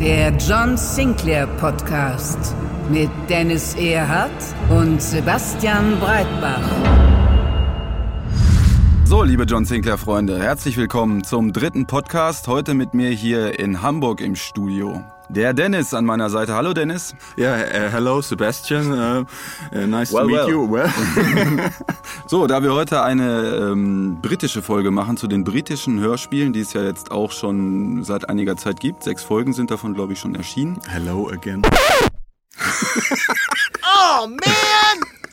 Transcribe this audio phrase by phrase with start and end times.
[0.00, 2.54] Der John Sinclair Podcast
[2.88, 4.30] mit Dennis Erhardt
[4.70, 6.62] und Sebastian Breitbach.
[9.04, 12.46] So, liebe John Sinclair-Freunde, herzlich willkommen zum dritten Podcast.
[12.46, 15.02] Heute mit mir hier in Hamburg im Studio.
[15.30, 16.54] Der Dennis an meiner Seite.
[16.54, 17.14] Hallo Dennis.
[17.36, 18.92] Ja, yeah, uh, hello Sebastian.
[18.92, 19.24] Uh,
[19.76, 20.48] uh, nice well, to meet well.
[20.48, 20.72] you.
[20.72, 20.90] Well.
[22.26, 26.72] so, da wir heute eine ähm, britische Folge machen zu den britischen Hörspielen, die es
[26.72, 29.02] ja jetzt auch schon seit einiger Zeit gibt.
[29.02, 30.80] Sechs Folgen sind davon, glaube ich, schon erschienen.
[30.88, 31.60] Hello again.
[33.82, 34.38] oh man!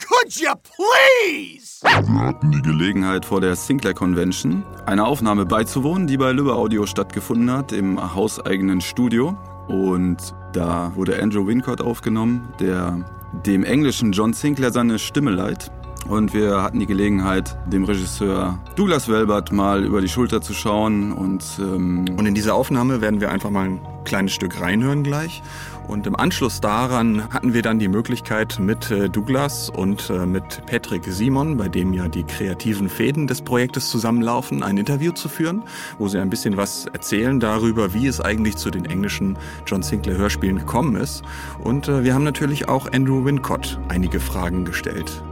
[0.08, 1.80] Could you please?
[1.82, 6.86] Wir hatten die Gelegenheit, vor der Sinclair Convention einer Aufnahme beizuwohnen, die bei Lübbe Audio
[6.86, 9.38] stattgefunden hat, im hauseigenen Studio.
[9.68, 13.04] Und da wurde Andrew Wincott aufgenommen, der
[13.46, 15.72] dem englischen John Sinclair seine Stimme leiht.
[16.08, 21.12] Und wir hatten die Gelegenheit, dem Regisseur Douglas Welbert mal über die Schulter zu schauen.
[21.12, 25.42] Und, ähm und in diese Aufnahme werden wir einfach mal ein kleines Stück reinhören gleich.
[25.88, 30.66] Und im Anschluss daran hatten wir dann die Möglichkeit mit äh, Douglas und äh, mit
[30.66, 35.64] Patrick Simon, bei dem ja die kreativen Fäden des Projektes zusammenlaufen, ein Interview zu führen,
[36.00, 40.18] wo sie ein bisschen was erzählen darüber, wie es eigentlich zu den englischen John Sinclair
[40.18, 41.24] Hörspielen gekommen ist.
[41.64, 45.24] Und äh, wir haben natürlich auch Andrew Wincott einige Fragen gestellt.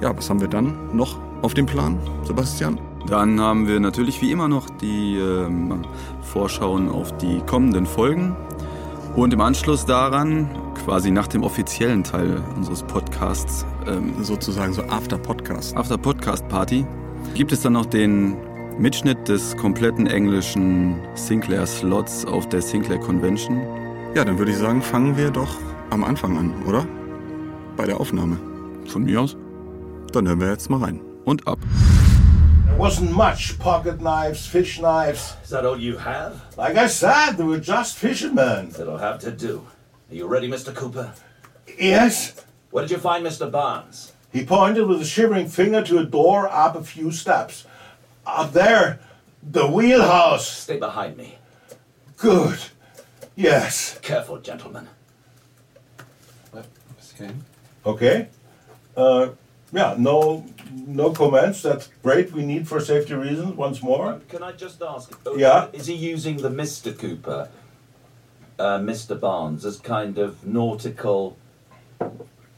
[0.00, 2.78] Ja, was haben wir dann noch auf dem Plan, Sebastian?
[3.08, 5.82] Dann haben wir natürlich wie immer noch die ähm,
[6.20, 8.36] Vorschauen auf die kommenden Folgen.
[9.18, 10.48] Und im Anschluss daran,
[10.84, 15.76] quasi nach dem offiziellen Teil unseres Podcasts, ähm, sozusagen so After Podcast.
[15.76, 16.86] After Podcast Party,
[17.34, 18.36] gibt es dann noch den
[18.78, 23.60] Mitschnitt des kompletten englischen Sinclair Slots auf der Sinclair Convention.
[24.14, 25.50] Ja, dann würde ich sagen, fangen wir doch
[25.90, 26.86] am Anfang an, oder?
[27.76, 28.38] Bei der Aufnahme.
[28.86, 29.36] Von mir aus?
[30.12, 31.00] Dann hören wir jetzt mal rein.
[31.24, 31.58] Und ab.
[32.66, 35.34] There wasn't much pocket knives, fish knives.
[35.42, 36.47] Is that all you have?
[36.58, 38.70] Like I said, they were just fishermen.
[38.70, 39.68] That'll have to do.
[40.10, 40.74] Are you ready, Mr.
[40.74, 41.14] Cooper?
[41.78, 42.44] Yes?
[42.72, 43.48] Where did you find Mr.
[43.48, 44.12] Barnes?
[44.32, 47.64] He pointed with a shivering finger to a door up a few steps.
[48.26, 48.98] Up there,
[49.40, 50.48] the wheelhouse.
[50.48, 51.38] Stay behind me.
[52.16, 52.58] Good.
[53.36, 53.96] Yes.
[54.02, 54.88] Careful, gentlemen.
[57.86, 58.28] Okay.
[58.96, 59.28] Uh,
[59.72, 61.62] yeah, no no comments.
[61.62, 62.32] That's great.
[62.32, 64.20] We need for safety reasons once more.
[64.28, 65.12] Can I just ask?
[65.26, 65.68] uh, Yeah.
[65.72, 66.96] Is he using the Mr.
[66.96, 67.48] Cooper,
[68.58, 69.18] uh, Mr.
[69.18, 71.36] Barnes, as kind of nautical,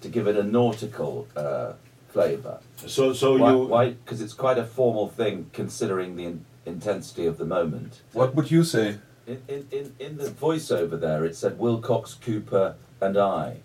[0.00, 1.72] to give it a nautical uh,
[2.09, 2.60] flavour?
[2.87, 3.50] So so Why?
[3.53, 3.91] you Why?
[3.91, 8.00] Because it's quite a formal thing, considering the in- intensity of the moment.
[8.12, 8.98] What would you say?
[9.27, 13.59] In, in, in, in the voiceover there, it said Wilcox, Cooper, and I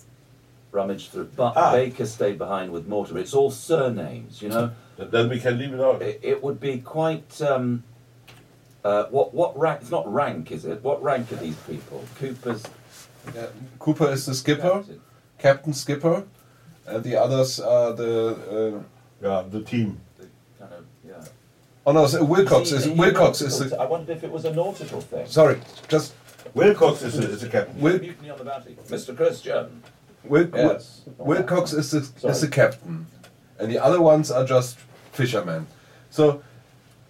[0.75, 1.30] rummaged through.
[1.36, 1.72] But Ah.
[1.72, 3.19] Baker stayed behind with Mortimer.
[3.22, 4.72] It's all surnames, you know.
[4.97, 6.02] then we can leave it out.
[6.02, 7.41] It, it would be quite.
[7.41, 7.84] Um,
[8.84, 9.81] uh, what what rank?
[9.81, 10.84] It's not rank, is it?
[10.84, 12.03] What rank are these people?
[12.19, 12.63] Cooper's.
[13.34, 13.47] Yeah,
[13.80, 15.02] Cooper is the skipper, captain.
[15.40, 16.24] Captain Skipper,
[16.86, 18.13] and the others are the.
[18.78, 18.84] Uh,
[19.24, 19.97] Yeah, the team.
[20.19, 20.28] The
[20.59, 21.24] kind of yeah.
[21.88, 23.78] oh no, so Wilcox is he Wilcox is nautical?
[23.78, 23.84] the.
[23.84, 25.25] I wondered if it was a nautical thing.
[25.25, 25.57] Sorry,
[25.88, 26.13] just
[26.53, 27.80] Wilcox is the, is the captain.
[27.81, 29.16] Wil, Mutiny on the bounty, Mr.
[29.18, 29.81] Christian.
[30.30, 31.02] Wil, Yes.
[31.18, 32.34] Wilcox is the is Sorry.
[32.34, 33.06] the captain,
[33.59, 34.78] and the other ones are just
[35.12, 35.66] fishermen.
[36.09, 36.41] So,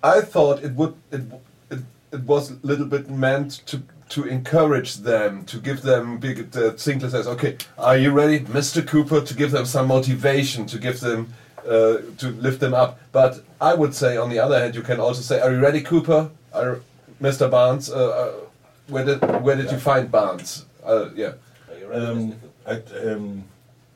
[0.03, 1.21] I thought it would it
[1.69, 1.79] it,
[2.11, 6.77] it was a little bit meant to to encourage them to give them big the
[6.77, 10.99] Sinclair says okay are you ready Mr Cooper to give them some motivation to give
[10.99, 11.33] them
[11.67, 14.99] uh, to lift them up but I would say on the other hand you can
[14.99, 16.81] also say are you ready Cooper are,
[17.19, 18.31] Mr Barnes uh, uh,
[18.89, 21.33] where did where did you find Barnes uh, yeah
[21.71, 22.31] Are you ready, Um, Mr.
[22.41, 22.44] Cooper?
[22.67, 22.81] I,
[23.11, 23.43] um,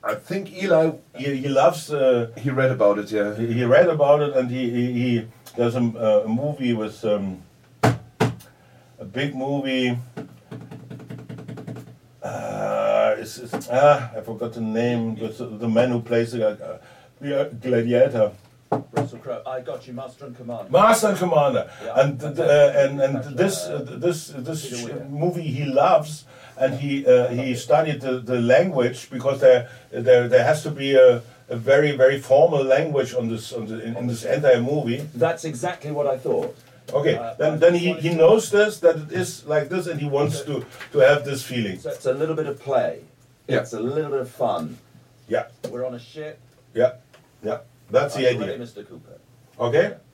[0.03, 1.91] I think Eli he, he loves.
[1.91, 5.27] Uh, he read about it yeah he, he read about it, and he he, he
[5.57, 7.41] there's a, uh, a movie with um,
[7.83, 9.97] a big movie.
[12.21, 15.15] Uh, it's, it's, ah, I forgot the name.
[15.19, 16.77] With the, the man who plays the uh,
[17.21, 18.31] the gladiator.
[18.91, 19.41] Russell Crowe.
[19.47, 20.69] I got you, Master and Commander.
[20.69, 22.75] Master and Commander, Yeah, and uh, it.
[22.75, 26.25] and and this uh, this this sh- movie he loves,
[26.59, 30.95] and he uh, he studied the, the language because there there there has to be
[30.95, 35.07] a a very very formal language on this on the, in, in this entire movie.
[35.15, 36.55] That's exactly what I thought.
[36.93, 40.07] Okay, Uh, then then he, he knows this that it is like this, and he
[40.09, 41.79] wants to to have this feeling.
[41.79, 43.01] So it's a little bit of play.
[43.47, 43.61] Yeah.
[43.61, 44.77] It's a little bit of fun.
[45.27, 46.39] Yeah, We're on a ship.
[46.73, 46.93] yeah,
[47.43, 47.59] yeah.
[47.91, 48.47] That's Are the idea.
[48.47, 48.81] ready, Mr.
[48.87, 49.17] Cooper?
[49.59, 49.89] Okay.
[49.89, 50.08] Yeah.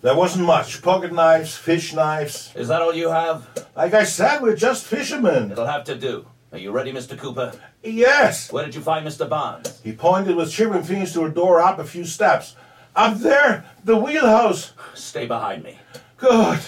[0.00, 0.80] There wasn't much.
[0.80, 2.52] Pocket knives, fish knives.
[2.54, 3.48] Is that all you have?
[3.76, 5.50] Like I said, we're just fishermen.
[5.50, 6.26] It'll have to do.
[6.52, 7.18] Are you ready, Mr.
[7.18, 7.52] Cooper?
[7.82, 8.52] Yes.
[8.52, 9.28] Where did you find Mr.
[9.28, 9.80] Barnes?
[9.82, 12.54] He pointed with shivering fingers to a door up a few steps.
[12.94, 14.72] Up there, the wheelhouse.
[14.94, 15.78] Stay behind me.
[16.16, 16.60] Good.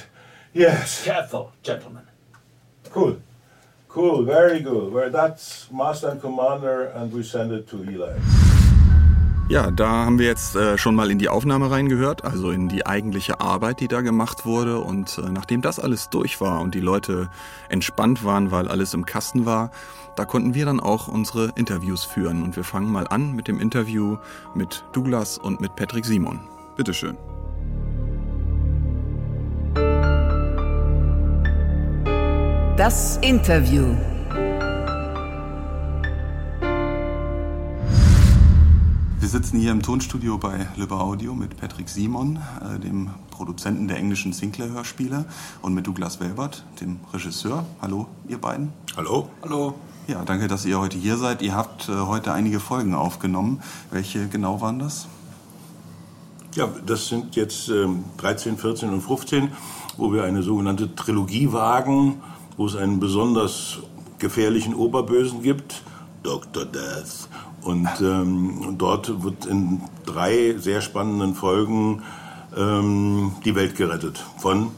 [0.53, 1.05] Yes.
[1.05, 2.07] Careful, gentlemen.
[2.91, 3.23] Cool.
[3.89, 4.25] Cool.
[4.25, 4.93] Very good.
[4.93, 8.19] Well, that's Master and Commander, and we send it to Eli.
[9.51, 12.87] Ja, da haben wir jetzt äh, schon mal in die Aufnahme reingehört, also in die
[12.87, 14.79] eigentliche Arbeit, die da gemacht wurde.
[14.79, 17.29] Und äh, nachdem das alles durch war und die Leute
[17.69, 19.73] entspannt waren, weil alles im Kasten war,
[20.15, 22.45] da konnten wir dann auch unsere Interviews führen.
[22.45, 24.19] Und wir fangen mal an mit dem Interview
[24.55, 26.39] mit Douglas und mit Patrick Simon.
[26.77, 27.17] Bitteschön.
[32.77, 33.97] Das Interview.
[39.31, 44.33] Sitzen hier im Tonstudio bei Lübbe Audio mit Patrick Simon, äh, dem Produzenten der englischen
[44.33, 45.25] Sinclair-Hörspiele,
[45.63, 47.65] und mit Douglas Welbert, dem Regisseur.
[47.81, 48.73] Hallo, ihr beiden.
[48.97, 49.29] Hallo.
[49.43, 49.75] Hallo.
[50.09, 51.43] Ja, danke, dass ihr heute hier seid.
[51.43, 53.63] Ihr habt äh, heute einige Folgen aufgenommen.
[53.93, 55.07] Welche genau waren das?
[56.57, 59.53] Ja, das sind jetzt ähm, 13, 14 und 15,
[59.97, 62.21] wo wir eine sogenannte Trilogie wagen,
[62.57, 63.79] wo es einen besonders
[64.19, 65.85] gefährlichen Oberbösen gibt,
[66.25, 66.65] Dr.
[66.65, 67.29] Death.
[67.63, 72.03] Und ähm, dort wird in drei sehr spannenden Folgen
[72.57, 74.71] ähm, die Welt gerettet von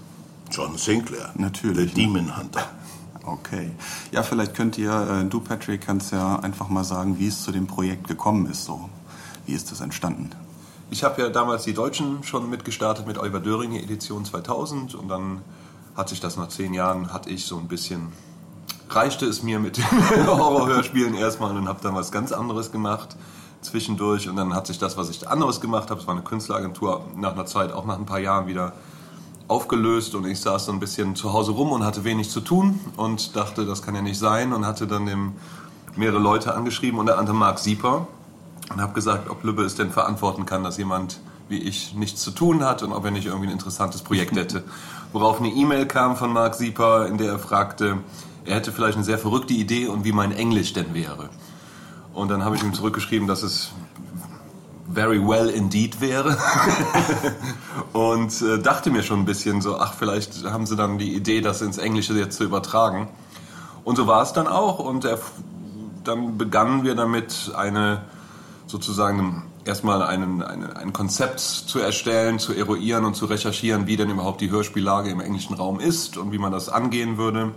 [0.51, 2.13] John Sinclair, Natürlich, der ne?
[2.13, 2.69] Demon Hunter.
[3.25, 3.71] Okay.
[4.11, 7.53] Ja, vielleicht könnt ihr, äh, du Patrick, kannst ja einfach mal sagen, wie es zu
[7.53, 8.65] dem Projekt gekommen ist.
[8.65, 8.91] So,
[9.47, 10.31] wie ist das entstanden?
[10.91, 15.41] Ich habe ja damals die Deutschen schon mitgestartet mit Oliver Döring, Edition 2000 und dann
[15.97, 18.09] hat sich das nach zehn Jahren, hatte ich so ein bisschen,
[18.95, 19.85] reichte es mir mit den
[20.27, 23.17] Horrorhörspielen erstmal und habe dann was ganz anderes gemacht
[23.61, 24.29] zwischendurch.
[24.29, 27.33] Und dann hat sich das, was ich anderes gemacht habe, es war eine Künstleragentur, nach
[27.33, 28.73] einer Zeit, auch nach ein paar Jahren wieder
[29.49, 30.15] aufgelöst.
[30.15, 33.37] Und ich saß so ein bisschen zu Hause rum und hatte wenig zu tun und
[33.37, 34.53] dachte, das kann ja nicht sein.
[34.53, 35.33] Und hatte dann dem
[35.97, 38.07] mehrere Leute angeschrieben, unter anderem Marc Sieper.
[38.71, 42.31] Und habe gesagt, ob Lübbe es denn verantworten kann, dass jemand wie ich nichts zu
[42.31, 44.65] tun hat und ob er nicht irgendwie ein interessantes Projekt hätte.
[45.13, 47.99] Worauf eine E-Mail kam von Marc Sieper, in der er fragte,
[48.45, 51.31] er hätte vielleicht eine sehr verrückte Idee und wie mein Englisch denn wäre.
[52.13, 53.73] Und dann habe ich ihm zurückgeschrieben, dass es
[54.93, 56.37] very well indeed wäre.
[57.93, 61.41] und äh, dachte mir schon ein bisschen so, ach, vielleicht haben sie dann die Idee,
[61.41, 63.09] das ins Englische jetzt zu übertragen.
[63.85, 64.79] Und so war es dann auch.
[64.79, 65.19] Und er,
[66.05, 68.03] dann begannen wir damit, eine
[68.67, 74.11] sozusagen erstmal einen, eine, ein Konzept zu erstellen, zu eruieren und zu recherchieren, wie denn
[74.11, 77.53] überhaupt die Hörspiellage im englischen Raum ist und wie man das angehen würde.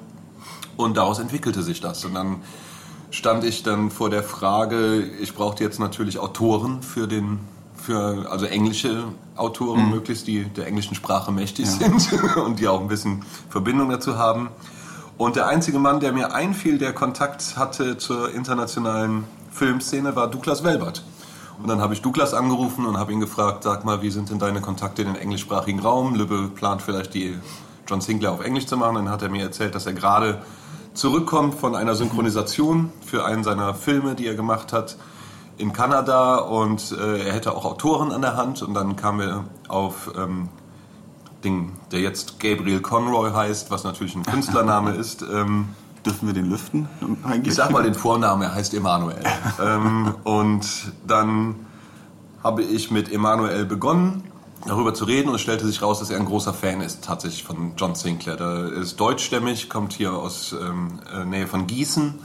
[0.78, 2.04] Und daraus entwickelte sich das.
[2.06, 2.38] Und dann
[3.12, 7.40] stand ich dann vor der Frage, ich brauchte jetzt natürlich Autoren für den,
[7.76, 9.06] für, also englische
[9.36, 14.18] Autoren möglichst, die der englischen Sprache mächtig sind und die auch ein bisschen Verbindung dazu
[14.18, 14.50] haben.
[15.18, 20.64] Und der einzige Mann, der mir einfiel, der Kontakt hatte zur internationalen Filmszene, war Douglas
[20.66, 21.04] Welbert.
[21.62, 24.40] Und dann habe ich Douglas angerufen und habe ihn gefragt, sag mal, wie sind denn
[24.40, 26.16] deine Kontakte in den englischsprachigen Raum?
[26.16, 27.38] Lübbe plant vielleicht die
[27.88, 28.96] John Sinclair auf Englisch zu machen.
[28.96, 30.42] Dann hat er mir erzählt, dass er gerade
[30.96, 34.98] zurückkommt von einer Synchronisation für einen seiner Filme, die er gemacht hat
[35.58, 39.44] in Kanada und äh, er hätte auch Autoren an der Hand und dann kamen wir
[39.68, 40.50] auf ähm,
[41.44, 45.22] den, der jetzt Gabriel Conroy heißt, was natürlich ein Künstlername ist.
[45.22, 45.70] Ähm,
[46.06, 46.88] Dürfen wir den lüften?
[47.24, 47.48] Eigentlich?
[47.48, 49.24] ich sag mal den Vornamen, er heißt Emanuel.
[49.64, 50.68] ähm, und
[51.08, 51.56] dann
[52.44, 54.24] habe ich mit Emanuel begonnen,
[54.66, 57.44] darüber zu reden und es stellte sich raus, dass er ein großer Fan ist tatsächlich
[57.44, 58.40] von John Sinclair.
[58.40, 62.16] Er ist deutschstämmig, kommt hier aus ähm, äh, Nähe von Gießen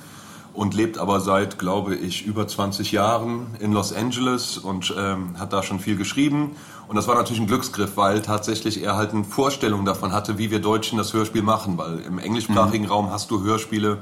[0.52, 5.52] und lebt aber seit, glaube ich, über 20 Jahren in Los Angeles und ähm, hat
[5.52, 6.56] da schon viel geschrieben.
[6.88, 10.50] Und das war natürlich ein Glücksgriff, weil tatsächlich er halt eine Vorstellung davon hatte, wie
[10.50, 13.98] wir Deutschen das Hörspiel machen, weil im englischsprachigen Raum hast du Hörspiele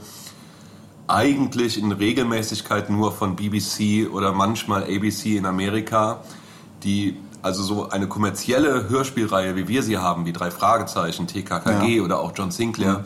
[1.07, 6.21] eigentlich in Regelmäßigkeit nur von BBC oder manchmal ABC in Amerika,
[6.85, 12.03] die also so eine kommerzielle Hörspielreihe, wie wir sie haben, wie drei Fragezeichen, TKKG Ja.
[12.03, 13.05] oder auch John Sinclair,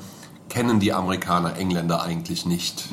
[0.48, 2.88] kennen die Amerikaner, Engländer eigentlich nicht.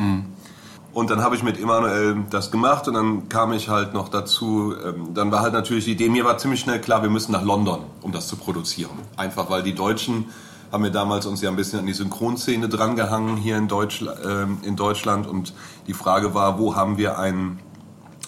[0.91, 4.73] Und dann habe ich mit Emanuel das gemacht und dann kam ich halt noch dazu,
[4.83, 7.43] ähm, dann war halt natürlich die Idee, mir war ziemlich schnell klar, wir müssen nach
[7.43, 8.91] London, um das zu produzieren.
[9.15, 10.25] Einfach weil die Deutschen
[10.71, 14.43] haben wir damals uns ja ein bisschen an die Synchronszene drangehangen hier in, Deutsch, äh,
[14.65, 15.53] in Deutschland und
[15.87, 17.59] die Frage war, wo haben wir einen,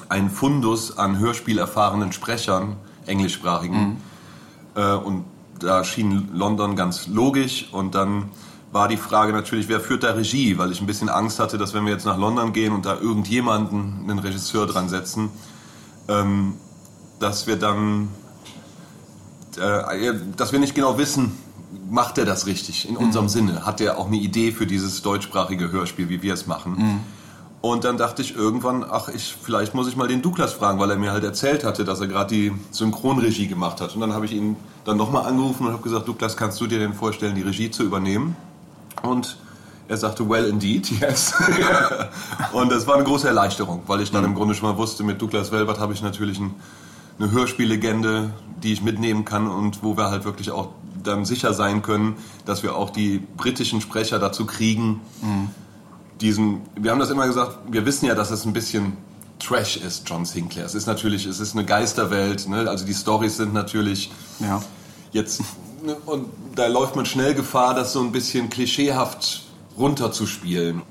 [0.10, 2.76] einen Fundus an hörspielerfahrenen Sprechern,
[3.12, 3.80] englischsprachigen.
[3.80, 3.98] Mhm.
[4.76, 5.26] Äh, und
[5.60, 8.32] da schien London ganz logisch und dann
[8.72, 11.74] war die Frage natürlich, wer führt da Regie, weil ich ein bisschen Angst hatte, dass
[11.74, 15.30] wenn wir jetzt nach London gehen und da irgendjemanden, einen Regisseur dran setzen,
[16.08, 16.54] ähm,
[17.20, 18.08] dass wir dann,
[19.58, 21.34] äh, dass wir nicht genau wissen,
[21.90, 23.30] macht er das richtig in unserem mhm.
[23.30, 23.66] Sinne?
[23.66, 26.74] Hat er auch eine Idee für dieses deutschsprachige Hörspiel, wie wir es machen?
[26.78, 27.00] Mhm.
[27.62, 30.90] Und dann dachte ich irgendwann, ach, ich, vielleicht muss ich mal den Douglas fragen, weil
[30.90, 33.94] er mir halt erzählt hatte, dass er gerade die Synchronregie gemacht hat.
[33.94, 36.80] Und dann habe ich ihn dann nochmal angerufen und habe gesagt, Douglas, kannst du dir
[36.80, 38.36] denn vorstellen, die Regie zu übernehmen?
[39.04, 39.38] Und
[39.88, 41.36] er sagte, well indeed, yes.
[42.52, 45.22] und das war eine große Erleichterung, weil ich dann im Grunde schon mal wusste, mit
[45.22, 46.56] Douglas Welbert habe ich natürlich ein,
[47.20, 48.32] eine Hörspiellegende,
[48.64, 50.70] die ich mitnehmen kann und wo wir halt wirklich auch
[51.04, 52.16] dann sicher sein können,
[52.46, 55.50] dass wir auch die britischen Sprecher dazu kriegen, mhm
[56.22, 58.98] diesen, wir haben das immer gesagt, wir wissen ja, dass es ein bisschen
[59.40, 60.66] Trash ist, John Sinclair.
[60.66, 62.70] Es ist natürlich, es ist eine Geisterwelt, ne?
[62.70, 64.62] also die Stories sind natürlich ja.
[65.12, 65.42] jetzt,
[65.84, 65.96] ne?
[66.06, 69.44] und da läuft man schnell Gefahr, das so ein bisschen klischeehaft
[69.78, 70.84] runterzuspielen.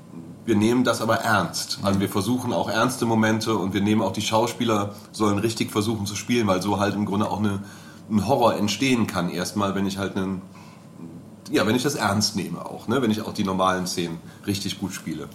[0.43, 1.79] Wir nehmen das aber ernst.
[1.83, 6.05] Also wir versuchen auch ernste Momente und wir nehmen auch die Schauspieler sollen richtig versuchen
[6.05, 7.63] zu spielen, weil so halt im Grunde auch eine,
[8.09, 10.41] ein Horror entstehen kann erstmal, wenn ich halt einen
[11.51, 13.01] ja, wenn ich das ernst nehme auch, ne?
[13.01, 15.27] wenn ich auch die normalen Szenen richtig gut spiele.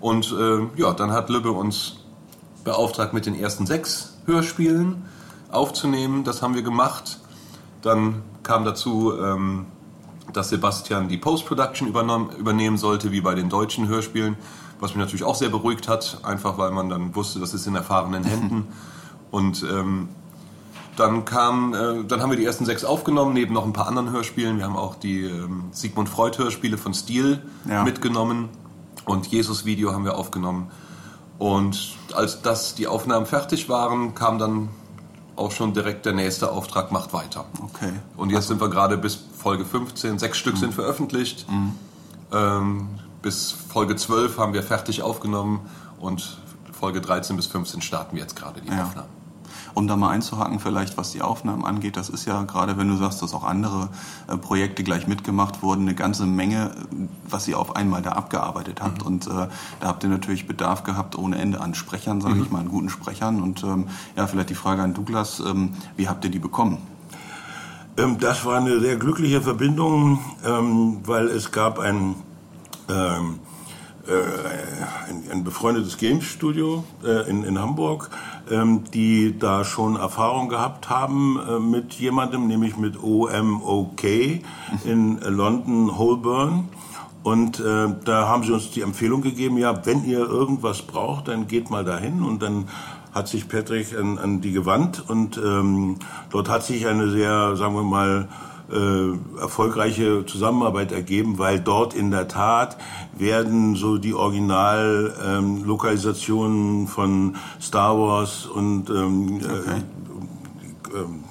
[0.00, 1.96] Und äh, ja, dann hat Lübbe uns
[2.64, 5.04] beauftragt, mit den ersten sechs Hörspielen
[5.50, 6.24] aufzunehmen.
[6.24, 7.18] Das haben wir gemacht.
[7.82, 9.66] Dann kam dazu, ähm,
[10.32, 14.36] dass Sebastian die Post-Production übernehmen sollte, wie bei den deutschen Hörspielen,
[14.80, 17.74] was mich natürlich auch sehr beruhigt hat, einfach weil man dann wusste, das ist in
[17.74, 18.68] erfahrenen Händen.
[19.30, 20.08] Und ähm,
[20.96, 24.10] dann kam, äh, dann haben wir die ersten sechs aufgenommen, neben noch ein paar anderen
[24.10, 24.58] Hörspielen.
[24.58, 27.82] Wir haben auch die ähm, Sigmund Freud Hörspiele von Stil ja.
[27.82, 28.48] mitgenommen
[29.04, 30.70] und Jesus Video haben wir aufgenommen.
[31.38, 34.68] Und als das die Aufnahmen fertig waren, kam dann
[35.34, 37.46] auch schon direkt der nächste Auftrag, macht weiter.
[37.60, 37.92] Okay.
[38.16, 38.48] Und jetzt also.
[38.48, 40.58] sind wir gerade bis Folge 15, sechs Stück mhm.
[40.58, 41.50] sind veröffentlicht.
[41.50, 41.72] Mhm.
[42.32, 42.88] Ähm,
[43.22, 45.60] bis Folge 12 haben wir fertig aufgenommen
[45.98, 46.38] und
[46.72, 48.84] Folge 13 bis 15 starten wir jetzt gerade die ja.
[48.84, 49.21] Aufnahmen.
[49.74, 52.96] Um da mal einzuhaken, vielleicht was die Aufnahmen angeht, das ist ja gerade, wenn du
[52.96, 53.88] sagst, dass auch andere
[54.28, 56.72] äh, Projekte gleich mitgemacht wurden, eine ganze Menge,
[57.28, 59.02] was ihr auf einmal da abgearbeitet habt.
[59.02, 59.06] Mhm.
[59.06, 59.48] Und äh,
[59.80, 62.42] da habt ihr natürlich Bedarf gehabt ohne Ende an Sprechern, sage mhm.
[62.42, 63.42] ich mal, an guten Sprechern.
[63.42, 66.78] Und ähm, ja, vielleicht die Frage an Douglas, ähm, wie habt ihr die bekommen?
[67.96, 72.14] Ähm, das war eine sehr glückliche Verbindung, ähm, weil es gab ein
[72.88, 73.51] ähm, äh,
[74.08, 78.10] ein, ein, befreundetes Games-Studio äh, in, in Hamburg,
[78.50, 84.04] ähm, die da schon Erfahrung gehabt haben äh, mit jemandem, nämlich mit OMOK
[84.84, 86.68] in London, Holborn.
[87.22, 91.46] Und äh, da haben sie uns die Empfehlung gegeben, ja, wenn ihr irgendwas braucht, dann
[91.46, 92.22] geht mal dahin.
[92.22, 92.68] Und dann
[93.12, 95.98] hat sich Patrick an, an die gewandt und ähm,
[96.30, 98.28] dort hat sich eine sehr, sagen wir mal,
[98.72, 102.76] äh, erfolgreiche Zusammenarbeit ergeben, weil dort in der Tat
[103.16, 109.82] werden so die Originallokalisationen ähm, von Star Wars und ähm, okay.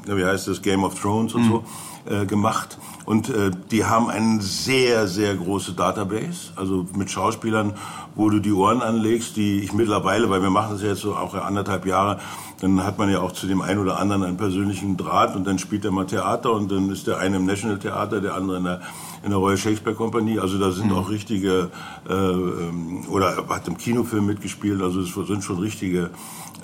[0.07, 1.49] äh, äh, wie heißt das Game of Thrones und mhm.
[1.49, 1.63] so
[2.09, 2.77] äh, gemacht.
[3.05, 7.73] Und äh, die haben eine sehr, sehr große Database, also mit Schauspielern,
[8.15, 11.15] wo du die Ohren anlegst, die ich mittlerweile, weil wir machen das ja jetzt so
[11.15, 12.19] auch anderthalb Jahre,
[12.59, 15.57] dann hat man ja auch zu dem einen oder anderen einen persönlichen Draht und dann
[15.57, 18.63] spielt er mal Theater und dann ist der eine im National Theater, der andere in
[18.65, 18.81] der,
[19.23, 20.39] in der Royal Shakespeare Company.
[20.39, 20.97] Also da sind mhm.
[20.97, 21.71] auch richtige,
[22.07, 26.11] äh, ähm, oder hat im Kinofilm mitgespielt, also es sind schon richtige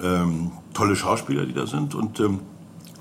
[0.03, 2.39] ähm, tolle Schauspieler, die da sind und ähm,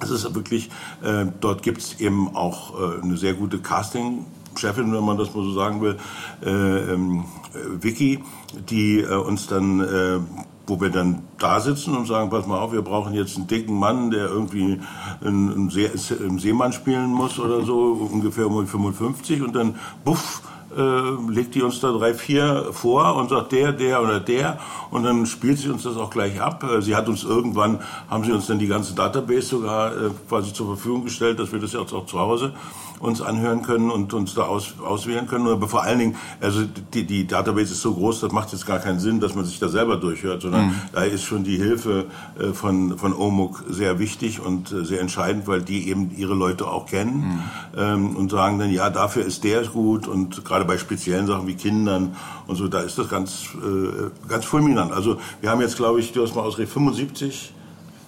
[0.01, 0.71] es ist wirklich,
[1.03, 5.45] äh, dort gibt es eben auch äh, eine sehr gute Casting-Chefin, wenn man das mal
[5.45, 5.97] so sagen will,
[6.45, 7.25] äh, ähm,
[7.55, 8.23] äh, Vicky,
[8.69, 10.19] die äh, uns dann äh,
[10.67, 13.79] wo wir dann da sitzen und sagen, pass mal auf, wir brauchen jetzt einen dicken
[13.79, 14.81] Mann, der irgendwie
[15.25, 20.43] einen, See, einen Seemann spielen muss oder so, ungefähr um 55 und dann, buff,
[20.77, 24.59] äh, legt die uns da drei, vier vor und sagt der, der oder der
[24.91, 26.65] und dann spielt sie uns das auch gleich ab.
[26.65, 30.53] Äh, sie hat uns irgendwann, haben sie uns dann die ganze Database sogar äh, quasi
[30.53, 32.53] zur Verfügung gestellt, dass wir das jetzt auch zu Hause
[33.01, 35.47] uns anhören können und uns da aus, auswählen können.
[35.49, 36.63] Aber vor allen Dingen, also
[36.95, 39.59] die, die Database ist so groß, das macht jetzt gar keinen Sinn, dass man sich
[39.59, 40.75] da selber durchhört, sondern mhm.
[40.93, 42.07] da ist schon die Hilfe
[42.39, 46.67] äh, von, von OMUG sehr wichtig und äh, sehr entscheidend, weil die eben ihre Leute
[46.69, 47.41] auch kennen mhm.
[47.77, 51.55] ähm, und sagen dann, ja, dafür ist der gut und gerade bei speziellen Sachen wie
[51.55, 54.93] Kindern und so, da ist das ganz, äh, ganz fulminant.
[54.93, 57.53] Also wir haben jetzt, glaube ich, du hast mal ausgerechnet, 75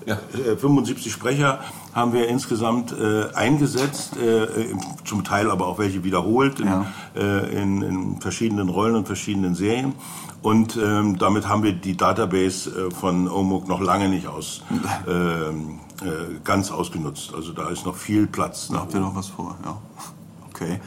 [0.09, 0.17] ja.
[0.57, 1.61] 75 Sprecher
[1.95, 4.47] haben wir insgesamt äh, eingesetzt, äh,
[5.05, 6.87] zum Teil aber auch welche wiederholt in, ja.
[7.15, 9.95] äh, in, in, verschiedenen Rollen und verschiedenen Serien.
[10.41, 14.63] Und ähm, damit haben wir die Database äh, von OMOG noch lange nicht aus,
[15.09, 17.35] ähm, äh, ganz ausgenutzt.
[17.35, 18.69] Also da ist noch viel Platz.
[18.69, 19.77] Da habt ihr noch was vor, ja.
[20.49, 20.81] Okay.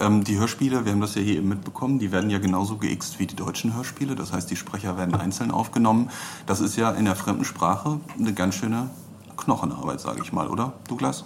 [0.00, 3.18] Ähm, die Hörspiele, wir haben das ja hier eben mitbekommen, die werden ja genauso geixt
[3.18, 4.14] wie die deutschen Hörspiele.
[4.14, 6.10] Das heißt, die Sprecher werden einzeln aufgenommen.
[6.46, 8.90] Das ist ja in der fremden Sprache eine ganz schöne
[9.36, 11.24] Knochenarbeit, sage ich mal, oder, Douglas?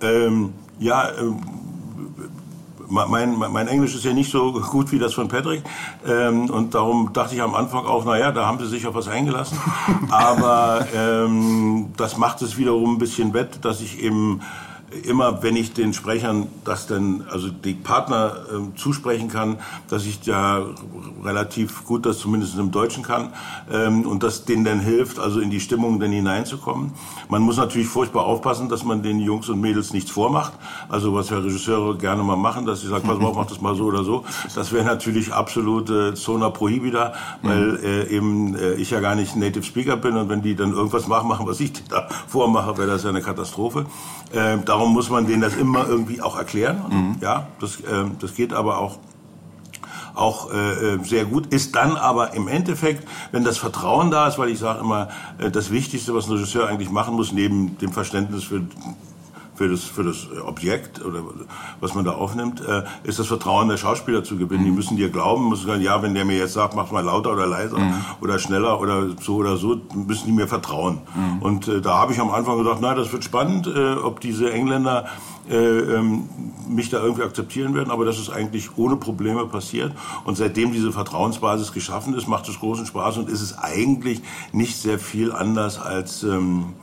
[0.00, 1.38] Ähm, ja, ähm,
[2.88, 5.62] mein, mein, Englisch ist ja nicht so gut wie das von Patrick.
[6.06, 9.08] Ähm, und darum dachte ich am Anfang auch, naja, da haben sie sich auf was
[9.08, 9.58] eingelassen.
[10.10, 14.40] Aber ähm, das macht es wiederum ein bisschen wett, dass ich eben
[15.04, 19.58] immer, wenn ich den Sprechern das dann, also die Partner äh, zusprechen kann,
[19.88, 20.66] dass ich da
[21.22, 23.32] relativ gut das zumindest im Deutschen kann
[23.70, 26.92] ähm, und das denen dann hilft, also in die Stimmung dann hineinzukommen.
[27.28, 30.52] Man muss natürlich furchtbar aufpassen, dass man den Jungs und Mädels nichts vormacht.
[30.88, 33.74] Also was ja Regisseure gerne mal machen, dass sie sagen, pass auf, mach das mal
[33.74, 34.24] so oder so.
[34.54, 39.64] Das wäre natürlich absolute Zona Prohibida, weil äh, eben äh, ich ja gar nicht Native
[39.64, 43.10] Speaker bin und wenn die dann irgendwas machen was ich da vormache, wäre das ja
[43.10, 43.86] eine Katastrophe.
[44.32, 46.82] Äh, darum muss man denen das immer irgendwie auch erklären.
[46.88, 47.16] Mhm.
[47.20, 48.98] Ja, das, äh, das geht aber auch
[50.14, 54.38] auch äh, äh, sehr gut, ist dann aber im Endeffekt, wenn das Vertrauen da ist,
[54.38, 55.08] weil ich sage immer,
[55.38, 58.62] äh, das Wichtigste, was ein Regisseur eigentlich machen muss, neben dem Verständnis für
[59.54, 61.22] für das, für das Objekt oder
[61.80, 64.62] was man da aufnimmt, äh, ist das Vertrauen der Schauspieler zu gewinnen.
[64.62, 64.66] Mhm.
[64.66, 67.32] Die müssen dir glauben, müssen sagen, ja, wenn der mir jetzt sagt, mach mal lauter
[67.32, 67.94] oder leiser mhm.
[68.20, 71.00] oder schneller oder so oder so, müssen die mir vertrauen.
[71.14, 71.42] Mhm.
[71.42, 74.52] Und äh, da habe ich am Anfang gedacht, na, das wird spannend, äh, ob diese
[74.52, 75.06] Engländer
[75.50, 76.28] äh, ähm,
[76.68, 79.92] mich da irgendwie akzeptieren werden, aber das ist eigentlich ohne Probleme passiert.
[80.24, 84.76] Und seitdem diese Vertrauensbasis geschaffen ist, macht es großen Spaß und ist es eigentlich nicht
[84.76, 86.74] sehr viel anders als, ähm,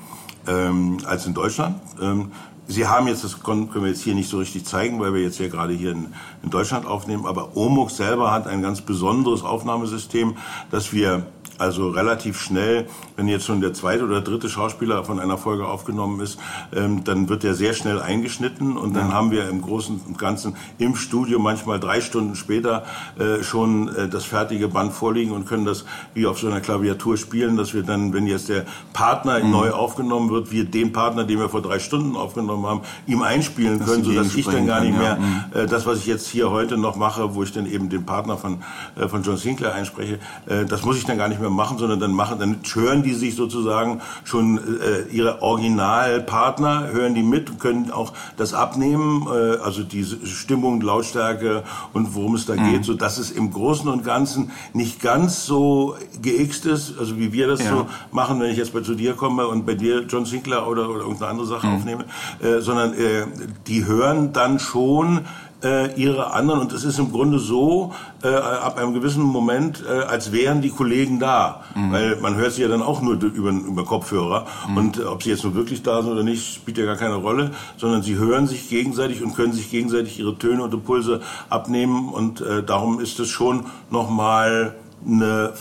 [0.46, 1.80] ähm, als in Deutschland.
[2.02, 2.32] Ähm,
[2.72, 5.40] Sie haben jetzt, das können wir jetzt hier nicht so richtig zeigen, weil wir jetzt
[5.40, 10.38] ja gerade hier in, in Deutschland aufnehmen, aber OMUG selber hat ein ganz besonderes Aufnahmesystem,
[10.72, 11.24] das wir
[11.60, 16.22] also relativ schnell, wenn jetzt schon der zweite oder dritte Schauspieler von einer Folge aufgenommen
[16.22, 16.40] ist,
[16.74, 19.14] ähm, dann wird der sehr schnell eingeschnitten und dann ja.
[19.14, 22.86] haben wir im Großen und Ganzen im Studio manchmal drei Stunden später
[23.20, 27.18] äh, schon äh, das fertige Band vorliegen und können das wie auf so einer Klaviatur
[27.18, 29.52] spielen, dass wir dann, wenn jetzt der Partner mhm.
[29.52, 33.84] neu aufgenommen wird, wir den Partner, den wir vor drei Stunden aufgenommen haben, ihm einspielen
[33.84, 35.20] können, sodass ich dann gar nicht mehr
[35.54, 35.62] ja.
[35.62, 38.38] äh, das, was ich jetzt hier heute noch mache, wo ich dann eben den Partner
[38.38, 38.64] von,
[38.96, 42.00] äh, von John Sinclair einspreche, äh, das muss ich dann gar nicht mehr machen, sondern
[42.00, 47.60] dann machen, dann hören die sich sozusagen schon äh, ihre Originalpartner, hören die mit, und
[47.60, 51.64] können auch das abnehmen, äh, also die Stimmung, Lautstärke
[51.94, 52.72] und worum es da mhm.
[52.72, 57.32] geht, so dass es im Großen und Ganzen nicht ganz so geixt ist, also wie
[57.34, 57.70] wir das ja.
[57.70, 60.90] so machen, wenn ich jetzt bei zu dir komme und bei dir John Sinclair oder,
[60.90, 61.76] oder irgendeine andere Sache mhm.
[61.76, 62.06] aufnehme,
[62.42, 63.26] äh, sondern äh,
[63.68, 65.22] die hören dann schon
[65.64, 66.62] äh, ihre anderen.
[66.62, 67.94] Und es ist im Grunde so,
[68.24, 71.64] äh, ab einem gewissen Moment, äh, als wären die Kollegen da.
[71.76, 71.92] Mhm.
[71.92, 74.46] Weil man hört sie ja dann auch nur über, über Kopfhörer.
[74.70, 74.78] Mhm.
[74.78, 77.52] Und ob sie jetzt nur wirklich da sind oder nicht, spielt ja gar keine Rolle,
[77.78, 82.10] sondern sie hören sich gegenseitig und können sich gegenseitig ihre Töne und Impulse abnehmen.
[82.10, 85.54] Und äh, darum ist es schon nochmal eine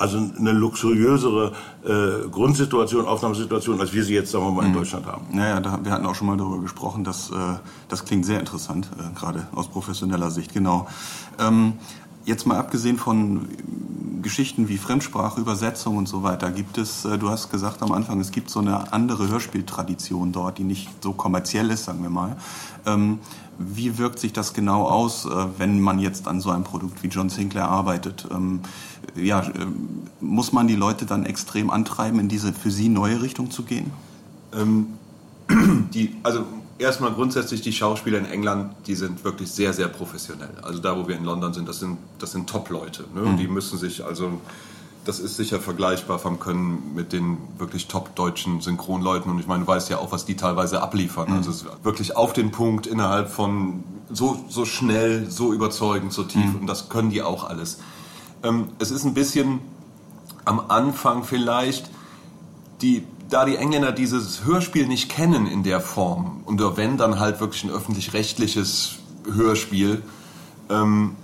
[0.00, 1.52] also eine luxuriösere
[1.84, 4.76] äh, Grundsituation, Aufnahmesituation, als wir sie jetzt, sagen wir mal, in mhm.
[4.76, 5.26] Deutschland haben.
[5.32, 7.34] Naja, da, wir hatten auch schon mal darüber gesprochen, dass, äh,
[7.88, 10.86] das klingt sehr interessant, äh, gerade aus professioneller Sicht, genau.
[11.38, 11.74] Ähm,
[12.24, 13.48] jetzt mal abgesehen von
[14.22, 18.20] Geschichten wie Fremdsprache, Übersetzung und so weiter, gibt es, äh, du hast gesagt am Anfang,
[18.20, 22.36] es gibt so eine andere Hörspieltradition dort, die nicht so kommerziell ist, sagen wir mal.
[22.86, 23.18] Ähm,
[23.58, 25.28] wie wirkt sich das genau aus, äh,
[25.58, 28.26] wenn man jetzt an so einem Produkt wie John Sinclair arbeitet?
[28.30, 28.60] Ähm,
[29.16, 29.66] ja, äh,
[30.20, 33.90] muss man die Leute dann extrem antreiben, in diese für sie neue Richtung zu gehen?
[34.54, 34.86] Ähm,
[35.94, 36.44] die, also
[36.80, 40.50] erstmal grundsätzlich die Schauspieler in England, die sind wirklich sehr, sehr professionell.
[40.62, 43.04] Also da, wo wir in London sind, das sind, das sind Top-Leute.
[43.14, 43.22] Ne?
[43.22, 43.36] Mhm.
[43.36, 44.40] Die müssen sich also
[45.04, 49.30] das ist sicher vergleichbar vom Können mit den wirklich top deutschen Synchronleuten.
[49.30, 51.30] Und ich meine, du weißt ja auch, was die teilweise abliefern.
[51.30, 51.36] Mhm.
[51.36, 56.24] Also es ist wirklich auf den Punkt innerhalb von so, so schnell, so überzeugend, so
[56.24, 56.44] tief.
[56.44, 56.60] Mhm.
[56.60, 57.78] Und das können die auch alles.
[58.42, 59.60] Ähm, es ist ein bisschen
[60.44, 61.90] am Anfang vielleicht,
[62.82, 67.40] die, da die Engländer dieses Hörspiel nicht kennen in der Form, und wenn dann halt
[67.40, 68.96] wirklich ein öffentlich-rechtliches
[69.32, 70.02] Hörspiel,
[70.68, 71.16] ähm,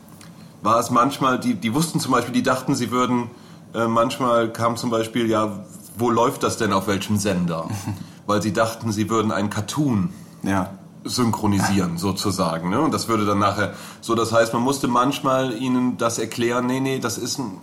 [0.62, 3.30] war es manchmal, die, die wussten zum Beispiel, die dachten, sie würden
[3.74, 5.64] äh, manchmal kam zum Beispiel, ja,
[5.98, 7.68] wo läuft das denn auf welchem Sender?
[8.26, 10.10] Weil sie dachten, sie würden einen Cartoon
[10.42, 10.70] ja.
[11.04, 12.70] synchronisieren, sozusagen.
[12.70, 12.80] Ne?
[12.80, 16.80] Und das würde dann nachher, so das heißt, man musste manchmal ihnen das erklären, nee,
[16.80, 17.58] nee, das ist ein,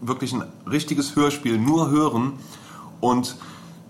[0.00, 2.34] wirklich ein richtiges Hörspiel, nur hören
[3.00, 3.36] Und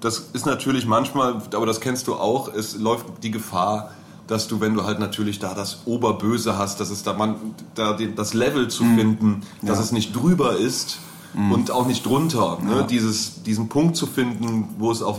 [0.00, 3.90] das ist natürlich manchmal, aber das kennst du auch, es läuft die Gefahr,
[4.26, 7.36] dass du, wenn du halt natürlich da das Oberböse hast, dass es da man,
[7.74, 8.98] da den, das Level zu Mhm.
[8.98, 10.98] finden, dass es nicht drüber ist
[11.50, 12.86] und auch nicht drunter, ne?
[12.88, 15.18] Dieses, diesen Punkt zu finden, wo es auch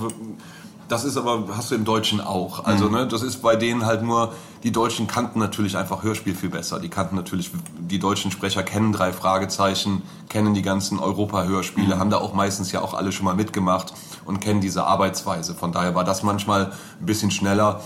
[0.87, 2.59] das ist aber, hast du im Deutschen auch.
[2.59, 2.65] Mhm.
[2.65, 6.49] Also, ne, das ist bei denen halt nur, die Deutschen kannten natürlich einfach Hörspiel viel
[6.49, 6.79] besser.
[6.79, 11.99] Die kannten natürlich, die deutschen Sprecher kennen drei Fragezeichen, kennen die ganzen Europa-Hörspiele, Mhm.
[11.99, 13.93] haben da auch meistens ja auch alle schon mal mitgemacht
[14.25, 15.55] und kennen diese Arbeitsweise.
[15.55, 17.81] Von daher war das manchmal ein bisschen schneller.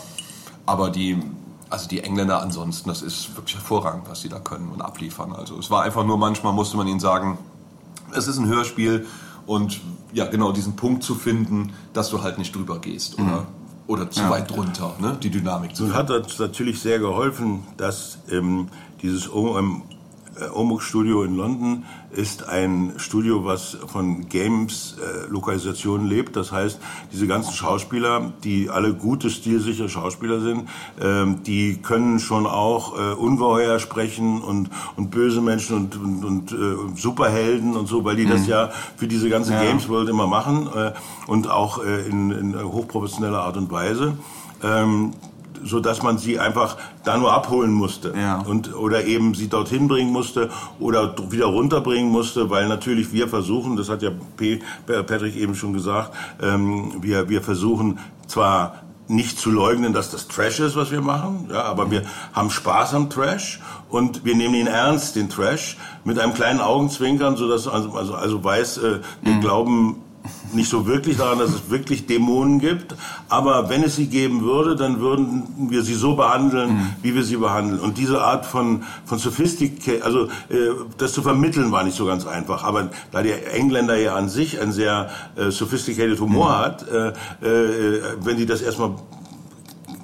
[0.66, 1.22] Aber die,
[1.70, 5.34] also die Engländer ansonsten, das ist wirklich hervorragend, was sie da können und abliefern.
[5.34, 7.38] Also es war einfach nur manchmal musste man ihnen sagen,
[8.12, 9.08] es ist ein Hörspiel
[9.50, 9.82] und
[10.14, 13.48] ja, genau diesen Punkt zu finden, dass du halt nicht drüber gehst oder,
[13.88, 15.18] oder zu weit drunter, ne?
[15.24, 16.14] die Dynamik zu Nun finden.
[16.14, 18.68] hat uns natürlich sehr geholfen, dass ähm,
[19.02, 19.30] dieses äh,
[20.54, 26.36] Omux Studio in London ist ein Studio, was von Games-Lokalisationen lebt.
[26.36, 26.80] Das heißt,
[27.12, 30.70] diese ganzen Schauspieler, die alle gute, stilsichere Schauspieler sind,
[31.02, 36.52] ähm, die können schon auch äh, Ungeheuer sprechen und, und böse Menschen und, und, und
[36.52, 40.70] äh, Superhelden und so, weil die das ja für diese ganze Games World immer machen
[40.74, 40.94] äh,
[41.28, 44.18] und auch äh, in, in hochprofessioneller Art und Weise.
[44.64, 45.14] Ähm,
[45.64, 48.40] so dass man sie einfach da nur abholen musste Ja.
[48.42, 53.76] und oder eben sie dorthin bringen musste oder wieder runterbringen musste, weil natürlich wir versuchen,
[53.76, 54.60] das hat ja P.
[54.86, 58.74] Patrick eben schon gesagt, ähm, wir wir versuchen zwar
[59.08, 62.94] nicht zu leugnen, dass das Trash ist, was wir machen, ja, aber wir haben Spaß
[62.94, 67.68] am Trash und wir nehmen ihn ernst, den Trash, mit einem kleinen Augenzwinkern, so dass
[67.68, 69.96] also also, also weiß, äh, wir glauben
[70.54, 72.96] nicht so wirklich daran, dass es wirklich Dämonen gibt.
[73.30, 77.38] Aber wenn es sie geben würde, dann würden wir sie so behandeln, wie wir sie
[77.38, 77.80] behandeln.
[77.80, 82.26] Und diese Art von, von Sophistic, also äh, das zu vermitteln, war nicht so ganz
[82.26, 82.64] einfach.
[82.64, 87.10] Aber da der Engländer ja an sich ein sehr äh, sophisticated Humor hat, äh,
[87.46, 88.96] äh, wenn die das erstmal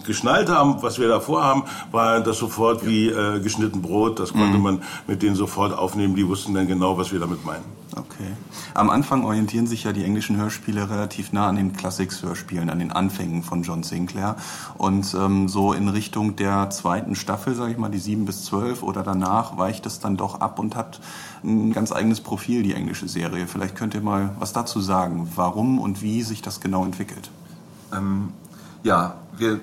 [0.06, 4.20] geschnallt haben, was wir da vorhaben, war das sofort wie äh, geschnitten Brot.
[4.20, 6.16] Das konnte man mit denen sofort aufnehmen.
[6.16, 7.64] Die wussten dann genau, was wir damit meinen.
[7.96, 8.36] Okay.
[8.74, 12.92] Am Anfang orientieren sich ja die englischen Hörspiele relativ nah an den Classics-Hörspielen, an den
[12.92, 14.36] Anfängen von John Sinclair.
[14.78, 18.84] Und ähm, so in Richtung der zweiten Staffel, sage ich mal, die sieben bis zwölf
[18.84, 21.00] oder danach, weicht es dann doch ab und hat
[21.44, 23.48] ein ganz eigenes Profil, die englische Serie.
[23.48, 27.30] Vielleicht könnt ihr mal was dazu sagen, warum und wie sich das genau entwickelt.
[27.94, 28.34] Ähm,
[28.84, 29.62] ja, wir,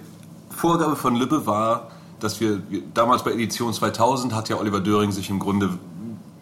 [0.49, 1.89] Vorgabe von Lübbe war,
[2.21, 5.79] dass wir, wir, damals bei Edition 2000 hat ja Oliver Döring sich im Grunde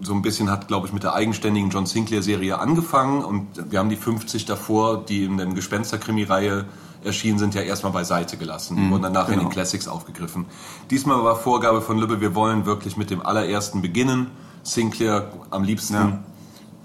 [0.03, 3.91] so ein bisschen hat, glaube ich, mit der eigenständigen John Sinclair-Serie angefangen und wir haben
[3.91, 6.67] die 50 davor, die in der Gespensterkrimi-Reihe
[7.05, 8.77] erschienen sind, ja erstmal beiseite gelassen.
[8.77, 9.51] Die wurden dann nachher in den genau.
[9.51, 10.47] Classics aufgegriffen.
[10.91, 14.29] Diesmal war Vorgabe von Lübbe, wir wollen wirklich mit dem allerersten beginnen.
[14.63, 16.19] Sinclair am liebsten Ja.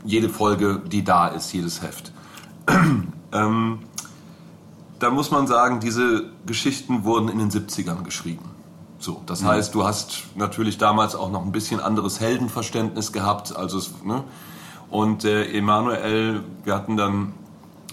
[0.06, 2.14] jede Folge, die da ist, jedes Heft.
[3.34, 3.80] ähm,
[5.00, 8.55] da muss man sagen, diese Geschichten wurden in den 70ern geschrieben.
[9.06, 13.78] So, das heißt, du hast natürlich damals auch noch ein bisschen anderes Heldenverständnis gehabt, also
[13.78, 14.24] es, ne?
[14.90, 17.34] Und äh, Emanuel, wir hatten dann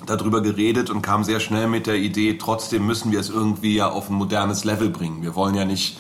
[0.07, 3.91] darüber geredet und kam sehr schnell mit der Idee, trotzdem müssen wir es irgendwie ja
[3.91, 5.23] auf ein modernes Level bringen.
[5.23, 5.99] Wir wollen ja nicht,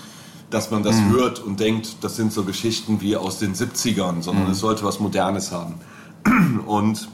[0.48, 4.50] dass man das hört und denkt, das sind so Geschichten wie aus den 70ern, sondern
[4.50, 5.74] es sollte was Modernes haben.
[6.66, 7.06] Und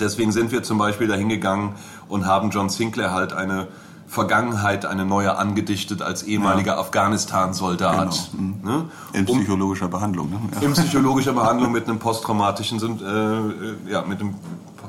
[0.00, 1.74] deswegen sind wir zum Beispiel dahin gegangen
[2.08, 3.68] und haben John Sinclair halt eine
[4.16, 8.30] Vergangenheit, eine neue angedichtet als ehemaliger Afghanistan-Soldat.
[8.64, 8.88] Ne?
[9.12, 10.30] In psychologischer Behandlung.
[10.30, 10.40] Ne?
[10.54, 10.66] Ja.
[10.66, 14.34] in psychologischer Behandlung mit einem posttraumatischen äh, äh, ja mit einem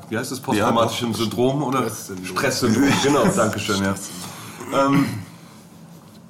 [0.07, 1.83] wie heißt das posttraumatischen Syndrom oder
[2.23, 3.95] Stresssyndrom genau Dankeschön ja
[4.73, 5.05] ähm,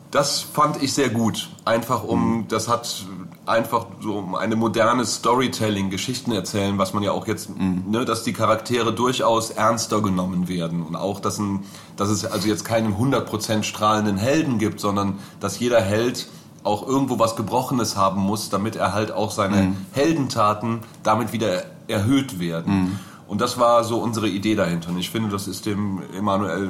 [0.10, 3.06] das fand ich sehr gut einfach um das hat
[3.48, 8.24] einfach so um eine moderne Storytelling Geschichten erzählen was man ja auch jetzt ne, dass
[8.24, 11.64] die Charaktere durchaus ernster genommen werden und auch dass ein
[11.96, 16.28] dass es also jetzt keinen 100% strahlenden Helden gibt sondern dass jeder Held
[16.64, 22.40] auch irgendwo was Gebrochenes haben muss, damit er halt auch seine Heldentaten damit wieder erhöht
[22.40, 23.00] werden.
[23.28, 24.90] Und das war so unsere Idee dahinter.
[24.90, 26.70] Und ich finde, das ist dem Emanuel,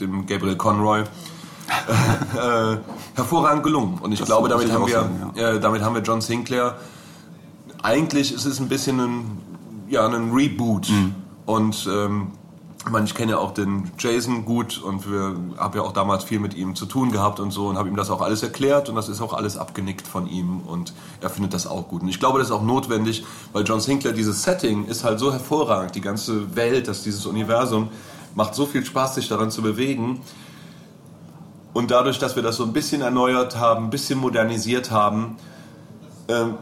[0.00, 1.04] dem Gabriel Conroy,
[1.68, 2.76] äh,
[3.14, 3.98] hervorragend gelungen.
[4.00, 6.76] Und ich Das glaube, damit haben, wir, sagen, äh, damit haben wir John Sinclair.
[7.82, 9.38] Eigentlich ist es ein bisschen ein,
[9.88, 10.88] ja, ein Reboot.
[11.46, 12.32] Und ähm,
[12.84, 16.24] ich meine, ich kenne ja auch den Jason gut und wir habe ja auch damals
[16.24, 18.88] viel mit ihm zu tun gehabt und so und habe ihm das auch alles erklärt
[18.88, 22.02] und das ist auch alles abgenickt von ihm und er findet das auch gut.
[22.02, 25.32] Und ich glaube, das ist auch notwendig, weil John Sinclair, dieses Setting ist halt so
[25.32, 27.88] hervorragend, die ganze Welt, das, dieses Universum,
[28.34, 30.20] macht so viel Spaß, sich daran zu bewegen.
[31.72, 35.36] Und dadurch, dass wir das so ein bisschen erneuert haben, ein bisschen modernisiert haben,
[36.28, 36.54] ähm,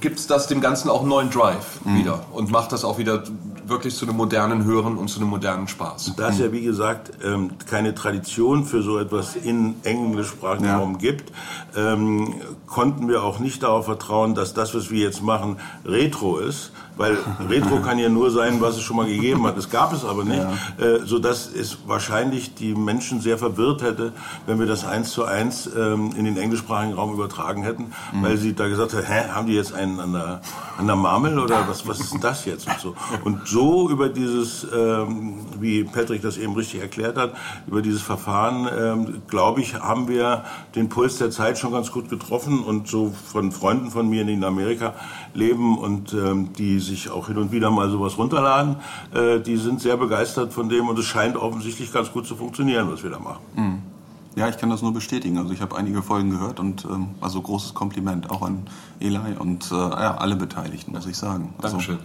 [0.00, 3.22] gibt es das dem Ganzen auch einen neuen Drive wieder und macht das auch wieder
[3.64, 6.14] wirklich zu einem modernen Hören und zu einem modernen Spaß.
[6.16, 10.78] Da es ja, wie gesagt, ähm, keine Tradition für so etwas in englischsprachigen ja.
[10.78, 11.32] Raum gibt,
[11.76, 12.34] ähm,
[12.66, 17.16] konnten wir auch nicht darauf vertrauen, dass das, was wir jetzt machen, Retro ist, weil
[17.48, 19.56] Retro kann ja nur sein, was es schon mal gegeben hat.
[19.56, 20.42] Das gab es aber nicht,
[20.78, 20.84] ja.
[20.84, 24.12] äh, sodass es wahrscheinlich die Menschen sehr verwirrt hätte,
[24.46, 28.22] wenn wir das eins zu eins ähm, in den englischsprachigen Raum übertragen hätten, mhm.
[28.22, 30.40] weil sie da gesagt hat, hä, haben die jetzt einen an der,
[30.78, 32.94] an der Marmel oder was, was ist denn das jetzt und so.
[33.24, 37.34] Und so über dieses, ähm, wie Patrick das eben richtig erklärt hat,
[37.66, 42.08] über dieses Verfahren, ähm, glaube ich, haben wir den Puls der Zeit schon ganz gut
[42.08, 44.94] getroffen und so von Freunden von mir, in Amerika
[45.34, 48.76] leben und ähm, die sich auch hin und wieder mal sowas runterladen,
[49.14, 52.90] äh, die sind sehr begeistert von dem und es scheint offensichtlich ganz gut zu funktionieren,
[52.90, 53.40] was wir da machen.
[53.56, 53.91] Mhm.
[54.34, 55.36] Ja, ich kann das nur bestätigen.
[55.36, 58.62] Also ich habe einige Folgen gehört und ähm, also großes Kompliment auch an
[58.98, 61.52] Eli und äh, ja, alle Beteiligten, muss ich sagen.
[61.60, 61.98] Also, Dankeschön.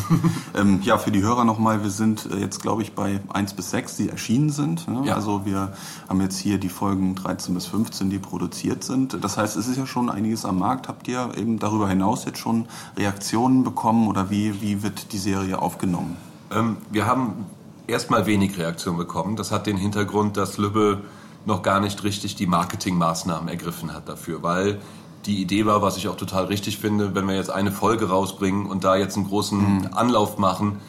[0.54, 3.70] ähm, ja, für die Hörer nochmal, wir sind äh, jetzt, glaube ich, bei 1 bis
[3.72, 4.88] 6, die erschienen sind.
[4.88, 5.02] Ne?
[5.06, 5.14] Ja.
[5.14, 5.74] Also wir
[6.08, 9.22] haben jetzt hier die Folgen 13 bis 15, die produziert sind.
[9.22, 10.88] Das heißt, es ist ja schon einiges am Markt.
[10.88, 15.60] Habt ihr eben darüber hinaus jetzt schon Reaktionen bekommen oder wie, wie wird die Serie
[15.60, 16.16] aufgenommen?
[16.50, 17.44] Ähm, wir haben
[17.86, 19.36] erstmal wenig Reaktionen bekommen.
[19.36, 21.02] Das hat den Hintergrund, dass Lübbe
[21.46, 24.80] noch gar nicht richtig die Marketingmaßnahmen ergriffen hat dafür, weil
[25.24, 28.66] die Idee war, was ich auch total richtig finde, wenn wir jetzt eine Folge rausbringen
[28.66, 29.88] und da jetzt einen großen mhm.
[29.92, 30.80] Anlauf machen,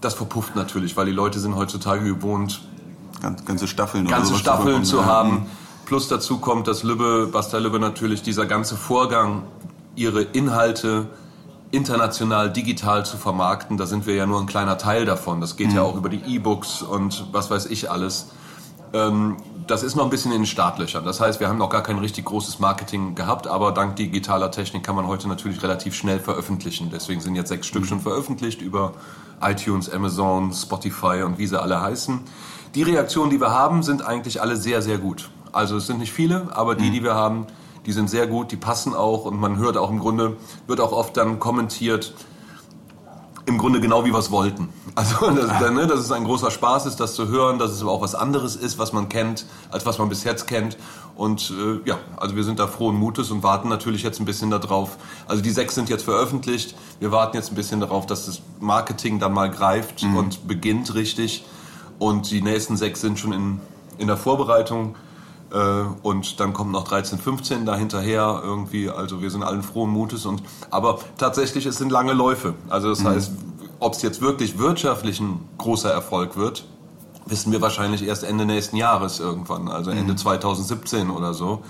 [0.00, 2.62] das verpufft natürlich, weil die Leute sind heutzutage gewohnt,
[3.46, 5.46] ganze Staffeln, ganze Staffeln zu, haben.
[5.86, 9.42] Plus dazu kommt, dass Lübbe, Basta Lübbe natürlich dieser ganze Vorgang,
[9.96, 11.08] ihre Inhalte
[11.70, 15.40] international digital zu vermarkten, da sind wir ja nur ein kleiner Teil davon.
[15.40, 15.76] Das geht mhm.
[15.76, 18.28] ja auch über die E-Books und was weiß ich alles.
[18.94, 21.04] Ähm, das ist noch ein bisschen in den Startlöchern.
[21.04, 24.84] Das heißt, wir haben noch gar kein richtig großes Marketing gehabt, aber dank digitaler Technik
[24.84, 26.90] kann man heute natürlich relativ schnell veröffentlichen.
[26.92, 27.88] Deswegen sind jetzt sechs Stück mhm.
[27.88, 28.92] schon veröffentlicht über
[29.42, 32.20] iTunes, Amazon, Spotify und wie sie alle heißen.
[32.74, 35.30] Die Reaktionen, die wir haben, sind eigentlich alle sehr, sehr gut.
[35.52, 36.92] Also es sind nicht viele, aber die, mhm.
[36.92, 37.46] die wir haben,
[37.86, 40.92] die sind sehr gut, die passen auch und man hört auch im Grunde, wird auch
[40.92, 42.14] oft dann kommentiert,
[43.46, 44.68] im Grunde genau wie wir es wollten.
[44.94, 45.70] Also, dass, ah.
[45.70, 48.14] ne, dass es ein großer Spaß ist, das zu hören, dass es aber auch was
[48.14, 50.76] anderes ist, was man kennt, als was man bis jetzt kennt.
[51.16, 54.50] Und äh, ja, also wir sind da frohen Mutes und warten natürlich jetzt ein bisschen
[54.50, 54.96] darauf.
[55.26, 56.74] Also die sechs sind jetzt veröffentlicht.
[57.00, 60.16] Wir warten jetzt ein bisschen darauf, dass das Marketing dann mal greift mhm.
[60.16, 61.44] und beginnt richtig.
[61.98, 63.60] Und die nächsten sechs sind schon in,
[63.98, 64.96] in der Vorbereitung.
[65.54, 68.90] Äh, und dann kommt noch 13, 15 dahinterher irgendwie.
[68.90, 70.26] Also wir sind allen frohen Mutes.
[70.26, 72.54] Und, aber tatsächlich, es sind lange Läufe.
[72.68, 73.08] Also das mhm.
[73.08, 73.32] heißt,
[73.78, 76.66] ob es jetzt wirklich wirtschaftlich ein großer Erfolg wird,
[77.26, 80.18] wissen wir wahrscheinlich erst Ende nächsten Jahres irgendwann, also Ende mhm.
[80.18, 81.62] 2017 oder so.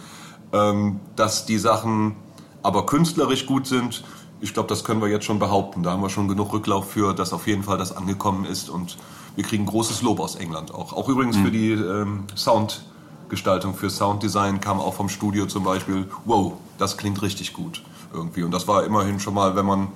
[0.52, 2.16] Ähm, dass die Sachen
[2.62, 4.04] aber künstlerisch gut sind,
[4.40, 5.82] ich glaube, das können wir jetzt schon behaupten.
[5.82, 8.96] Da haben wir schon genug Rücklauf für, dass auf jeden Fall das angekommen ist und
[9.36, 10.92] wir kriegen großes Lob aus England auch.
[10.92, 11.44] Auch übrigens mhm.
[11.44, 12.82] für die ähm, Sound.
[13.28, 17.82] Gestaltung, für Sounddesign kam auch vom Studio zum Beispiel, wow, das klingt richtig gut
[18.12, 18.42] irgendwie.
[18.42, 19.88] Und das war immerhin schon mal, wenn man,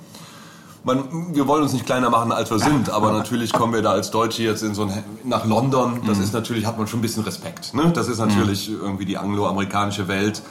[0.83, 3.91] man wir wollen uns nicht kleiner machen, als wir sind, aber natürlich kommen wir da
[3.91, 6.23] als Deutsche jetzt in so ein, nach London, das mhm.
[6.23, 7.73] ist natürlich, hat man schon ein bisschen Respekt.
[7.73, 7.91] Ne?
[7.93, 8.79] Das ist natürlich mhm.
[8.81, 10.41] irgendwie die angloamerikanische Welt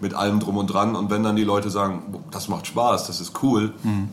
[0.00, 0.96] mit allem drum und dran.
[0.96, 4.08] Und wenn dann die Leute sagen, das macht Spaß, das ist cool, mhm.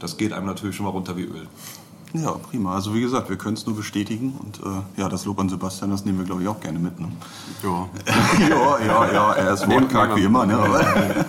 [0.00, 1.46] das geht einem natürlich schon mal runter wie Öl.
[2.14, 2.74] Ja, prima.
[2.74, 5.90] Also wie gesagt, wir können es nur bestätigen und äh, ja, das Lob an Sebastian,
[5.90, 6.98] das nehmen wir glaube ich auch gerne mit.
[6.98, 7.08] Ne?
[7.62, 7.88] Ja.
[8.48, 10.46] ja, ja, ja, er ist wortkarg wie immer.
[10.46, 10.56] Ne?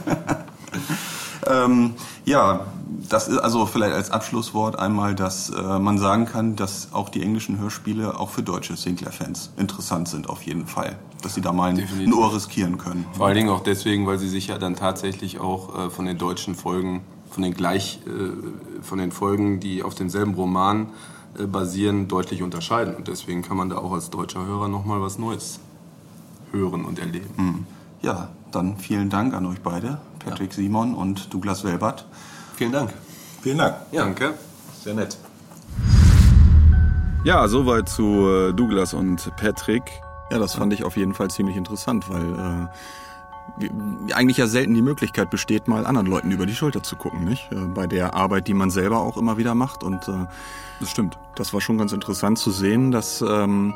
[1.49, 2.67] Ähm, ja,
[3.09, 7.23] das ist also vielleicht als Abschlusswort einmal, dass äh, man sagen kann, dass auch die
[7.23, 10.97] englischen Hörspiele auch für deutsche Sinclair-Fans interessant sind auf jeden Fall.
[11.23, 13.05] Dass sie da mal ein, ein Ohr riskieren können.
[13.13, 16.17] Vor allen Dingen auch deswegen, weil sie sich ja dann tatsächlich auch äh, von den
[16.17, 20.87] deutschen Folgen von den gleich äh, von den Folgen, die auf demselben Roman
[21.37, 22.95] äh, basieren, deutlich unterscheiden.
[22.95, 25.59] Und deswegen kann man da auch als deutscher Hörer nochmal was Neues
[26.51, 27.29] hören und erleben.
[27.37, 27.65] Mhm.
[28.01, 30.55] Ja, dann vielen Dank an euch beide, Patrick ja.
[30.55, 32.05] Simon und Douglas Welbert.
[32.55, 32.93] Vielen Dank.
[33.41, 33.75] Vielen Dank.
[33.91, 34.03] Ja.
[34.03, 34.33] Danke.
[34.81, 35.17] Sehr nett.
[37.25, 39.83] Ja, soweit zu äh, Douglas und Patrick.
[40.31, 42.67] Ja, das fand ich auf jeden Fall ziemlich interessant, weil äh,
[44.13, 47.51] eigentlich ja selten die Möglichkeit besteht, mal anderen Leuten über die Schulter zu gucken, nicht?
[47.51, 49.83] Äh, bei der Arbeit, die man selber auch immer wieder macht.
[49.83, 50.25] Und äh,
[50.79, 51.17] das stimmt.
[51.35, 53.73] Das war schon ganz interessant zu sehen, dass ähm,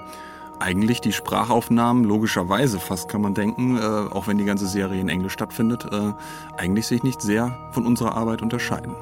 [0.60, 5.10] eigentlich die Sprachaufnahmen logischerweise fast kann man denken, äh, auch wenn die ganze Serie in
[5.10, 6.14] Englisch stattfindet, äh,
[6.58, 8.96] eigentlich sich nicht sehr von unserer Arbeit unterscheiden.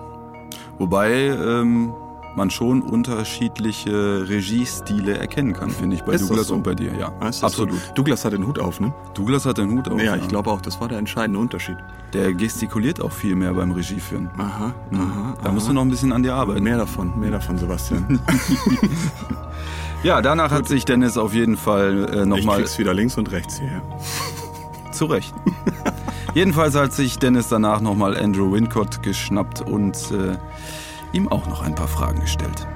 [0.80, 1.94] Wobei ähm,
[2.36, 6.56] man schon unterschiedliche Regiestile erkennen kann, finde ich, bei Ist Douglas so?
[6.56, 6.94] und bei dir.
[6.98, 7.74] Ja, Ah, absolut.
[7.74, 7.94] So?
[7.96, 8.94] Douglas hat den Hut auf, ne?
[9.14, 10.02] Douglas hat den Hut auf.
[10.02, 11.78] Ja, ich glaube auch, das war der entscheidende Unterschied.
[12.14, 14.30] Der gestikuliert auch viel mehr beim Regieführen.
[14.38, 15.00] Aha, Mhm.
[15.00, 15.34] aha.
[15.44, 16.64] Da musst du noch ein bisschen an dir arbeiten.
[16.64, 18.20] Mehr davon, mehr davon, Sebastian.
[20.04, 23.32] Ja, danach hat sich Dennis auf jeden Fall äh, ich nochmal krieg's wieder links und
[23.32, 23.84] rechts hierher.
[24.92, 25.32] zurecht.
[26.34, 30.38] Jedenfalls hat sich Dennis danach nochmal Andrew Wincott geschnappt und äh,
[31.14, 32.68] ihm auch noch ein paar Fragen gestellt.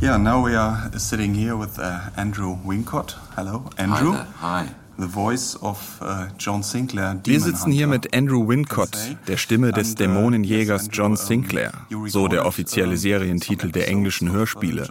[0.00, 3.16] Yeah, now we are sitting here with uh, Andrew Wincott.
[3.36, 4.16] Hello, Andrew.
[4.40, 4.66] Hi.
[4.98, 7.18] The voice of uh, John Sinclair.
[7.24, 11.72] Wir sitzen hier mit Andrew Wincott, der Stimme des uh, Dämonenjägers John Sinclair,
[12.08, 14.86] so der offizielle uh, Serientitel der englischen uh, Hörspiele,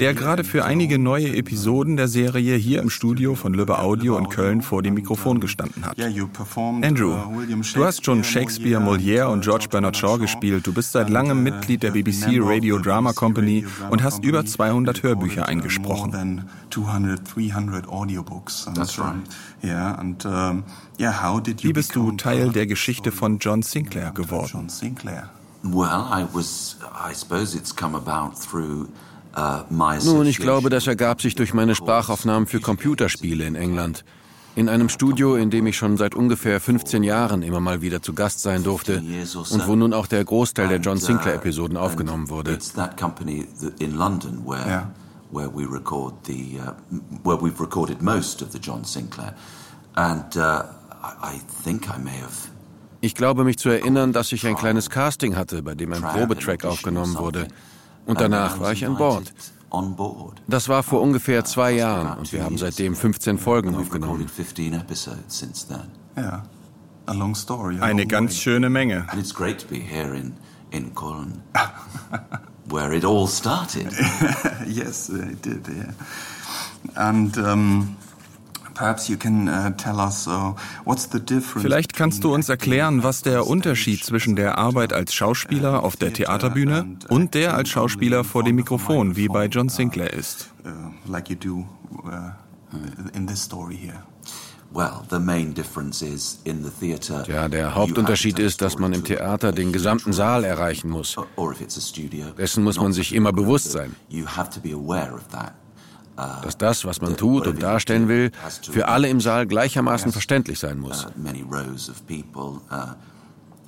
[0.00, 4.28] der gerade für einige neue Episoden der Serie hier im Studio von Lübbe Audio in
[4.28, 5.98] Köln vor dem Mikrofon gestanden hat.
[5.98, 7.42] Andrew, uh,
[7.74, 10.66] du hast schon Shakespeare, Molière und George Bernard Shaw gespielt.
[10.66, 15.46] Du bist seit langem Mitglied der BBC Radio Drama Company und hast über 200 Hörbücher
[15.46, 16.10] eingesprochen.
[16.10, 18.66] More than 200, 300 audiobooks.
[18.66, 19.16] And, That's right.
[19.62, 20.64] Yeah, and um,
[20.98, 24.14] yeah, how did you Wie bist du Teil der Geschichte uh, von John Sinclair John
[24.14, 24.68] geworden?
[24.68, 25.30] Sinclair.
[25.62, 26.76] Well, I was.
[26.94, 28.88] I suppose it's come about through.
[29.36, 34.04] Uh, my Nun, ich glaube, das ergab sich durch meine Sprachaufnahmen für Computerspiele in England.
[34.56, 38.12] In einem Studio, in dem ich schon seit ungefähr 15 Jahren immer mal wieder zu
[38.12, 42.54] Gast sein durfte und wo nun auch der Großteil der John Sinclair-Episoden aufgenommen wurde.
[42.54, 42.72] It's
[45.30, 46.72] where we record the uh,
[47.24, 49.34] where we've recorded most of the John Sinclair,
[49.96, 50.64] and uh,
[51.22, 52.48] I, think I may have.
[53.00, 56.64] Ich glaube mich zu erinnern, dass ich ein kleines Casting hatte, bei dem ein Probetrack
[56.64, 57.46] aufgenommen wurde.
[58.06, 59.32] Und danach war ich an Bord.
[60.48, 64.12] Das war vor ungefähr zwei Jahren und wir haben seitdem 15 Folgen aufgenommen.
[64.12, 66.42] recorded 15 episodes since then, Yeah,
[67.06, 67.76] a long story.
[67.78, 69.06] a Eine ganz schöne Menge.
[69.10, 70.32] and it's great to be here in
[70.70, 71.42] in Cologne,
[72.70, 73.92] where it all started.
[74.66, 75.66] yes, uh, it did.
[75.68, 75.92] Yeah,
[76.96, 77.96] and um,
[78.74, 80.52] perhaps you can uh, tell us uh,
[80.84, 81.62] what's the difference.
[81.62, 86.12] Vielleicht kannst du uns erklären, was der Unterschied zwischen der Arbeit als Schauspieler auf der
[86.12, 90.50] Theaterbühne und der als Schauspieler vor dem Mikrofon wie bei John Sinclair ist.
[90.64, 91.66] uh, like you do
[92.04, 92.30] uh,
[93.14, 94.02] in this story here.
[97.26, 101.16] Ja, der Hauptunterschied ist, dass man im Theater den gesamten Saal erreichen muss.
[102.36, 103.96] Dessen muss man sich immer bewusst sein.
[105.30, 105.54] That.
[106.42, 108.32] Dass das, was man tut und darstellen will,
[108.72, 111.06] für alle im Saal gleichermaßen verständlich sein muss.
[111.06, 111.10] Uh.
[112.36, 112.94] Uh,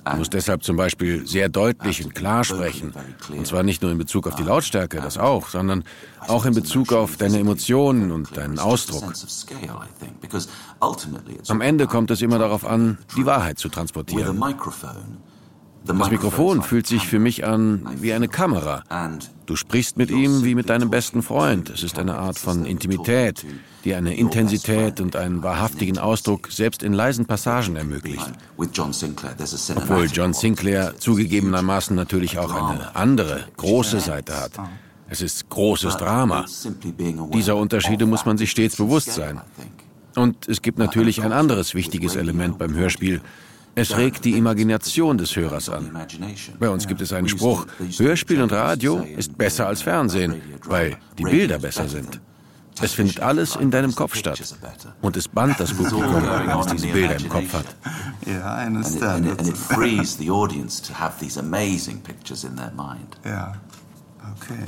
[0.03, 2.91] Du musst deshalb zum Beispiel sehr deutlich und klar sprechen.
[3.29, 5.83] Und zwar nicht nur in Bezug auf die Lautstärke, das auch, sondern
[6.27, 9.13] auch in Bezug auf deine Emotionen und deinen Ausdruck.
[11.47, 14.39] Am Ende kommt es immer darauf an, die Wahrheit zu transportieren.
[15.83, 18.83] Das Mikrofon fühlt sich für mich an wie eine Kamera.
[19.47, 21.71] Du sprichst mit ihm wie mit deinem besten Freund.
[21.71, 23.45] Es ist eine Art von Intimität,
[23.83, 28.31] die eine Intensität und einen wahrhaftigen Ausdruck selbst in leisen Passagen ermöglicht.
[28.57, 34.51] Obwohl John Sinclair zugegebenermaßen natürlich auch eine andere, große Seite hat.
[35.09, 36.45] Es ist großes Drama.
[37.33, 39.41] Dieser Unterschiede muss man sich stets bewusst sein.
[40.15, 43.21] Und es gibt natürlich ein anderes wichtiges Element beim Hörspiel.
[43.73, 45.97] Es regt die Imagination des Hörers an.
[46.59, 47.65] Bei uns gibt es einen Spruch,
[47.97, 52.19] Hörspiel und Radio ist besser als Fernsehen, weil die Bilder besser sind.
[52.81, 54.41] Es findet alles in deinem Kopf statt.
[55.01, 57.65] Und es bannt das Publikum, wenn es diese Bilder im Kopf hat.
[58.25, 59.03] Yeah, I And it, understand.
[59.03, 63.17] and, it, and it frees the audience to have these amazing pictures in their mind.
[63.25, 63.53] Yeah.
[64.37, 64.63] Okay.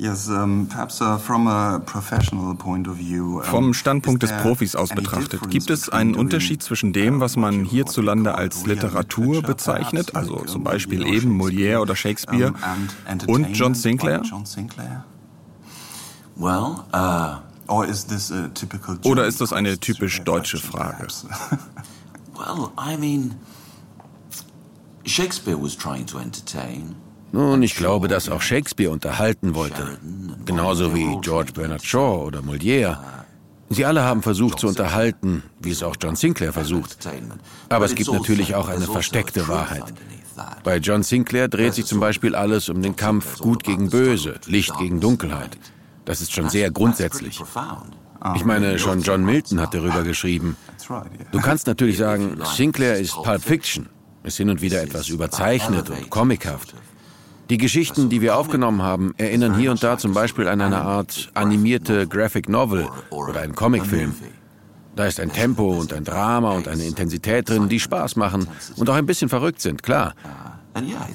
[0.00, 3.40] Yes, um, perhaps uh, from a professional point of view.
[3.40, 7.66] um, Vom Standpunkt des Profis aus betrachtet, gibt es einen Unterschied zwischen dem, was man
[7.66, 12.54] hierzulande als Literatur bezeichnet, also zum Beispiel eben Molière oder Shakespeare,
[13.06, 14.22] and und John Sinclair?
[16.36, 20.58] Well, uh, Or is this a typical Oder German ist das eine typisch question, deutsche?
[20.58, 21.08] Frage?
[22.34, 23.34] well, I mean,
[25.04, 26.96] Shakespeare was trying to entertain.
[27.32, 29.98] Nun, ich glaube, dass auch Shakespeare unterhalten wollte.
[30.44, 32.98] Genauso wie George Bernard Shaw oder Molière.
[33.68, 37.08] Sie alle haben versucht zu unterhalten, wie es auch John Sinclair versucht.
[37.68, 39.84] Aber es gibt natürlich auch eine versteckte Wahrheit.
[40.64, 44.76] Bei John Sinclair dreht sich zum Beispiel alles um den Kampf Gut gegen Böse, Licht
[44.78, 45.56] gegen Dunkelheit.
[46.04, 47.40] Das ist schon sehr grundsätzlich.
[48.34, 50.56] Ich meine, schon John Milton hat darüber geschrieben.
[51.30, 53.88] Du kannst natürlich sagen, Sinclair ist Pulp Fiction,
[54.24, 56.74] ist hin und wieder etwas überzeichnet und comichaft.
[57.50, 61.32] Die Geschichten, die wir aufgenommen haben, erinnern hier und da zum Beispiel an eine Art
[61.34, 64.14] animierte Graphic Novel oder einen Comicfilm.
[64.94, 68.46] Da ist ein Tempo und ein Drama und eine Intensität drin, die Spaß machen
[68.76, 70.14] und auch ein bisschen verrückt sind, klar.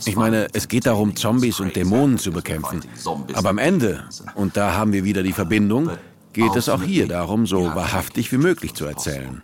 [0.06, 2.82] Ich meine, es geht darum, Zombies und Dämonen zu bekämpfen.
[3.34, 4.04] Aber am Ende,
[4.36, 5.90] und da haben wir wieder die Verbindung,
[6.34, 9.42] geht es auch hier darum, so wahrhaftig wie möglich zu erzählen.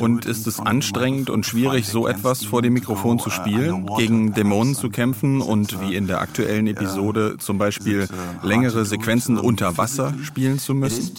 [0.00, 4.74] Und ist es anstrengend und schwierig, so etwas vor dem Mikrofon zu spielen, gegen Dämonen
[4.74, 8.06] zu kämpfen und wie in der aktuellen Episode zum Beispiel
[8.42, 11.12] längere Sequenzen unter Wasser spielen zu müssen?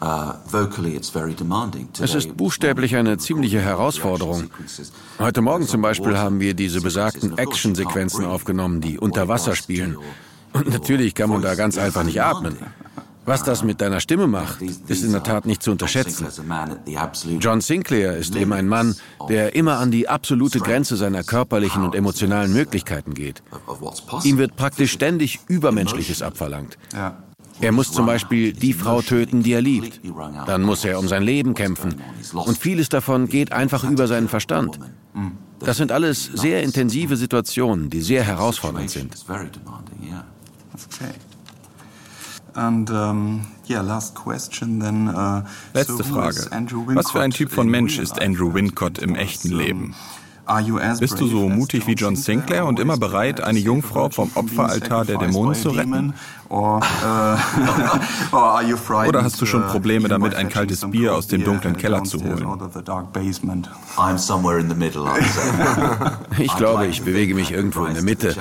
[0.00, 0.32] Uh,
[2.00, 4.44] es ist buchstäblich eine ziemliche Herausforderung.
[5.18, 9.96] Heute Morgen zum Beispiel haben wir diese besagten Action-Sequenzen aufgenommen, die unter Wasser spielen.
[10.52, 12.56] Und natürlich kann man da ganz einfach nicht atmen.
[13.28, 16.26] Was das mit deiner Stimme macht, ist in der Tat nicht zu unterschätzen.
[17.40, 18.96] John Sinclair ist eben ein Mann,
[19.28, 23.42] der immer an die absolute Grenze seiner körperlichen und emotionalen Möglichkeiten geht.
[24.24, 26.78] Ihm wird praktisch ständig Übermenschliches abverlangt.
[27.60, 30.00] Er muss zum Beispiel die Frau töten, die er liebt.
[30.46, 31.96] Dann muss er um sein Leben kämpfen.
[32.32, 34.78] Und vieles davon geht einfach über seinen Verstand.
[35.58, 39.14] Das sind alles sehr intensive Situationen, die sehr herausfordernd sind.
[40.90, 41.12] Okay.
[42.58, 45.44] And, um, yeah, last question then, uh,
[45.74, 46.50] Letzte Frage.
[46.96, 49.94] Was für ein Typ von Mensch ist Andrew Wincott im echten Leben?
[51.00, 55.18] Bist du so mutig wie John Sinclair und immer bereit, eine Jungfrau vom Opferaltar der
[55.18, 56.14] Dämonen zu retten?
[59.08, 62.46] Oder hast du schon Probleme damit, ein kaltes Bier aus dem dunklen Keller zu holen?
[66.38, 68.34] Ich glaube, ich bewege mich irgendwo in der Mitte.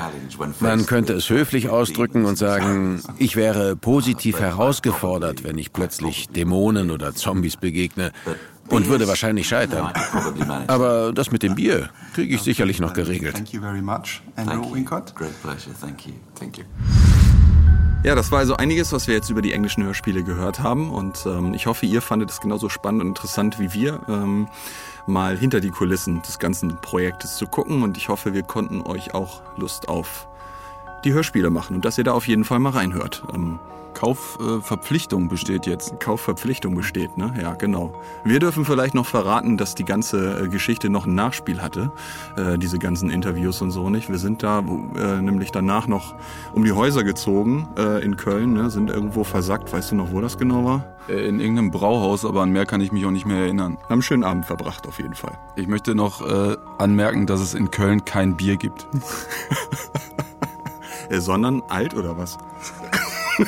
[0.59, 6.91] Man könnte es höflich ausdrücken und sagen, ich wäre positiv herausgefordert, wenn ich plötzlich Dämonen
[6.91, 8.11] oder Zombies begegne
[8.69, 9.91] und würde wahrscheinlich scheitern.
[10.67, 13.35] Aber das mit dem Bier kriege ich sicherlich noch geregelt.
[13.35, 15.15] Thank you very much, Andrew Wincott.
[15.15, 16.13] Great pleasure, thank you.
[16.35, 16.63] Thank you.
[18.03, 20.91] Ja, das war also einiges, was wir jetzt über die englischen Hörspiele gehört haben.
[20.91, 24.47] Und ähm, ich hoffe, ihr fandet es genauso spannend und interessant wie wir, ähm,
[25.07, 27.81] mal hinter die Kulissen des ganzen Projektes zu gucken.
[27.81, 30.27] Und ich hoffe, wir konnten euch auch Lust auf
[31.03, 33.23] die Hörspiele machen und dass ihr da auf jeden Fall mal reinhört.
[33.33, 33.59] Ähm,
[33.97, 35.99] Kaufverpflichtung besteht jetzt.
[35.99, 37.33] Kaufverpflichtung besteht, ne?
[37.41, 37.99] Ja, genau.
[38.23, 41.91] Wir dürfen vielleicht noch verraten, dass die ganze äh, Geschichte noch ein Nachspiel hatte,
[42.37, 44.09] äh, diese ganzen Interviews und so nicht.
[44.09, 46.13] Wir sind da äh, nämlich danach noch
[46.53, 48.69] um die Häuser gezogen äh, in Köln, ne?
[48.69, 49.73] sind irgendwo versackt.
[49.73, 50.85] Weißt du noch, wo das genau war?
[51.09, 53.79] Äh, in irgendeinem Brauhaus, aber an mehr kann ich mich auch nicht mehr erinnern.
[53.85, 55.39] Haben einen schönen Abend verbracht, auf jeden Fall.
[55.55, 58.85] Ich möchte noch äh, anmerken, dass es in Köln kein Bier gibt.
[61.09, 62.37] sondern alt oder was?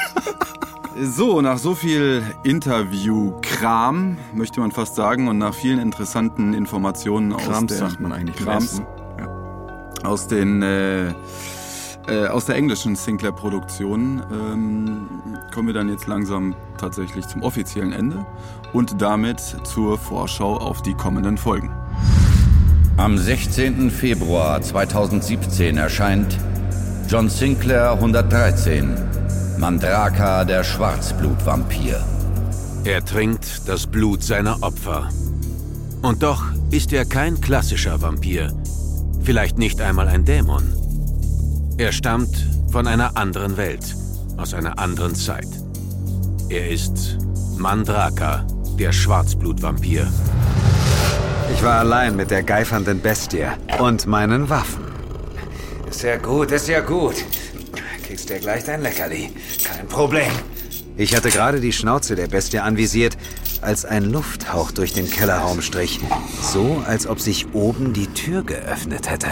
[1.02, 7.48] So, nach so viel Interview-Kram, möchte man fast sagen, und nach vielen interessanten Informationen Krams
[7.48, 7.78] aus der...
[7.78, 8.82] sagt man eigentlich Krams,
[9.18, 10.04] ja.
[10.04, 10.62] Aus den...
[10.62, 11.14] Äh,
[12.08, 15.08] äh, aus der englischen Sinclair-Produktion ähm,
[15.54, 18.26] kommen wir dann jetzt langsam tatsächlich zum offiziellen Ende
[18.74, 21.72] und damit zur Vorschau auf die kommenden Folgen.
[22.98, 23.92] Am 16.
[23.92, 26.38] Februar 2017 erscheint
[27.08, 29.09] John Sinclair 113
[29.60, 32.02] Mandraka, der Schwarzblutvampir.
[32.86, 35.10] Er trinkt das Blut seiner Opfer.
[36.02, 38.54] Und doch ist er kein klassischer Vampir.
[39.22, 40.64] Vielleicht nicht einmal ein Dämon.
[41.78, 43.84] Er stammt von einer anderen Welt,
[44.38, 45.50] aus einer anderen Zeit.
[46.48, 47.18] Er ist
[47.58, 48.48] Mandraka,
[48.80, 50.08] der Schwarzblutvampir.
[51.54, 53.48] Ich war allein mit der geifernden Bestie
[53.78, 54.86] und meinen Waffen.
[55.90, 57.16] Ist ja gut, ist ja gut
[58.20, 59.32] kriegst dir gleich dein Leckerli.
[59.64, 60.32] Kein Problem.
[60.98, 63.18] Ich hatte gerade die Schnauze der Bestie anvisiert,
[63.62, 66.02] als ein Lufthauch durch den Kellerraum strich.
[66.42, 69.28] So, als ob sich oben die Tür geöffnet hätte.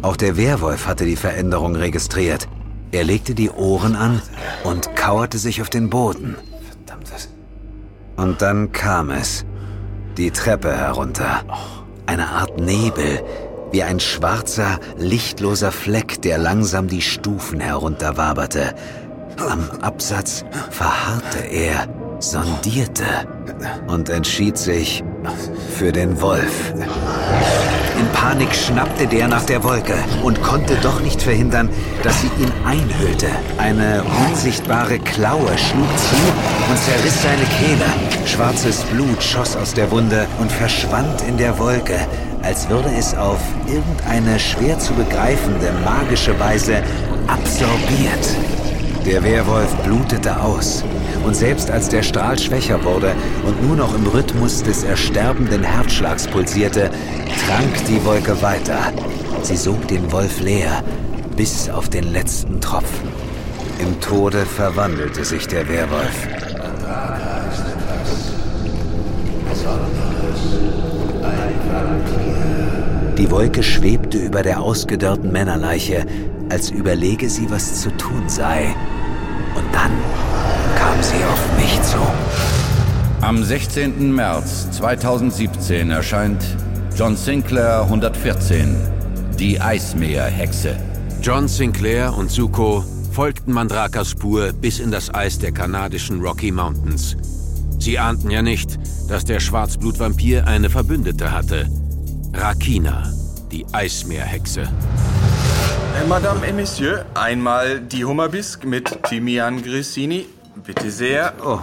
[0.00, 2.48] Auch der Werwolf hatte die Veränderung registriert.
[2.90, 4.22] Er legte die Ohren an
[4.62, 6.36] und kauerte sich auf den Boden.
[8.16, 9.44] Und dann kam es.
[10.16, 11.42] Die Treppe herunter.
[12.06, 13.22] Eine Art Nebel,
[13.72, 18.74] wie ein schwarzer, lichtloser Fleck, der langsam die Stufen herunterwaberte.
[19.38, 21.88] Am Absatz verharrte er,
[22.20, 23.04] sondierte
[23.88, 25.02] und entschied sich
[25.76, 26.72] für den Wolf.
[27.98, 31.68] In Panik schnappte der nach der Wolke und konnte doch nicht verhindern,
[32.02, 33.28] dass sie ihn einhüllte.
[33.58, 36.16] Eine unsichtbare Klaue schlug zu
[36.70, 38.26] und zerriss seine Kehle.
[38.26, 41.98] Schwarzes Blut schoss aus der Wunde und verschwand in der Wolke,
[42.44, 46.82] als würde es auf irgendeine schwer zu begreifende magische Weise
[47.26, 48.36] absorbiert.
[49.06, 50.84] Der Werwolf blutete aus.
[51.24, 53.12] Und selbst als der Strahl schwächer wurde
[53.46, 56.90] und nur noch im Rhythmus des ersterbenden Herzschlags pulsierte,
[57.46, 58.92] trank die Wolke weiter.
[59.42, 60.82] Sie sog den Wolf leer,
[61.36, 63.08] bis auf den letzten Tropfen.
[63.78, 66.28] Im Tode verwandelte sich der Werwolf.
[73.18, 76.04] Die Wolke schwebte über der ausgedörrten Männerleiche,
[76.48, 78.74] als überlege sie, was zu tun sei.
[79.54, 79.92] Und dann
[80.76, 81.98] kam sie auf mich zu.
[83.20, 84.12] Am 16.
[84.12, 86.44] März 2017 erscheint
[86.96, 88.76] John Sinclair 114,
[89.38, 90.76] die Eismeerhexe.
[91.22, 97.16] John Sinclair und Zuko folgten Mandrakas Spur bis in das Eis der kanadischen Rocky Mountains.
[97.78, 98.76] Sie ahnten ja nicht,
[99.08, 101.68] dass der Schwarzblutvampir eine Verbündete hatte.
[102.36, 103.12] Rakina,
[103.52, 104.62] die Eismeerhexe.
[104.62, 110.26] Äh, Madame et Monsieur, einmal die Hummerbisk mit Thymian Grissini.
[110.56, 111.32] Bitte sehr.
[111.44, 111.60] Oh,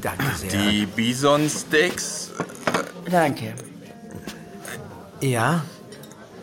[0.00, 0.50] danke sehr.
[0.50, 2.30] Die Bison Steaks.
[3.10, 3.54] Danke.
[5.20, 5.62] Ja?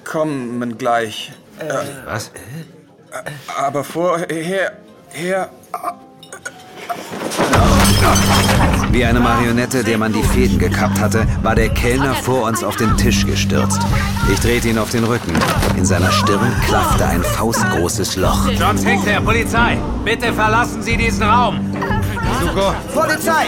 [0.03, 1.31] Kommen gleich.
[1.59, 1.73] Äh,
[2.05, 2.31] was?
[3.57, 4.77] Aber vorher.
[5.09, 5.49] Her.
[8.91, 12.75] Wie eine Marionette, der man die Fäden gekappt hatte, war der Kellner vor uns auf
[12.75, 13.79] den Tisch gestürzt.
[14.31, 15.33] Ich drehte ihn auf den Rücken.
[15.77, 18.49] In seiner Stirn klaffte ein faustgroßes Loch.
[18.59, 19.77] John Sinclair, Polizei!
[20.03, 21.59] Bitte verlassen Sie diesen Raum!
[22.41, 22.73] Zuko.
[22.93, 23.45] Polizei!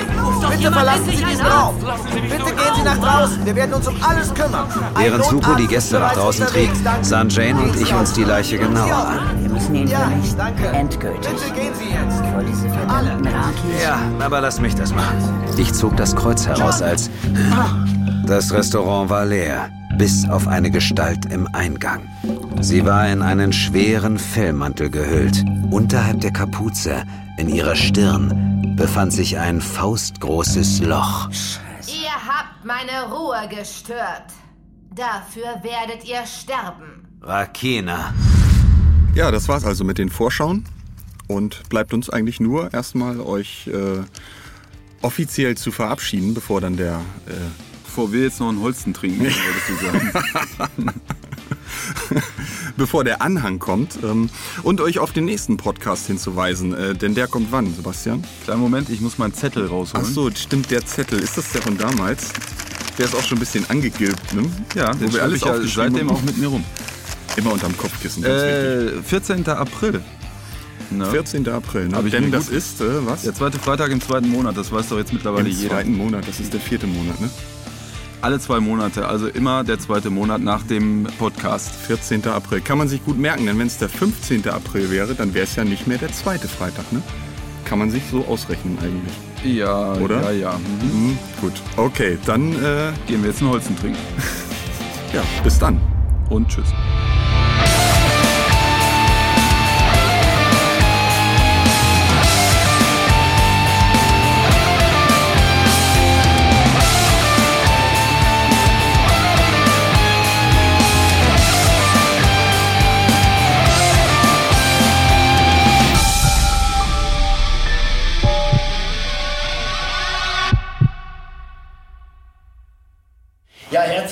[0.49, 1.75] Bitte verlassen Sie diesen Raum!
[2.13, 3.45] Bitte gehen Sie nach draußen!
[3.45, 4.67] Wir werden uns um alles kümmern!
[4.97, 6.69] Während Zuko die Gäste nach draußen trieb,
[7.01, 9.42] sahen Jane und ich uns die Leiche genauer an.
[9.53, 10.37] Müssen ihn Ja, vernichten.
[10.37, 10.67] danke.
[10.67, 11.29] Endgültig.
[11.31, 12.25] Bitte gehen Sie jetzt!
[12.33, 13.83] Vor diese verdammten Rakis.
[13.83, 15.17] Ja, aber lass mich das machen.
[15.57, 17.09] Ich zog das Kreuz heraus, als
[18.25, 22.01] das Restaurant war leer, bis auf eine Gestalt im Eingang.
[22.61, 25.43] Sie war in einen schweren Fellmantel gehüllt.
[25.69, 27.03] Unterhalb der Kapuze,
[27.37, 31.29] in ihrer Stirn, befand sich ein faustgroßes Loch.
[31.87, 34.25] Ihr habt meine Ruhe gestört.
[34.95, 37.07] Dafür werdet ihr sterben.
[37.21, 38.13] Rakina.
[39.16, 40.66] Ja, das war's also mit den Vorschauen.
[41.28, 44.01] Und bleibt uns eigentlich nur erstmal euch äh,
[45.01, 47.01] offiziell zu verabschieden, bevor dann der.
[47.28, 47.34] Äh
[47.86, 50.93] Bevor wir jetzt noch einen Holzen trinken, würdest du sagen.
[52.78, 54.32] bevor der Anhang kommt ähm,
[54.64, 56.74] und euch auf den nächsten Podcast hinzuweisen.
[56.74, 58.24] Äh, denn der kommt wann, Sebastian?
[58.45, 60.07] Kleinen Moment, ich muss meinen Zettel rausholen.
[60.07, 61.20] Ach so, stimmt, der Zettel.
[61.20, 62.30] Ist das der von damals?
[62.97, 64.43] Der ist auch schon ein bisschen angegilbt, ne?
[64.74, 66.64] Ja, Wo wir alles ich ja seitdem auch mit mir rum.
[67.36, 68.99] Immer unterm Kopfkissen, ganz wichtig.
[68.99, 69.47] Äh, 14.
[69.49, 70.01] April.
[70.91, 71.05] Ne?
[71.07, 71.47] 14.
[71.49, 72.03] April, ne?
[72.03, 73.24] Denn das gut- ist, äh, was?
[73.24, 75.69] Der zweite Freitag im zweiten Monat, das weiß doch jetzt mittlerweile Im jeder.
[75.71, 77.30] zweiten Monat, das ist der vierte Monat, ne?
[78.21, 81.71] Alle zwei Monate, also immer der zweite Monat nach dem Podcast.
[81.88, 82.26] 14.
[82.28, 82.61] April.
[82.61, 84.47] Kann man sich gut merken, denn wenn es der 15.
[84.49, 87.01] April wäre, dann wäre es ja nicht mehr der zweite Freitag, ne?
[87.65, 89.57] Kann man sich so ausrechnen eigentlich.
[89.57, 90.32] Ja, Oder?
[90.32, 90.59] ja, ja.
[90.84, 91.53] Mhm, gut.
[91.76, 93.97] Okay, dann äh, Gehen wir jetzt einen Holzen trinken.
[95.13, 95.82] ja, bis dann.
[96.34, 96.73] Und tschüss.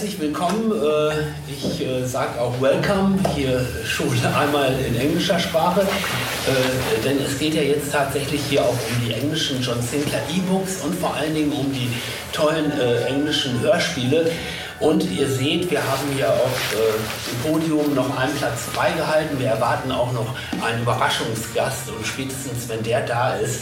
[0.02, 0.72] Herzlich willkommen.
[0.72, 7.54] Äh, Ich sage auch Welcome hier schon einmal in englischer Sprache, Äh, denn es geht
[7.54, 11.52] ja jetzt tatsächlich hier auch um die englischen John Sinclair E-Books und vor allen Dingen
[11.52, 11.88] um die
[12.34, 14.32] tollen äh, englischen Hörspiele.
[14.80, 19.40] Und ihr seht, wir haben hier auf äh, dem Podium noch einen Platz freigehalten.
[19.40, 20.34] Wir erwarten auch noch
[20.66, 23.60] einen Überraschungsgast und spätestens, wenn der da ist,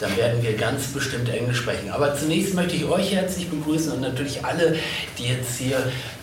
[0.00, 1.90] dann werden wir ganz bestimmt Englisch sprechen.
[1.90, 4.76] Aber zunächst möchte ich euch herzlich begrüßen und natürlich alle,
[5.18, 5.78] die jetzt hier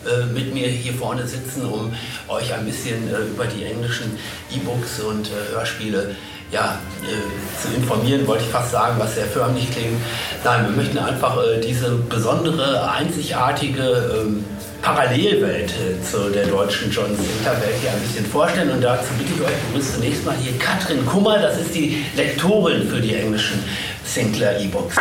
[0.05, 1.93] äh, mit mir hier vorne sitzen, um
[2.27, 4.17] euch ein bisschen äh, über die englischen
[4.53, 6.15] E-Books und äh, Hörspiele
[6.51, 10.01] ja, äh, zu informieren, wollte ich fast sagen, was sehr förmlich klingt.
[10.43, 14.45] Nein, wir möchten einfach äh, diese besondere, einzigartige ähm,
[14.81, 18.71] Parallelwelt äh, zu der deutschen John Sinclair-Welt hier ein bisschen vorstellen.
[18.71, 22.87] Und dazu bitte ich euch, begrüße zunächst mal hier Katrin Kummer, das ist die Lektorin
[22.87, 23.63] für die englischen
[24.05, 24.95] Sinclair E-Books.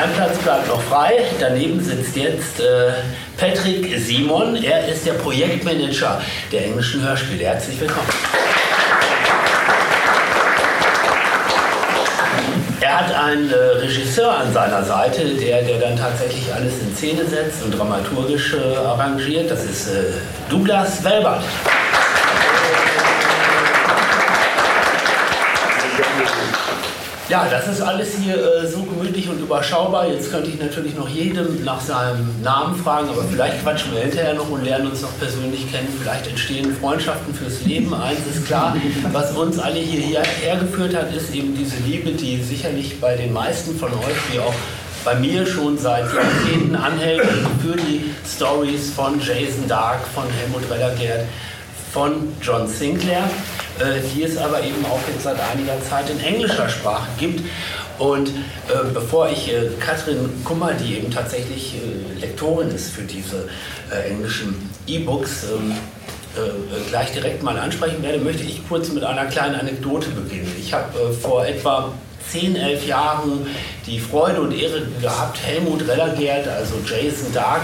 [0.00, 1.24] Ein Platz bleibt noch frei.
[1.40, 2.92] Daneben sitzt jetzt äh,
[3.38, 4.62] Patrick Simon.
[4.62, 6.20] Er ist der Projektmanager
[6.52, 7.44] der englischen Hörspiele.
[7.44, 8.08] Herzlich willkommen.
[12.94, 17.24] Er hat einen äh, Regisseur an seiner Seite, der, der dann tatsächlich alles in Szene
[17.24, 19.50] setzt und dramaturgisch äh, arrangiert.
[19.50, 20.12] Das ist äh,
[20.48, 21.42] Douglas Welbert.
[27.30, 30.06] Ja, das ist alles hier äh, so gemütlich und überschaubar.
[30.06, 34.34] Jetzt könnte ich natürlich noch jedem nach seinem Namen fragen, aber vielleicht quatschen wir hinterher
[34.34, 35.88] noch und lernen uns noch persönlich kennen.
[36.02, 37.94] Vielleicht entstehen Freundschaften fürs Leben.
[37.94, 38.76] Eins ist klar,
[39.10, 43.74] was uns alle hierher hergeführt hat, ist eben diese Liebe, die sicherlich bei den meisten
[43.78, 44.54] von euch, wie auch
[45.02, 47.22] bei mir schon seit Jahrzehnten anhält
[47.62, 51.24] für die Stories von Jason Dark, von Helmut Rellergert,
[51.90, 53.22] von John Sinclair,
[54.14, 57.40] die es aber eben auch jetzt seit einiger Zeit in englischer Sprache gibt.
[57.98, 58.32] Und äh,
[58.92, 63.48] bevor ich äh, Katrin Kummer, die eben tatsächlich äh, Lektorin ist für diese
[63.90, 65.72] äh, englischen E-Books, ähm,
[66.36, 70.52] äh, gleich direkt mal ansprechen werde, möchte ich kurz mit einer kleinen Anekdote beginnen.
[70.58, 71.92] Ich habe vor etwa
[72.32, 73.46] 10, 11 Jahren
[73.86, 77.62] die Freude und Ehre gehabt, Helmut Rellergert, also Jason Dark,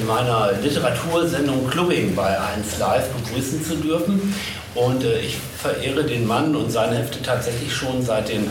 [0.00, 4.34] in meiner Literatursendung Clubbing bei 1 Live begrüßen zu dürfen.
[4.74, 8.44] Und ich verehre den Mann und seine Hefte tatsächlich schon seit den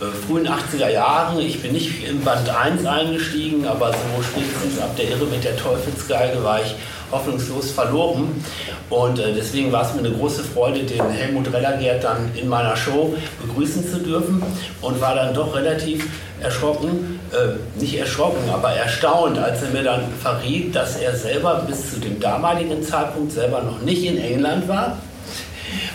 [0.00, 1.40] äh, frühen 80er Jahren.
[1.40, 5.56] Ich bin nicht in Band 1 eingestiegen, aber so spätestens ab der Irre mit der
[5.56, 6.74] Teufelsgeige war ich
[7.10, 8.44] hoffnungslos verloren.
[8.90, 12.76] Und äh, deswegen war es mir eine große Freude, den Helmut Rellergert dann in meiner
[12.76, 14.42] Show begrüßen zu dürfen
[14.82, 16.06] und war dann doch relativ
[16.40, 21.90] erschrocken, äh, nicht erschrocken, aber erstaunt, als er mir dann verriet, dass er selber bis
[21.90, 24.98] zu dem damaligen Zeitpunkt selber noch nicht in England war.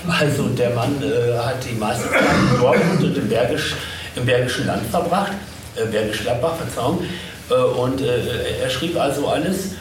[0.08, 3.76] Also der Mann äh, hat die meiste Zeit in Dortmund und im Bergisch
[4.16, 5.32] im Bergischen Land verbracht,
[5.76, 7.04] äh, Bergisch Gladbach, Verzeihung.
[7.50, 9.72] Äh, und äh, er schrieb also alles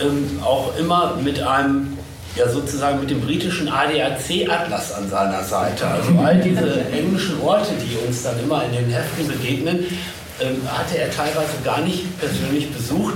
[0.00, 1.98] ähm, auch immer mit einem,
[2.36, 5.86] ja sozusagen mit dem britischen ADAC-Atlas an seiner Seite.
[5.86, 9.86] Also all diese englischen Orte, die uns dann immer in den Heften begegnen,
[10.40, 13.14] ähm, hatte er teilweise gar nicht persönlich besucht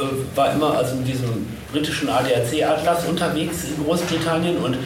[0.00, 4.76] äh, war immer also mit diesem britischen ADAC-Atlas unterwegs in Großbritannien und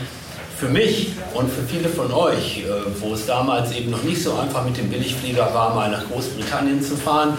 [0.59, 4.35] für mich und für viele von euch, äh, wo es damals eben noch nicht so
[4.35, 7.37] einfach mit dem Billigflieger war, mal nach Großbritannien zu fahren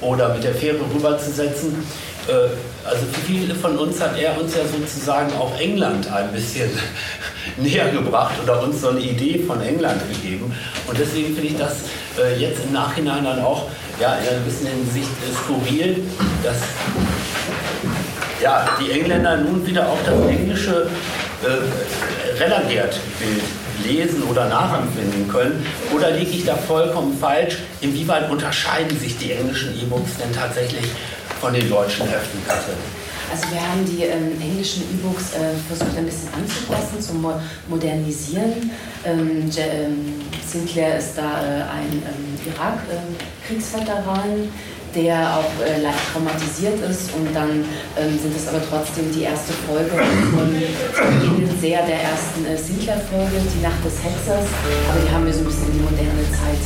[0.00, 1.76] oder mit der Fähre rüberzusetzen,
[2.28, 2.32] äh,
[2.88, 6.70] also für viele von uns hat er uns ja sozusagen auch England ein bisschen
[7.56, 10.54] näher gebracht oder uns so eine Idee von England gegeben.
[10.86, 11.76] Und deswegen finde ich das
[12.18, 13.68] äh, jetzt im Nachhinein dann auch
[14.00, 15.10] ja, in einer gewissen Hinsicht
[15.44, 16.02] skurril,
[16.42, 16.56] dass
[18.42, 20.86] ja, die Engländer nun wieder auch das englische
[22.40, 23.42] Relagert-Bild
[23.86, 25.64] lesen oder nachempfinden können?
[25.94, 27.58] Oder liege ich da vollkommen falsch?
[27.80, 30.86] Inwieweit unterscheiden sich die englischen E-Books denn tatsächlich
[31.40, 32.76] von den deutschen Heften, Katrin?
[33.30, 37.34] Also wir haben die ähm, englischen E-Books äh, versucht ein bisschen anzupassen, zu mo
[37.68, 38.70] modernisieren.
[39.04, 44.48] Ähm, ähm, Sinclair ist da äh, ein ähm, Irak-Kriegsveteran,
[44.94, 47.64] der auch äh, leicht traumatisiert ist und dann
[47.98, 53.38] ähm, sind es aber trotzdem die erste Folge von ähnelt sehr der ersten äh, Sinclair-Folge,
[53.54, 54.48] die Nacht des Hexers,
[54.90, 56.62] aber die haben wir so ein bisschen in die moderne Zeit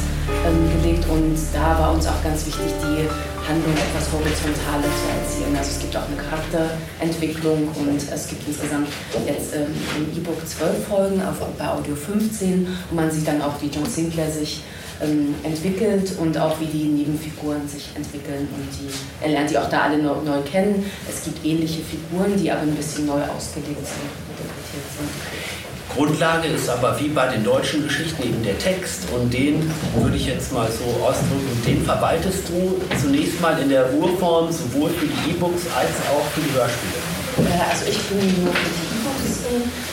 [0.47, 3.05] ähm, gelegt und da war uns auch ganz wichtig, die
[3.45, 5.57] Handlung etwas horizontaler zu erzählen.
[5.57, 8.89] Also es gibt auch eine Charakterentwicklung und es gibt insgesamt
[9.27, 13.61] jetzt ähm, im E-Book zwölf Folgen, auf, bei Audio 15, wo man sieht dann auch,
[13.61, 14.63] wie John Sinclair sich
[15.03, 18.49] ähm, entwickelt und auch wie die Nebenfiguren sich entwickeln.
[18.55, 18.93] Und die,
[19.25, 20.91] er lernt die auch da alle neu, neu kennen.
[21.09, 25.55] Es gibt ähnliche Figuren, die aber ein bisschen neu ausgelegt sind, interpretiert sind.
[25.95, 30.27] Grundlage ist aber wie bei den deutschen Geschichten eben der Text und den würde ich
[30.27, 35.31] jetzt mal so ausdrücken, den verwaltest du zunächst mal in der Urform sowohl für die
[35.31, 37.49] E-Books als auch für die Hörspiele.
[37.49, 38.94] Äh, also ich bin nur für die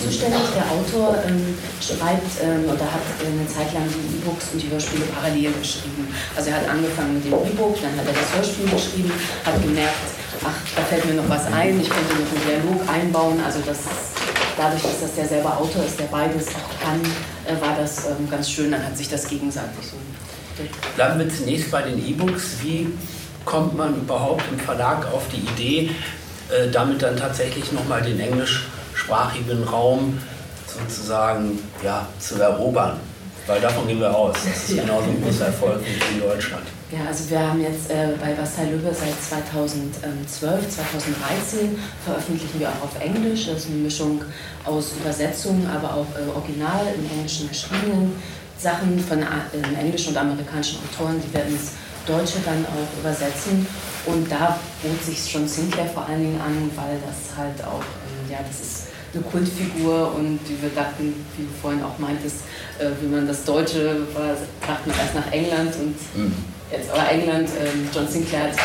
[0.01, 0.41] zuständig.
[0.55, 5.05] Der Autor ähm, schreibt ähm, oder hat eine Zeit lang die E-Books und die Hörspiele
[5.13, 6.07] parallel geschrieben.
[6.35, 9.11] Also er hat angefangen mit dem E-Book, dann hat er das Hörspiel geschrieben,
[9.45, 10.07] hat gemerkt,
[10.43, 13.39] ach, da fällt mir noch was ein, ich könnte noch einen Dialog einbauen.
[13.45, 13.79] Also das
[14.57, 17.01] dadurch, dass das der selber Autor ist, der beides auch kann,
[17.45, 18.71] äh, war das ähm, ganz schön.
[18.71, 19.97] Dann hat sich das gegenseitig so.
[20.95, 22.57] Bleiben wir zunächst bei den E-Books.
[22.61, 22.89] Wie
[23.45, 25.91] kommt man überhaupt im Verlag auf die Idee,
[26.49, 28.67] äh, damit dann tatsächlich nochmal den Englisch
[29.11, 30.17] deutschsprachigen Raum
[30.65, 32.97] sozusagen ja, zu erobern.
[33.45, 34.35] Weil davon gehen wir aus.
[34.45, 36.63] Das ist genauso ein großer Erfolg wie in Deutschland.
[36.91, 42.83] Ja, also wir haben jetzt äh, bei Bastei Löwe seit 2012, 2013 veröffentlichen wir auch
[42.83, 43.47] auf Englisch.
[43.47, 44.21] Das ist eine Mischung
[44.65, 48.13] aus Übersetzungen, aber auch äh, original im Englischen geschriebenen
[48.57, 51.21] Sachen von äh, englischen und amerikanischen Autoren.
[51.25, 51.71] Die werden ins
[52.05, 53.65] Deutsche dann auch übersetzen.
[54.05, 58.31] Und da bot sich schon Sinclair vor allen Dingen an, weil das halt auch, ähm,
[58.31, 58.80] ja, das ist
[59.13, 62.37] eine Kultfigur und wir dachten, wie du vorhin auch meintest,
[62.79, 66.33] äh, wie man das Deutsche war, brachten wir erst nach England und mhm.
[66.71, 68.55] jetzt aber England, ähm, John Sinclair hat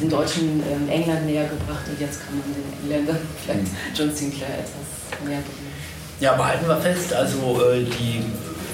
[0.00, 3.94] den Deutschen ähm, England näher gebracht und jetzt kann man den Engländern vielleicht mhm.
[3.94, 5.68] John Sinclair etwas näher bringen.
[6.20, 8.22] Ja, aber halten wir fest, also äh, die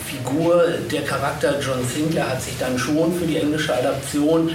[0.07, 4.51] Figur, der Charakter John Sinclair hat sich dann schon für die englische Adaption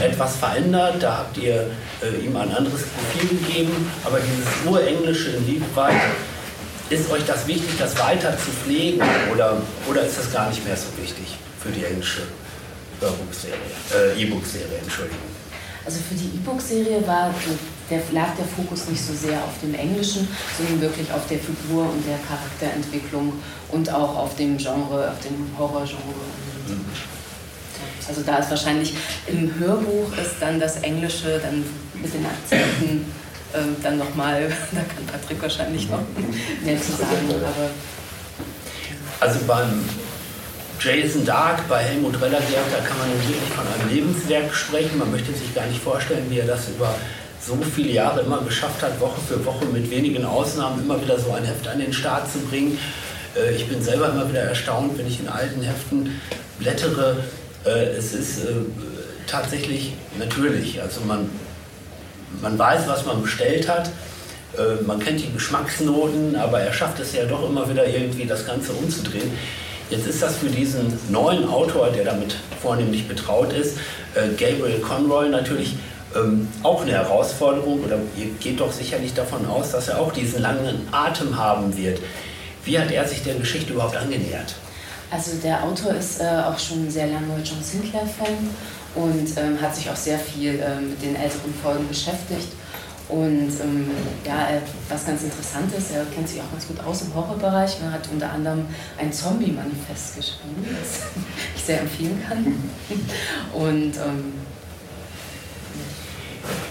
[0.00, 1.70] etwas verändert, da habt ihr
[2.02, 5.94] äh, ihm ein anderes Profil gegeben, aber dieses Urenglische, inwieweit
[6.90, 9.00] ist euch das wichtig, das weiter zu pflegen
[9.32, 9.56] oder,
[9.88, 12.22] oder ist das gar nicht mehr so wichtig für die englische
[13.00, 13.56] Hörbuchserie,
[13.94, 15.18] äh, E-Book-Serie, Entschuldigung.
[15.84, 17.34] Also für die E-Book-Serie war
[17.90, 21.84] der, lag der Fokus nicht so sehr auf dem Englischen, sondern wirklich auf der Figur
[21.84, 23.32] und der Charakterentwicklung
[23.70, 25.98] und auch auf dem Genre, auf dem Horrorgenre.
[26.68, 26.84] Mhm.
[28.08, 28.94] Also da ist wahrscheinlich
[29.26, 33.06] im Hörbuch ist dann das Englische dann mit den Akzenten
[33.54, 36.00] ähm, dann nochmal, da kann Patrick wahrscheinlich noch
[36.64, 37.28] mehr zu sagen.
[37.28, 37.70] Aber
[39.20, 39.84] also beim
[40.80, 44.98] Jason Dark bei Helmut Rellerberg, da kann man wirklich von einem Lebenswerk sprechen.
[44.98, 46.94] Man möchte sich gar nicht vorstellen, wie er das über
[47.40, 51.32] so viele Jahre immer geschafft hat, Woche für Woche mit wenigen Ausnahmen immer wieder so
[51.32, 52.78] ein Heft an den Start zu bringen.
[53.36, 56.20] Äh, ich bin selber immer wieder erstaunt, wenn ich in alten Heften
[56.58, 57.22] blättere.
[57.64, 58.52] Äh, es ist äh,
[59.26, 61.28] tatsächlich natürlich, also man,
[62.40, 63.90] man weiß, was man bestellt hat.
[64.86, 68.72] Man kennt die Geschmacksnoten, aber er schafft es ja doch immer wieder irgendwie, das Ganze
[68.72, 69.32] umzudrehen.
[69.88, 73.78] Jetzt ist das für diesen neuen Autor, der damit vornehmlich betraut ist,
[74.14, 75.74] äh, Gabriel Conroy natürlich
[76.14, 80.42] ähm, auch eine Herausforderung oder ihr geht doch sicherlich davon aus, dass er auch diesen
[80.42, 82.00] langen Atem haben wird.
[82.64, 84.54] Wie hat er sich der Geschichte überhaupt angenähert?
[85.12, 88.48] Also der Autor ist äh, auch schon sehr lange John Sinclair-Fan
[88.94, 92.48] und ähm, hat sich auch sehr viel äh, mit den älteren Folgen beschäftigt
[93.12, 93.90] und ähm,
[94.24, 94.48] ja,
[94.88, 97.76] was ganz interessant ist, er kennt sich auch ganz gut aus im Horrorbereich.
[97.82, 98.64] Er hat unter anderem
[98.98, 101.02] ein Zombie-Manifest geschrieben, das
[101.56, 102.54] ich sehr empfehlen kann.
[103.52, 104.32] Und ähm,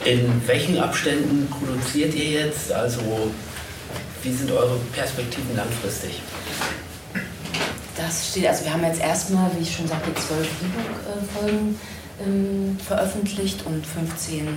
[0.03, 2.71] in welchen Abständen produziert ihr jetzt?
[2.71, 3.01] Also
[4.23, 6.21] wie sind eure Perspektiven langfristig?
[8.05, 11.79] Das steht, also wir haben jetzt erstmal, wie ich schon sagte, zwölf E-Book-Folgen
[12.25, 14.47] ähm, veröffentlicht und 15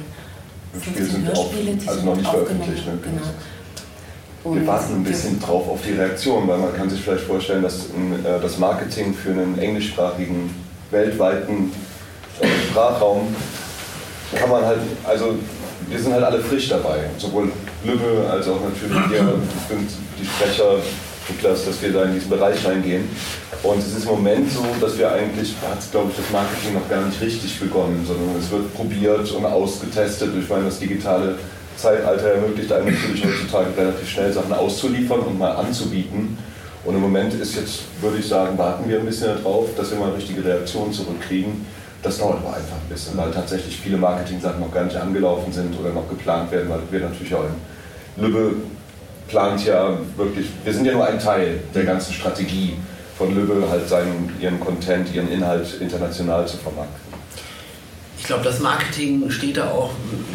[0.82, 1.50] Spiele sind auch,
[1.86, 2.86] also noch nicht veröffentlicht.
[2.86, 2.98] Ne?
[3.02, 4.56] Genau.
[4.56, 7.86] Wir warten ein bisschen drauf auf die Reaktion, weil man kann sich vielleicht vorstellen, dass
[7.86, 10.50] äh, das Marketing für einen englischsprachigen,
[10.90, 11.72] weltweiten
[12.40, 13.34] äh, Sprachraum
[14.34, 15.36] kann man halt, also
[15.88, 17.04] wir sind halt alle frisch dabei.
[17.18, 17.52] Sowohl
[17.84, 19.34] Lübbe als auch natürlich hier
[19.68, 19.90] sind
[20.20, 20.78] die Sprecher,
[21.28, 23.08] Niklas, dass wir da in diesen Bereich reingehen.
[23.62, 26.88] Und es ist im Moment so, dass wir eigentlich, hat glaube ich das Marketing noch
[26.88, 30.30] gar nicht richtig begonnen, sondern es wird probiert und ausgetestet.
[30.38, 31.38] Ich meine, das digitale
[31.76, 36.36] Zeitalter ermöglicht einem natürlich heutzutage relativ schnell Sachen auszuliefern und mal anzubieten.
[36.84, 39.98] Und im Moment ist jetzt, würde ich sagen, warten wir ein bisschen darauf, dass wir
[39.98, 41.64] mal richtige Reaktion zurückkriegen.
[42.02, 45.74] Das dauert aber einfach ein bisschen, weil tatsächlich viele Marketing-Sachen noch gar nicht angelaufen sind
[45.80, 48.56] oder noch geplant werden, weil wir natürlich auch in Lübbe
[49.28, 52.76] plant ja wirklich, wir sind ja nur ein Teil der ganzen Strategie
[53.16, 57.14] von Lübbe halt seinen, ihren Content, ihren Inhalt international zu vermarkten.
[58.18, 59.90] Ich glaube, das Marketing steht da auch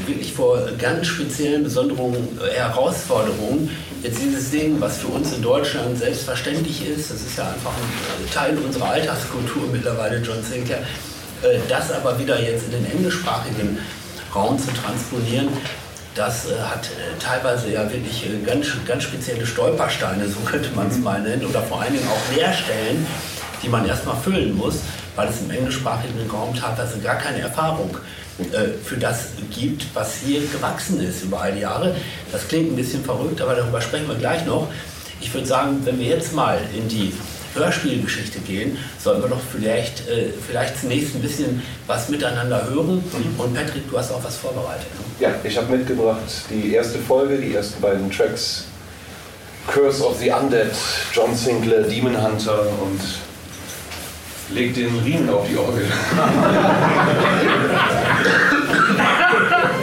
[0.05, 2.15] wirklich vor ganz speziellen, besonderen
[2.53, 3.75] Herausforderungen.
[4.03, 8.31] Jetzt dieses Ding, was für uns in Deutschland selbstverständlich ist, das ist ja einfach ein
[8.31, 10.83] Teil unserer Alltagskultur mittlerweile, John Sinclair,
[11.41, 13.79] äh, das aber wieder jetzt in den englischsprachigen
[14.35, 15.49] Raum zu transponieren,
[16.15, 20.87] das äh, hat äh, teilweise ja wirklich äh, ganz, ganz spezielle Stolpersteine, so könnte man
[20.87, 21.03] es mhm.
[21.03, 23.05] mal nennen, oder vor allen Dingen auch Leerstellen,
[23.61, 24.79] die man erstmal füllen muss,
[25.15, 27.97] weil es im englischsprachigen Raum teilweise gar keine Erfahrung
[28.39, 31.95] äh, für das gibt, was hier gewachsen ist über all die Jahre.
[32.31, 34.67] Das klingt ein bisschen verrückt, aber darüber sprechen wir gleich noch.
[35.21, 37.13] Ich würde sagen, wenn wir jetzt mal in die
[37.53, 42.97] Hörspielgeschichte gehen, sollen wir doch vielleicht, äh, vielleicht zunächst ein bisschen was miteinander hören.
[42.97, 43.39] Mhm.
[43.39, 44.87] Und Patrick, du hast auch was vorbereitet.
[44.97, 45.27] Ne?
[45.27, 46.19] Ja, ich habe mitgebracht
[46.49, 48.65] die erste Folge, die ersten beiden Tracks.
[49.67, 50.71] Curse of the Undead,
[51.13, 52.99] John Sinclair, Demon Hunter und
[54.55, 55.85] legt den Riemen auf die Orgel.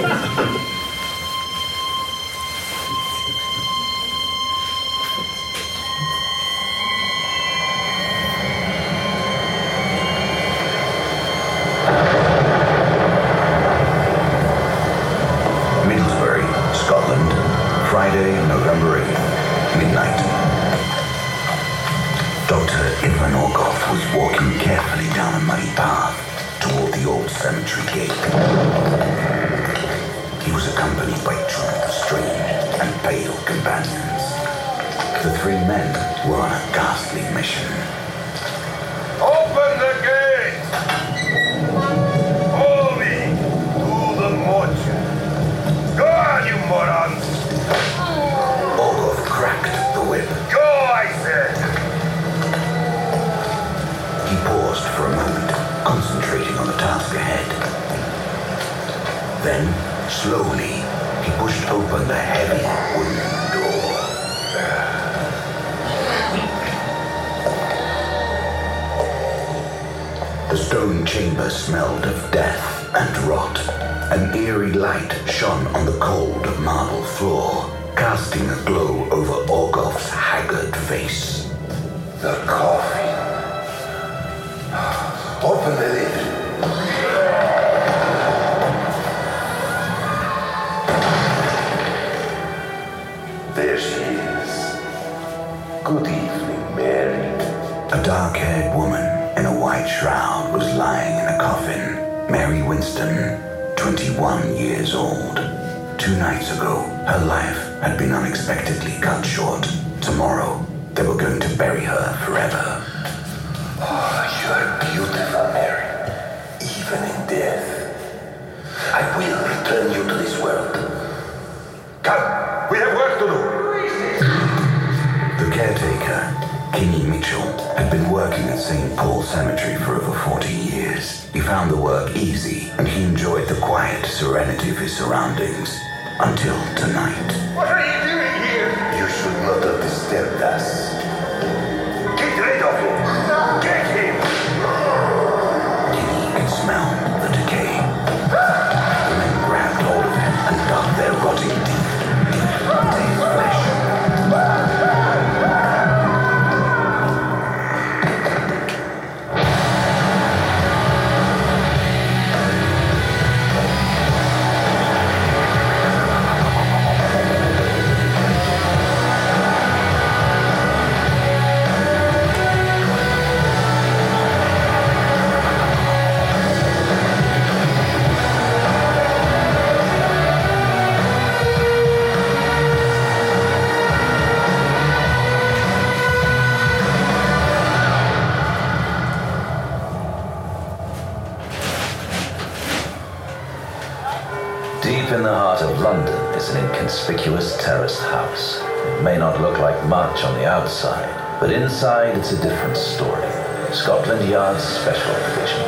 [204.27, 205.63] Scotland Yard's Special Division.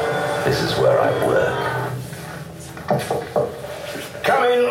[0.45, 1.93] This is where I work.
[4.25, 4.65] Come in.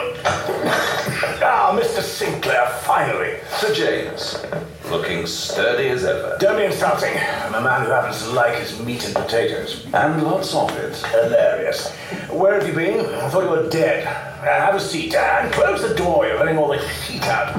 [1.42, 2.02] Ah, Mr.
[2.02, 3.38] Sinclair, finally.
[3.60, 4.44] Sir James,
[4.90, 6.36] looking sturdy as ever.
[6.40, 7.14] Don't be insulting.
[7.18, 9.86] I'm a man who happens to like his meat and potatoes.
[9.94, 10.98] And lots of it.
[10.98, 11.90] Hilarious.
[12.30, 13.06] Where have you been?
[13.06, 14.06] I thought you were dead.
[14.06, 16.28] Uh, have a seat and close the door.
[16.28, 17.54] You're letting all the heat out.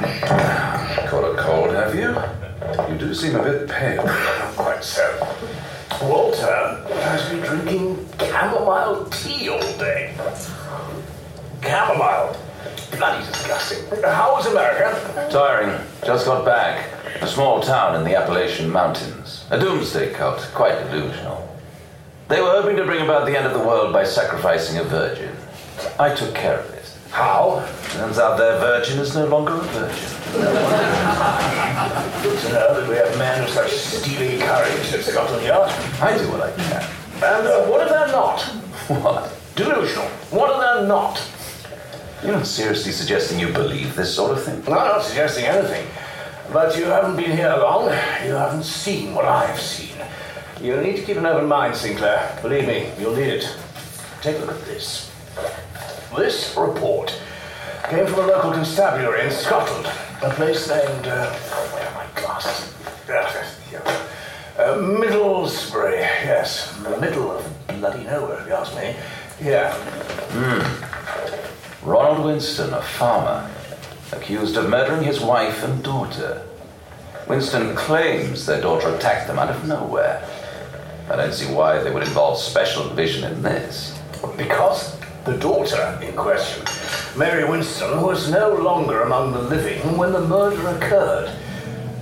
[1.09, 2.15] Caught a cold, have you?
[2.93, 4.03] You do seem a bit pale.
[4.57, 5.27] Quite so.
[6.03, 10.15] Walter has been drinking chamomile tea all day.
[11.63, 12.37] Chamomile?
[12.97, 14.03] Bloody disgusting.
[14.03, 15.29] How was America?
[15.31, 15.81] Tiring.
[16.05, 16.91] Just got back.
[17.23, 19.47] A small town in the Appalachian Mountains.
[19.51, 21.49] A doomsday cult, quite delusional.
[22.29, 25.35] They were hoping to bring about the end of the world by sacrificing a virgin.
[25.99, 26.95] I took care of it.
[27.11, 27.67] How?
[27.91, 30.09] Turns out their virgin is no longer a virgin.
[32.23, 35.71] Good to know that we have men of such steely courage at Scotland Yard.
[36.03, 36.98] I do what I can.
[37.21, 38.41] And uh, what if they're not?
[39.03, 39.37] What?
[39.57, 40.07] Delusional.
[40.31, 41.21] What if they're not?
[42.23, 44.63] You're not seriously suggesting you believe this sort of thing?
[44.65, 45.85] No, I'm not suggesting anything.
[46.53, 47.87] But you haven't been here long.
[48.25, 49.97] You haven't seen what I've seen.
[50.63, 52.39] You need to keep an open mind, Sinclair.
[52.41, 53.57] Believe me, you'll need it.
[54.23, 55.11] Take a look at this.
[56.17, 57.21] This report
[57.91, 59.87] came from a local constabulary in Scotland,
[60.23, 61.09] a place named.
[61.09, 62.73] Uh, where are my glasses?
[64.59, 66.77] Uh, Middlesbury, yes.
[66.79, 67.47] The middle of
[67.79, 68.97] bloody nowhere, if you ask me.
[69.41, 69.73] Yeah.
[70.33, 71.89] Hmm.
[71.89, 73.49] Ronald Winston, a farmer,
[74.11, 76.45] accused of murdering his wife and daughter.
[77.29, 80.29] Winston claims their daughter attacked them out of nowhere.
[81.09, 83.97] I don't see why they would involve special division in this.
[84.37, 86.65] Because the daughter in question,
[87.17, 91.33] Mary Winston, was no longer among the living when the murder occurred.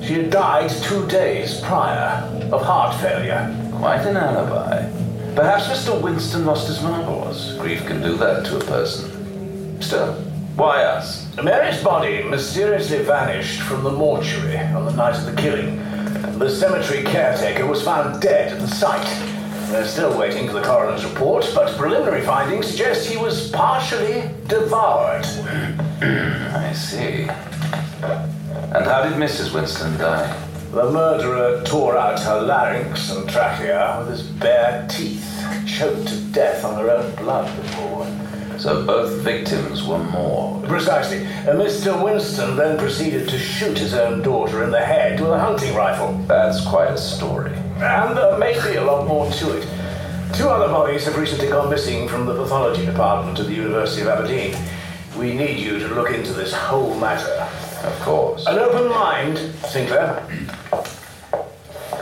[0.06, 3.52] She had died two days prior of heart failure.
[3.72, 4.88] Quite an alibi.
[5.34, 6.00] Perhaps Mr.
[6.00, 7.54] Winston lost his marbles.
[7.54, 9.82] Grief can do that to a person.
[9.82, 10.14] Still,
[10.54, 11.26] why us?
[11.42, 15.78] Mary's body mysteriously vanished from the mortuary on the night of the killing.
[16.38, 19.08] The cemetery caretaker was found dead at the site.
[19.72, 25.24] They're still waiting for the coroner's report, but preliminary findings suggest he was partially devoured.
[26.00, 27.28] I see.
[28.76, 29.54] And how did Mrs.
[29.54, 30.30] Winston die?
[30.70, 35.26] The murderer tore out her larynx and trachea with his bare teeth,
[35.66, 38.06] choked to death on her own blood before.
[38.58, 40.60] So both victims were more.
[40.68, 41.24] Precisely.
[41.24, 42.04] Uh, and Mr.
[42.04, 46.12] Winston then proceeded to shoot his own daughter in the head with a hunting rifle.
[46.26, 47.54] That's quite a story.
[47.76, 49.62] And uh, there may be a lot more to it.
[50.34, 54.08] Two other bodies have recently gone missing from the pathology department at the University of
[54.08, 54.54] Aberdeen.
[55.18, 57.48] We need you to look into this whole matter.
[57.84, 58.46] Of course.
[58.46, 60.22] An open mind, Sinclair.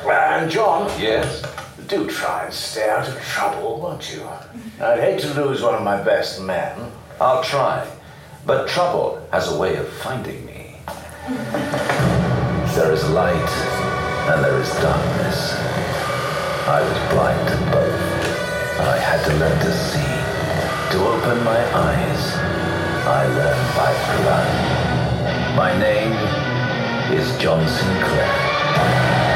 [0.06, 0.90] And John.
[1.00, 1.42] Yes?
[1.88, 4.26] Do try and stay out of trouble, won't you?
[4.80, 6.90] I'd hate to lose one of my best men.
[7.20, 7.86] I'll try.
[8.46, 10.76] But trouble has a way of finding me.
[12.74, 13.52] There is light
[14.28, 15.54] and there is darkness.
[16.66, 18.00] I was blind to both.
[18.80, 20.14] I had to learn to see.
[20.92, 22.34] To open my eyes,
[23.06, 24.83] I learned by blood.
[25.54, 26.12] My name
[27.16, 29.33] is John Sinclair.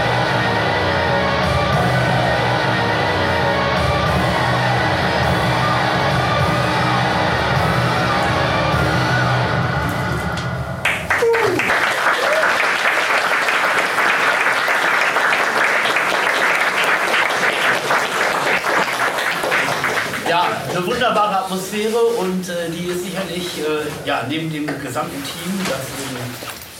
[21.48, 25.80] Atmosphäre und äh, die ist sicherlich äh, ja, neben dem gesamten Team, das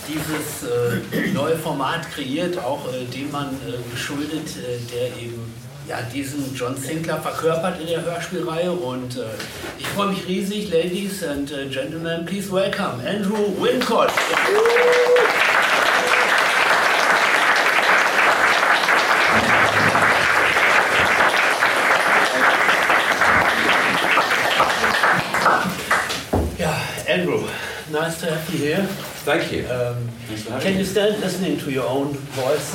[0.06, 5.54] dieses äh, neue Format kreiert, auch äh, dem man äh, geschuldet, äh, der eben
[5.88, 8.70] ja, diesen John Sinclair verkörpert in der Hörspielreihe.
[8.70, 9.18] Und
[9.78, 14.10] ich freue mich riesig, Ladies and Gentlemen, please welcome Andrew Wincott.
[27.90, 28.86] Nice to have you here.
[29.24, 29.66] Thank you.
[29.68, 30.08] Um,
[30.60, 32.74] can you stand listening to your own voice?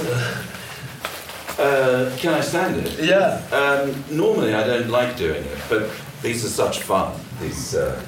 [1.59, 2.99] Uh, can I stand it?
[2.99, 3.41] Yeah.
[3.51, 5.89] Um, normally I don't like doing it, but
[6.21, 7.13] these are such fun.
[7.39, 8.01] These uh,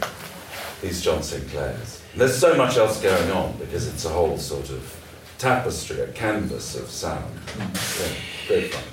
[0.81, 2.01] these John Sinclairs.
[2.15, 4.81] There's so much else going on because it's a whole sort of
[5.37, 7.33] tapestry, a canvas of sound.
[7.57, 8.07] Yeah,
[8.47, 8.83] very fun.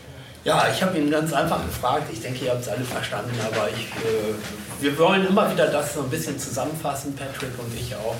[0.44, 2.08] Ja, ich habe ihn ganz einfach gefragt.
[2.12, 4.34] Ich denke, ihr habt es alle verstanden, aber ich, äh,
[4.80, 8.16] wir wollen immer wieder das so ein bisschen zusammenfassen, Patrick und ich auch.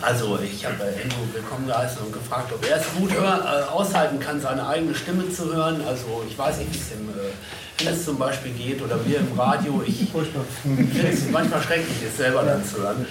[0.00, 4.20] Also ich habe Andrew willkommen geheißen und gefragt, ob er es gut hör, äh, aushalten
[4.20, 5.82] kann, seine eigene Stimme zu hören.
[5.84, 7.08] Also ich weiß nicht, wie es dem
[7.88, 9.82] äh, zum Beispiel geht oder mir im Radio.
[9.84, 9.96] Ich
[10.62, 13.04] finde es manchmal schrecklich, es selber dann zu hören.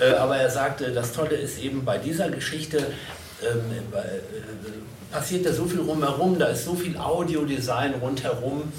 [0.00, 2.92] Äh, aber er sagte, das Tolle ist eben bei dieser Geschichte,
[3.42, 8.72] ähm, äh, passiert da so viel rumherum, da ist so viel Audiodesign rundherum,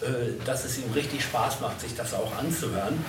[0.00, 0.06] äh,
[0.44, 3.02] dass es ihm richtig Spaß macht, sich das auch anzuhören.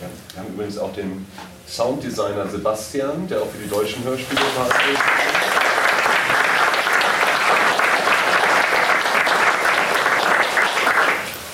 [0.00, 1.26] Ja, wir haben übrigens auch den
[1.66, 4.98] Sounddesigner Sebastian, der auch für die deutschen Hörspiele verantwortlich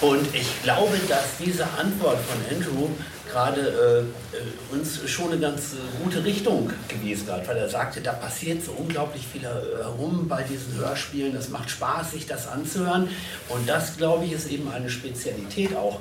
[0.01, 2.90] Und ich glaube, dass diese Antwort von Andrew
[3.37, 8.01] gerade äh, äh, uns schon eine ganz äh, gute Richtung gewiesen hat, weil er sagte,
[8.01, 13.11] da passiert so unglaublich viel herum bei diesen Hörspielen, es macht Spaß, sich das anzuhören
[13.51, 16.01] und das, glaube ich, ist eben eine Spezialität auch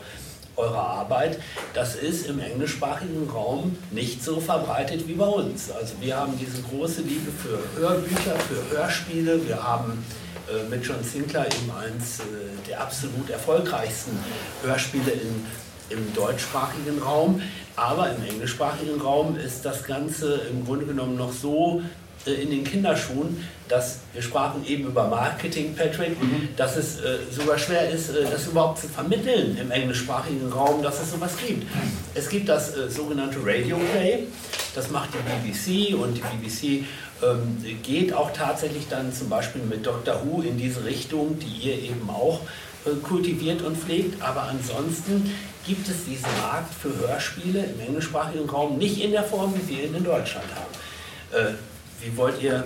[0.56, 1.38] eurer Arbeit.
[1.74, 5.70] Das ist im englischsprachigen Raum nicht so verbreitet wie bei uns.
[5.72, 10.06] Also wir haben diese große Liebe für Hörbücher, für Hörspiele, wir haben
[10.48, 12.24] äh, mit John Sinclair eben eins äh,
[12.70, 14.18] der absolut erfolgreichsten
[14.64, 15.46] Hörspiele in
[15.90, 17.42] im deutschsprachigen Raum,
[17.76, 21.82] aber im englischsprachigen Raum ist das Ganze im Grunde genommen noch so
[22.26, 26.50] äh, in den Kinderschuhen, dass wir sprachen eben über Marketing, Patrick, mhm.
[26.56, 31.02] dass es äh, sogar schwer ist, äh, das überhaupt zu vermitteln im englischsprachigen Raum, dass
[31.02, 31.68] es sowas gibt.
[32.14, 34.28] Es gibt das äh, sogenannte Radio Play,
[34.74, 36.86] das macht die BBC und die BBC
[37.24, 41.82] ähm, geht auch tatsächlich dann zum Beispiel mit Doctor Who in diese Richtung, die ihr
[41.82, 42.42] eben auch
[42.86, 45.32] äh, kultiviert und pflegt, aber ansonsten
[45.66, 49.86] gibt es diesen Markt für Hörspiele im englischsprachigen Raum nicht in der Form, wie wir
[49.86, 51.46] ihn in Deutschland haben.
[51.46, 51.54] Äh,
[52.02, 52.64] wie wollt ihr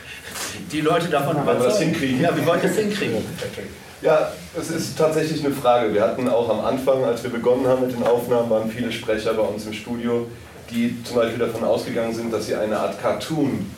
[0.72, 2.20] die Leute davon überzeugen?
[2.20, 3.24] Ja, wie wollt ihr das hinkriegen?
[4.02, 5.94] Ja, es ist tatsächlich eine Frage.
[5.94, 9.32] Wir hatten auch am Anfang, als wir begonnen haben mit den Aufnahmen, waren viele Sprecher
[9.34, 10.26] bei uns im Studio,
[10.70, 13.70] die zum Beispiel davon ausgegangen sind, dass sie eine Art Cartoon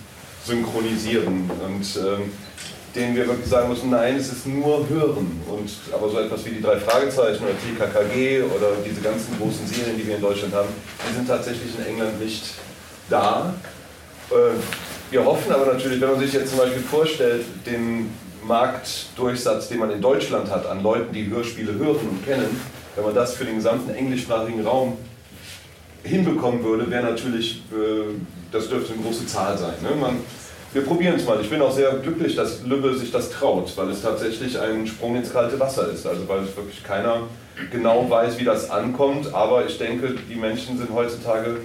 [0.45, 1.51] synchronisieren.
[1.51, 2.33] Und ähm,
[2.95, 5.41] denen wir wirklich sagen müssen, nein, es ist nur Hören.
[5.49, 9.97] Und, aber so etwas wie die drei Fragezeichen oder TKKG oder diese ganzen großen Serien,
[9.97, 10.69] die wir in Deutschland haben,
[11.09, 12.55] die sind tatsächlich in England nicht
[13.11, 13.55] da.
[14.31, 14.35] Äh,
[15.11, 18.11] wir hoffen aber natürlich, wenn man sich jetzt zum Beispiel vorstellt, den
[18.45, 22.61] Marktdurchsatz, den man in Deutschland hat an Leuten, die Hörspiele hören und kennen,
[22.95, 24.97] wenn man das für den gesamten englischsprachigen Raum
[26.03, 28.15] hinbekommen würde, wäre natürlich, äh,
[28.51, 29.75] das dürfte eine große Zahl sein.
[29.83, 29.91] Ne?
[30.01, 30.17] Man,
[30.73, 31.41] wir probieren es mal.
[31.41, 35.17] Ich bin auch sehr glücklich, dass Lübbe sich das traut, weil es tatsächlich ein Sprung
[35.17, 36.07] ins kalte Wasser ist.
[36.07, 37.23] Also weil es wirklich keiner
[37.71, 39.33] genau weiß, wie das ankommt.
[39.35, 41.59] Aber ich denke, die Menschen sind heutzutage,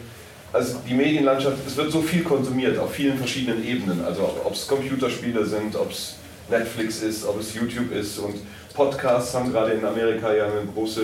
[0.53, 4.05] also die Medienlandschaft, es wird so viel konsumiert auf vielen verschiedenen Ebenen.
[4.05, 6.15] Also ob es Computerspiele sind, ob es
[6.49, 8.19] Netflix ist, ob es YouTube ist.
[8.19, 8.35] Und
[8.73, 11.01] Podcasts haben gerade in Amerika ja eine große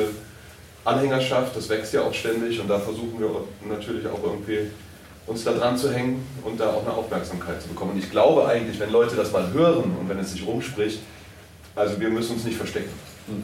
[0.85, 3.29] Anhängerschaft, das wächst ja auch ständig und da versuchen wir
[3.69, 4.71] natürlich auch irgendwie
[5.29, 7.91] uns da dran zu hängen und da auch eine Aufmerksamkeit zu bekommen.
[7.91, 10.99] Und ich glaube eigentlich, wenn Leute das mal hören und wenn es sich rumspricht,
[11.75, 12.91] also wir müssen uns nicht verstecken.
[13.27, 13.43] Hm.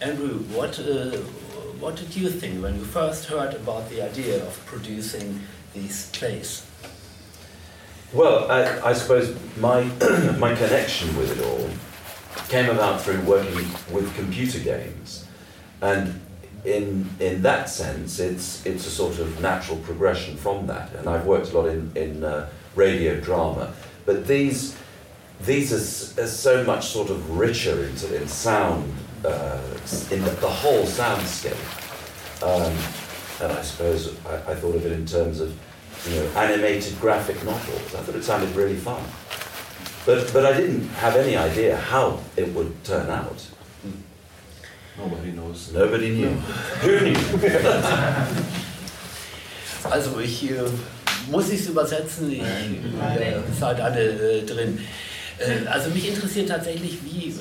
[0.00, 1.16] Andrew, what, uh,
[1.80, 5.40] what did you think when you first heard about the idea of producing
[5.72, 6.62] these plays?
[8.12, 9.82] Well, I, I suppose my,
[10.38, 11.68] my connection with it all
[12.48, 13.54] came about through working
[13.90, 15.24] with computer games.
[15.80, 16.20] And
[16.64, 20.94] in, in that sense, it's, it's a sort of natural progression from that.
[20.94, 23.74] And I've worked a lot in, in uh, radio drama.
[24.06, 24.76] But these,
[25.42, 28.92] these are, are, so much sort of richer in, in sound,
[29.24, 29.60] uh,
[30.10, 31.54] in the, the, whole soundscape.
[32.42, 32.72] Um,
[33.42, 35.56] and I suppose I, I thought of it in terms of
[36.08, 37.94] you know, animated graphic novels.
[37.94, 39.02] I thought it sounded really fun.
[40.06, 43.48] But, but I didn't have any idea how it would turn out.
[44.96, 45.72] Nobody knows.
[45.72, 46.30] Nobody knew.
[49.90, 50.54] Also ich äh,
[51.30, 54.78] muss es übersetzen, ich äh, seid alle äh, drin.
[55.38, 57.34] Äh, also mich interessiert tatsächlich, wie,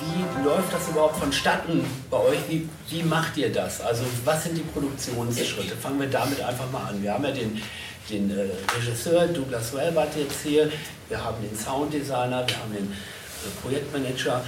[0.00, 2.38] wie läuft das überhaupt vonstatten bei euch?
[2.48, 3.80] Wie, wie macht ihr das?
[3.80, 5.74] Also was sind die Produktionsschritte?
[5.76, 7.02] Fangen wir damit einfach mal an.
[7.02, 7.62] Wir haben ja den
[8.10, 10.70] den äh, Regisseur Douglas Welbert jetzt hier,
[11.08, 14.44] wir haben den Sounddesigner, wir haben den äh, Projektmanager.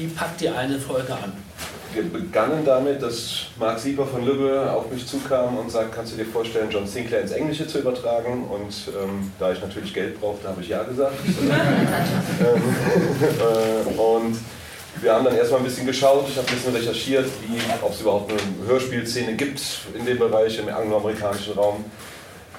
[0.00, 1.30] Wie packt ihr eine Folge an?
[1.92, 6.16] Wir begannen damit, dass Marc Sieber von Lübbe auf mich zukam und sagt, kannst du
[6.16, 8.44] dir vorstellen, John Sinclair ins Englische zu übertragen?
[8.44, 11.16] Und ähm, da ich natürlich Geld brauchte, habe ich ja gesagt.
[11.26, 12.62] ähm,
[13.40, 14.38] äh, und
[15.02, 17.26] wir haben dann erstmal ein bisschen geschaut, ich habe ein bisschen recherchiert,
[17.82, 19.60] ob es überhaupt eine Hörspielszene gibt
[19.92, 21.84] in dem Bereich, im angloamerikanischen Raum.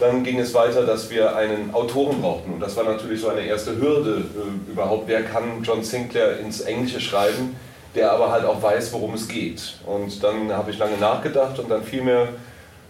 [0.01, 2.53] Dann ging es weiter, dass wir einen Autoren brauchten.
[2.53, 5.07] Und das war natürlich so eine erste Hürde äh, überhaupt.
[5.07, 7.55] Wer kann John Sinclair ins Englische schreiben,
[7.93, 9.75] der aber halt auch weiß, worum es geht.
[9.85, 12.29] Und dann habe ich lange nachgedacht und dann fiel mir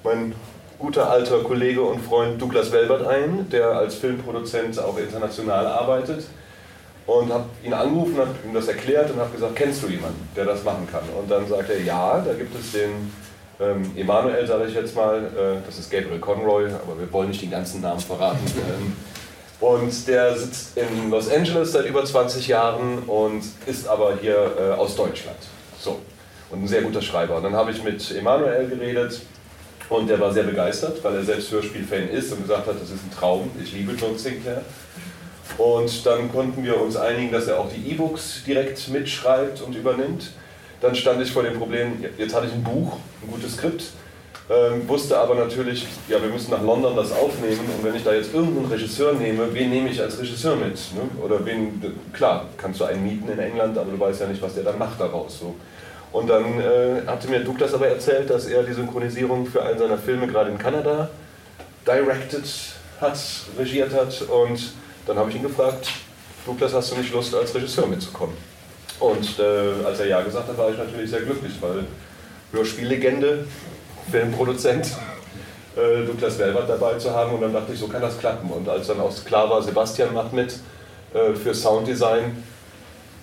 [0.05, 0.33] mein
[0.79, 6.23] guter alter Kollege und Freund Douglas Welbert ein, der als Filmproduzent auch international arbeitet.
[7.07, 10.45] Und habe ihn angerufen, habe ihm das erklärt und habe gesagt, kennst du jemanden, der
[10.45, 11.03] das machen kann?
[11.19, 13.11] Und dann sagt er, ja, da gibt es den
[13.61, 17.41] ähm, Emanuel, sage ich jetzt mal, äh, das ist Gabriel Conroy, aber wir wollen nicht
[17.41, 18.39] den ganzen Namen verraten.
[18.57, 18.93] Ähm,
[19.59, 24.71] und der sitzt in Los Angeles seit über 20 Jahren und ist aber hier äh,
[24.71, 25.37] aus Deutschland.
[25.79, 25.99] So.
[26.49, 27.37] Und ein sehr guter Schreiber.
[27.37, 29.21] Und dann habe ich mit Emanuel geredet
[29.87, 33.03] und der war sehr begeistert, weil er selbst Hörspielfan ist und gesagt hat, das ist
[33.05, 34.63] ein Traum, ich liebe John Sinclair.
[35.57, 40.31] Und dann konnten wir uns einigen, dass er auch die E-Books direkt mitschreibt und übernimmt.
[40.81, 43.83] Dann stand ich vor dem Problem, jetzt hatte ich ein Buch, ein gutes Skript,
[44.49, 48.13] ähm, wusste aber natürlich, ja, wir müssen nach London das aufnehmen und wenn ich da
[48.13, 50.75] jetzt irgendeinen Regisseur nehme, wen nehme ich als Regisseur mit?
[50.95, 51.23] Ne?
[51.23, 54.55] Oder wen, klar, kannst du einen mieten in England, aber du weißt ja nicht, was
[54.55, 55.39] der dann macht daraus.
[55.39, 55.55] So.
[56.11, 59.99] Und dann äh, hatte mir Douglas aber erzählt, dass er die Synchronisierung für einen seiner
[59.99, 61.09] Filme gerade in Kanada
[61.85, 62.43] directed
[62.99, 63.19] hat,
[63.57, 64.73] regiert hat und
[65.05, 65.89] dann habe ich ihn gefragt,
[66.45, 68.35] Douglas, hast du nicht Lust, als Regisseur mitzukommen?
[69.01, 71.85] Und äh, als er Ja gesagt hat, war ich natürlich sehr glücklich, weil
[72.51, 73.45] Hörspiellegende,
[74.11, 74.85] Filmproduzent,
[75.75, 77.33] äh, Douglas Welbert dabei zu haben.
[77.33, 78.49] Und dann dachte ich, so kann das klappen.
[78.51, 80.53] Und als dann auch klar war, Sebastian macht mit
[81.13, 82.43] äh, für Sounddesign,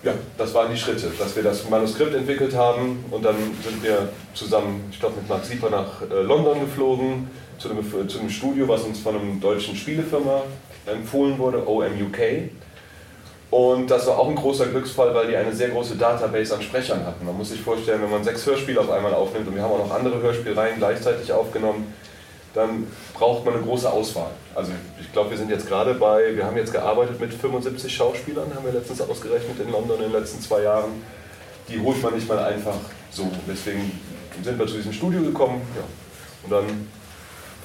[0.03, 4.09] ja, das waren die Schritte, dass wir das Manuskript entwickelt haben und dann sind wir
[4.33, 8.69] zusammen, ich glaube mit Mark Sieper nach äh, London geflogen, zu einem, zu einem Studio,
[8.69, 10.43] was uns von einer deutschen Spielefirma
[10.87, 12.19] empfohlen wurde, OMUK.
[13.51, 17.07] Und das war auch ein großer Glücksfall, weil die eine sehr große Database an Sprechern
[17.07, 17.25] hatten.
[17.25, 19.87] Man muss sich vorstellen, wenn man sechs Hörspiele auf einmal aufnimmt und wir haben auch
[19.87, 21.95] noch andere Hörspielreihen gleichzeitig aufgenommen,
[22.55, 24.31] dann braucht man eine große Auswahl.
[24.55, 28.53] Also ich glaube, wir sind jetzt gerade bei, wir haben jetzt gearbeitet mit 75 Schauspielern,
[28.55, 31.03] haben wir letztens ausgerechnet in London in den letzten zwei Jahren.
[31.69, 32.77] Die holt man nicht mal einfach
[33.11, 33.31] so.
[33.47, 33.99] Deswegen
[34.43, 35.83] sind wir zu diesem Studio gekommen ja.
[36.45, 36.89] und dann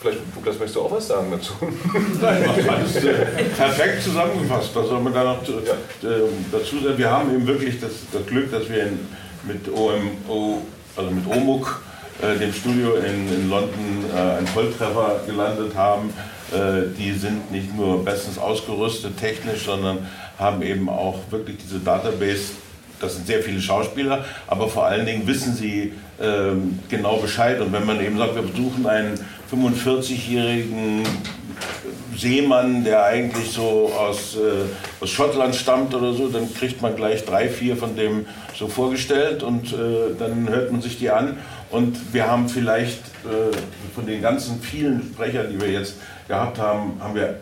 [0.04, 1.54] Vielleicht, Douglas, möchtest du auch was sagen dazu?
[2.22, 3.14] Nein, alles äh,
[3.56, 4.72] perfekt zusammengefasst.
[4.74, 5.64] Was soll man da noch zu, äh,
[6.52, 6.98] dazu sagen?
[6.98, 9.00] Wir haben eben wirklich das, das Glück, dass wir in,
[9.48, 10.62] mit OMO,
[10.98, 11.82] also mit OMUK,
[12.22, 16.14] äh, dem Studio in, in London, äh, einen Volltreffer gelandet haben.
[16.52, 20.06] Äh, die sind nicht nur bestens ausgerüstet technisch, sondern
[20.38, 22.52] haben eben auch wirklich diese Database
[23.04, 27.60] das sind sehr viele Schauspieler, aber vor allen Dingen wissen sie ähm, genau Bescheid.
[27.60, 29.20] Und wenn man eben sagt, wir besuchen einen
[29.54, 31.04] 45-jährigen
[32.18, 34.66] Seemann, der eigentlich so aus, äh,
[35.02, 38.26] aus Schottland stammt oder so, dann kriegt man gleich drei, vier von dem
[38.56, 41.38] so vorgestellt und äh, dann hört man sich die an.
[41.70, 43.56] Und wir haben vielleicht äh,
[43.96, 45.96] von den ganzen vielen Sprechern, die wir jetzt
[46.28, 47.40] gehabt haben, haben wir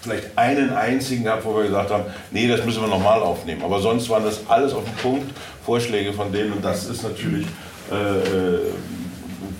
[0.00, 3.62] vielleicht einen einzigen gehabt, wo wir gesagt haben, nee, das müssen wir nochmal aufnehmen.
[3.62, 5.30] Aber sonst waren das alles auf den Punkt,
[5.64, 7.46] Vorschläge von denen und das ist natürlich
[7.90, 8.58] äh, äh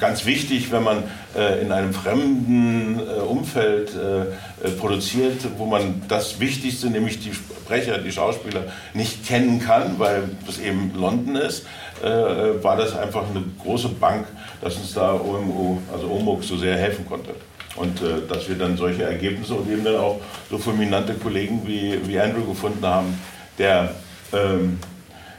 [0.00, 1.04] ganz wichtig, wenn man
[1.34, 7.96] äh, in einem fremden äh, Umfeld äh, produziert, wo man das Wichtigste, nämlich die Sprecher,
[7.96, 11.66] die Schauspieler, nicht kennen kann, weil es eben London ist,
[12.02, 14.26] war das einfach eine große Bank,
[14.60, 17.30] dass uns da OMO, also OMOG so sehr helfen konnte.
[17.76, 22.18] Und dass wir dann solche Ergebnisse und eben dann auch so fulminante Kollegen wie, wie
[22.18, 23.16] Andrew gefunden haben,
[23.56, 23.94] der
[24.32, 24.80] ähm,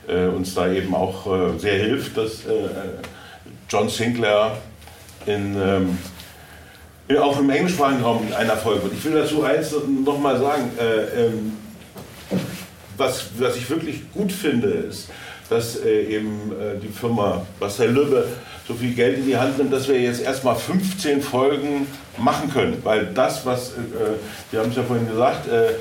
[0.07, 2.43] äh, uns da eben auch sehr hilft, dass
[3.69, 4.57] John Sinclair
[5.25, 5.97] in, ähm,
[7.19, 8.93] auch im englischsprachigen Raum ein Erfolg wird.
[8.93, 9.73] Ich will dazu eins
[10.03, 10.71] nochmal sagen.
[10.79, 11.57] Äh, ähm,
[12.97, 15.09] was, was ich wirklich gut finde, ist,
[15.49, 18.27] dass äh, eben äh, die Firma Marcel Lübbe
[18.67, 21.87] so viel Geld in die Hand nimmt, dass wir jetzt erstmal 15 Folgen
[22.17, 22.79] machen können.
[22.83, 23.73] Weil das, was, äh,
[24.51, 25.73] wir haben es ja vorhin gesagt, äh, äh,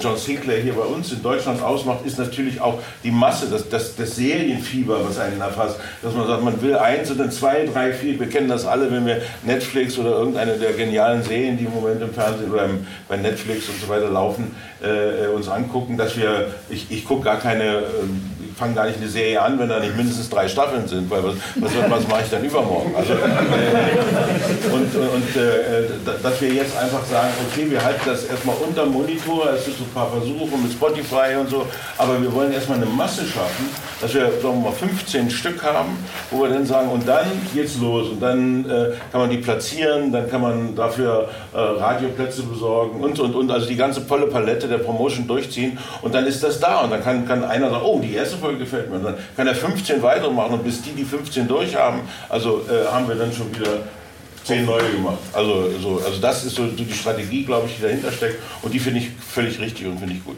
[0.00, 3.96] John Sinclair hier bei uns in Deutschland ausmacht, ist natürlich auch die Masse, das, das,
[3.96, 5.78] das Serienfieber, was einen erfasst.
[6.02, 8.18] Dass man sagt, man will eins und dann zwei, drei, vier.
[8.18, 12.02] Wir kennen das alle, wenn wir Netflix oder irgendeine der genialen Serien, die im Moment
[12.02, 12.68] im Fernsehen oder
[13.08, 17.38] bei Netflix und so weiter laufen, äh, uns angucken, dass wir, ich, ich gucke gar
[17.38, 17.64] keine.
[17.64, 21.24] Ähm, fange gar nicht eine Serie an, wenn da nicht mindestens drei Staffeln sind, weil
[21.24, 22.94] was, was, was mache ich dann übermorgen?
[22.94, 23.16] Also, äh,
[24.70, 25.88] und und äh,
[26.22, 29.84] dass wir jetzt einfach sagen, okay, wir halten das erstmal unter Monitor, es gibt so
[29.84, 31.66] ein paar Versuche mit Spotify und so,
[31.96, 33.70] aber wir wollen erstmal eine Masse schaffen,
[34.00, 35.96] dass wir, sagen wir mal, 15 Stück haben,
[36.30, 40.12] wo wir dann sagen, und dann geht's los und dann äh, kann man die platzieren,
[40.12, 44.68] dann kann man dafür äh, Radioplätze besorgen und, und, und, also die ganze volle Palette
[44.68, 48.00] der Promotion durchziehen und dann ist das da und dann kann, kann einer sagen, oh,
[48.00, 48.96] die erste Folge gefällt mir.
[48.96, 52.62] Und dann kann er 15 weitere machen und bis die die 15 durch haben, also
[52.68, 53.78] äh, haben wir dann schon wieder
[54.44, 55.18] zehn neue gemacht.
[55.32, 58.78] Also, so, also das ist so die Strategie, glaube ich, die dahinter steckt und die
[58.78, 60.36] finde ich völlig richtig und finde ich gut.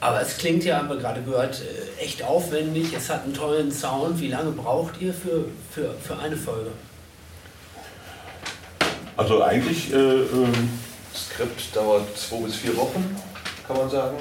[0.00, 2.92] Aber es klingt ja, haben wir gerade gehört, äh, echt aufwendig.
[2.94, 4.20] Es hat einen tollen Sound.
[4.20, 6.70] Wie lange braucht ihr für, für, für eine Folge?
[9.16, 9.92] Also eigentlich.
[9.92, 10.52] Äh, ähm
[11.16, 13.16] Skript dauert zwei bis vier Wochen,
[13.66, 14.16] kann man sagen.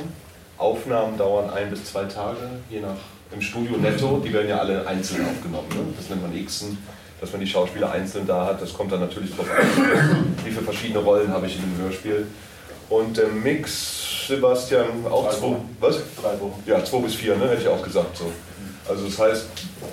[0.57, 2.39] Aufnahmen dauern ein bis zwei Tage,
[2.69, 2.95] je nach
[3.33, 4.21] im Studio netto.
[4.23, 5.67] Die werden ja alle einzeln aufgenommen.
[5.69, 5.93] Ne?
[5.97, 6.77] Das nennt man Xen,
[7.19, 8.61] dass man die Schauspieler einzeln da hat.
[8.61, 12.27] Das kommt dann natürlich drauf an, wie viele verschiedene Rollen habe ich in dem Hörspiel.
[12.87, 15.77] Und der Mix, Sebastian, auch drei zwei, Wochen.
[15.79, 15.95] was?
[16.21, 16.63] Drei Wochen.
[16.65, 17.49] Ja, zwei bis vier, ne?
[17.49, 18.31] hätte ich auch gesagt so.
[18.87, 19.47] Also das heißt,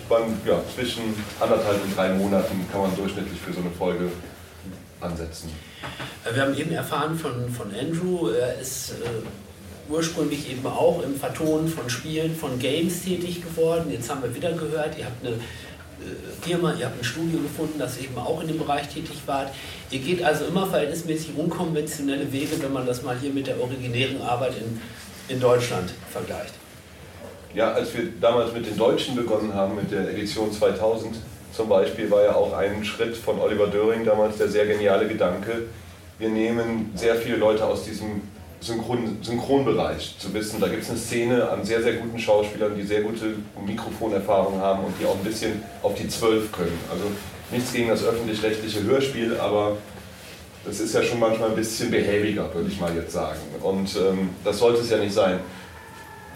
[0.08, 4.10] man, ja, zwischen anderthalb und drei Monaten kann man durchschnittlich für so eine Folge
[5.00, 5.50] ansetzen.
[6.32, 8.94] Wir haben eben erfahren von, von Andrew, er ist äh,
[9.90, 13.90] ursprünglich eben auch im Vertonen von Spielen, von Games tätig geworden.
[13.90, 15.38] Jetzt haben wir wieder gehört, ihr habt eine äh,
[16.40, 19.50] Firma, ihr habt ein Studio gefunden, das eben auch in dem Bereich tätig war.
[19.90, 24.20] Ihr geht also immer verhältnismäßig unkonventionelle Wege, wenn man das mal hier mit der originären
[24.22, 24.80] Arbeit in,
[25.34, 26.54] in Deutschland vergleicht.
[27.54, 31.16] Ja, als wir damals mit den Deutschen begonnen haben, mit der Edition 2000
[31.52, 35.64] zum Beispiel, war ja auch ein Schritt von Oliver Döring damals der sehr geniale Gedanke,
[36.18, 38.22] wir nehmen sehr viele Leute aus diesem
[38.62, 40.60] Synchron, Synchronbereich zu wissen.
[40.60, 43.34] Da gibt es eine Szene an sehr, sehr guten Schauspielern, die sehr gute
[43.66, 46.78] Mikrofonerfahrung haben und die auch ein bisschen auf die Zwölf können.
[46.90, 47.04] Also
[47.50, 49.76] nichts gegen das öffentlich-rechtliche Hörspiel, aber
[50.64, 53.40] das ist ja schon manchmal ein bisschen behäbiger, würde ich mal jetzt sagen.
[53.60, 55.40] Und ähm, das sollte es ja nicht sein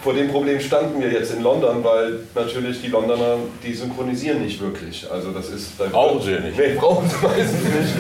[0.03, 4.61] vor dem Problem standen wir jetzt in London, weil natürlich die Londoner, die synchronisieren nicht
[4.61, 5.11] wirklich.
[5.11, 5.73] Also das ist...
[5.79, 6.57] Da brauchen sie nicht.
[6.57, 7.95] Nee, brauchen sie meistens nicht.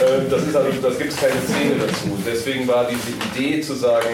[0.00, 2.18] Ähm, das ist also, das gibt es keine Szene dazu.
[2.26, 4.08] Deswegen war diese Idee zu sagen,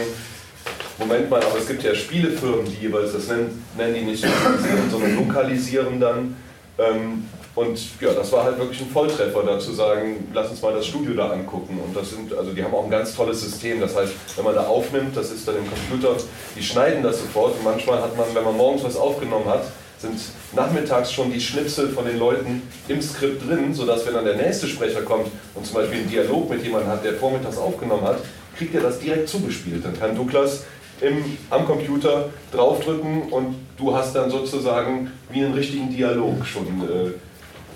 [0.98, 4.90] Moment mal, aber es gibt ja Spielefirmen, die jeweils, das nennen, nennen die nicht synchronisieren,
[4.90, 6.36] sondern lokalisieren dann.
[6.78, 7.24] Ähm,
[7.58, 10.86] und ja, das war halt wirklich ein Volltreffer, da zu sagen, lass uns mal das
[10.86, 11.80] Studio da angucken.
[11.84, 13.80] Und das sind, also die haben auch ein ganz tolles System.
[13.80, 16.16] Das heißt, wenn man da aufnimmt, das ist dann im Computer,
[16.54, 17.54] die schneiden das sofort.
[17.56, 19.64] Und manchmal hat man, wenn man morgens was aufgenommen hat,
[19.98, 20.20] sind
[20.54, 24.68] nachmittags schon die Schnipsel von den Leuten im Skript drin, sodass wenn dann der nächste
[24.68, 25.26] Sprecher kommt
[25.56, 28.18] und zum Beispiel einen Dialog mit jemandem hat, der vormittags aufgenommen hat,
[28.56, 29.84] kriegt er das direkt zugespielt.
[29.84, 30.62] Dann kann Douglas
[31.00, 37.10] im, am Computer draufdrücken und du hast dann sozusagen wie einen richtigen Dialog schon äh,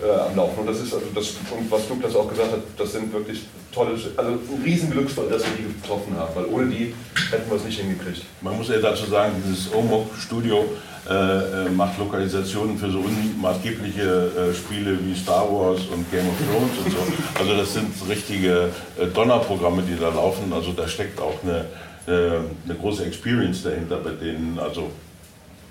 [0.03, 0.61] äh, am Laufen.
[0.61, 3.43] Und das ist also das, und was Douglas auch gesagt hat, das sind wirklich
[3.73, 6.95] tolle, also ein Riesenglücksfall, dass wir die getroffen haben, weil ohne die
[7.31, 8.23] hätten wir es nicht hingekriegt.
[8.41, 10.65] Man muss ja dazu sagen, dieses OMOG-Studio
[11.09, 16.35] äh, äh, macht Lokalisationen für so unmaßgebliche äh, Spiele wie Star Wars und Game of
[16.49, 17.41] Thrones und so.
[17.41, 18.69] Also das sind richtige
[18.99, 20.53] äh, Donnerprogramme, die da laufen.
[20.53, 21.65] Also da steckt auch eine,
[22.07, 24.59] äh, eine große Experience dahinter bei denen.
[24.61, 24.91] Also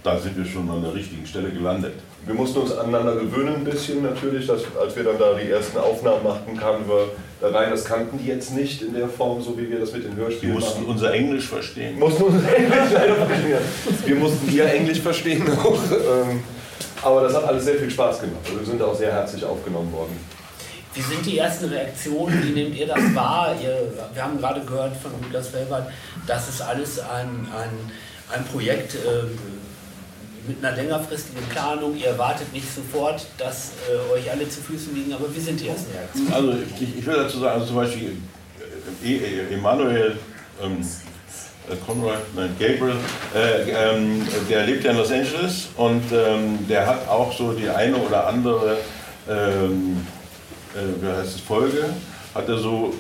[0.04, 1.94] da sind wir schon an der richtigen Stelle gelandet.
[2.26, 4.48] Wir mussten uns aneinander gewöhnen ein bisschen natürlich.
[4.48, 7.08] Dass, als wir dann da die ersten Aufnahmen machten, kamen wir
[7.42, 7.72] da rein.
[7.72, 10.56] Das kannten die jetzt nicht in der Form, so wie wir das mit den Hörspielen
[10.56, 10.92] Die mussten machen.
[10.92, 11.98] unser Englisch verstehen.
[12.00, 13.58] Mussten unser Englisch leider verstehen.
[14.06, 15.80] Wir mussten ihr Englisch verstehen auch.
[15.92, 16.44] Ähm,
[17.04, 18.38] aber das hat alles sehr viel Spaß gemacht.
[18.46, 20.16] Also wir sind auch sehr herzlich aufgenommen worden.
[20.94, 22.44] Wie sind die ersten Reaktionen?
[22.44, 23.56] Wie nehmt ihr das wahr?
[23.64, 25.88] Ihr, wir haben gerade gehört von Douglas Felbert,
[26.28, 27.92] das ist alles ein, ein,
[28.36, 28.98] ein Projekt äh,
[30.48, 31.96] mit einer längerfristigen Planung.
[31.98, 35.68] Ihr erwartet nicht sofort, dass äh, euch alle zu Füßen liegen, aber wie sind die
[35.68, 36.34] ersten Reaktionen?
[36.34, 38.18] Also ich, ich will dazu sagen, also zum Beispiel
[39.04, 40.18] äh, E- Emanuel
[40.62, 40.78] ähm,
[41.70, 42.96] äh, Conrad, nein, Gabriel,
[43.36, 47.70] äh, ähm, der lebt ja in Los Angeles und ähm, der hat auch so die
[47.70, 48.78] eine oder andere,
[49.30, 50.06] ähm,
[50.76, 51.90] äh, wie heißt es, Folge,
[52.34, 52.94] hat er so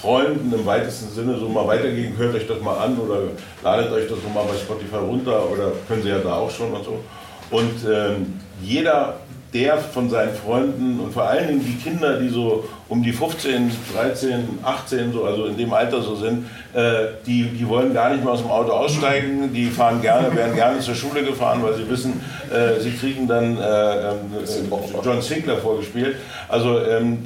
[0.00, 3.20] Freunden im weitesten Sinne so mal weitergegeben, hört euch das mal an oder
[3.62, 6.84] ladet euch das mal bei Spotify runter oder können sie ja da auch schon und
[6.84, 7.00] so.
[7.50, 9.18] Und ähm, jeder,
[9.54, 13.70] der von seinen Freunden und vor allen Dingen die Kinder, die so um die 15,
[13.94, 18.22] 13, 18, so, also in dem Alter so sind, äh, die, die wollen gar nicht
[18.22, 21.88] mehr aus dem Auto aussteigen, die fahren gerne, werden gerne zur Schule gefahren, weil sie
[21.88, 22.20] wissen,
[22.52, 24.18] äh, sie kriegen dann äh, ähm,
[25.02, 26.16] John Sinclair vorgespielt.
[26.48, 27.20] Also ähm,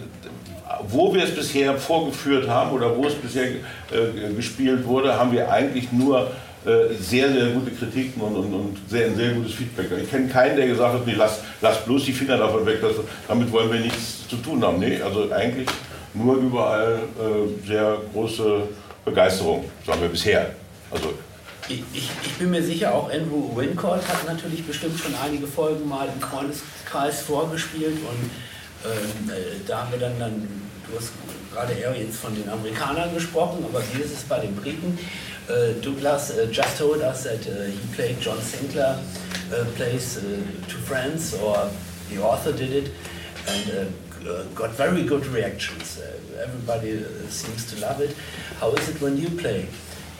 [0.88, 5.50] wo wir es bisher vorgeführt haben oder wo es bisher äh, gespielt wurde, haben wir
[5.50, 6.30] eigentlich nur
[6.64, 9.86] äh, sehr, sehr gute Kritiken und, und, und sehr, ein sehr gutes Feedback.
[10.02, 12.92] Ich kenne keinen, der gesagt hat, nee, lass, lass bloß die Finger davon weg, das,
[13.26, 14.78] damit wollen wir nichts zu tun haben.
[14.78, 15.68] Nee, also eigentlich
[16.12, 18.62] nur überall äh, sehr große
[19.04, 20.54] Begeisterung, sagen wir bisher.
[20.90, 21.14] Also
[21.68, 26.08] Ich, ich, bin mir sicher, auch Andrew Wincott hat natürlich bestimmt schon einige Folgen mal
[26.14, 28.30] im Freundeskreis vorgespielt und
[28.84, 30.48] ähm, äh, da haben wir dann, dann,
[31.52, 34.98] gerade eher jetzt von den Amerikanern gesprochen, aber wie ist es bei den Briten?
[35.48, 38.98] Äh, Douglas uh, just told us that uh, he played John Sinclair
[39.52, 40.20] uh, plays uh,
[40.68, 41.70] to friends, or
[42.08, 42.90] the author did it,
[43.48, 45.98] and uh, uh, got very good reactions.
[45.98, 48.16] Uh, everybody uh, seems to love it.
[48.60, 49.66] How is it when you play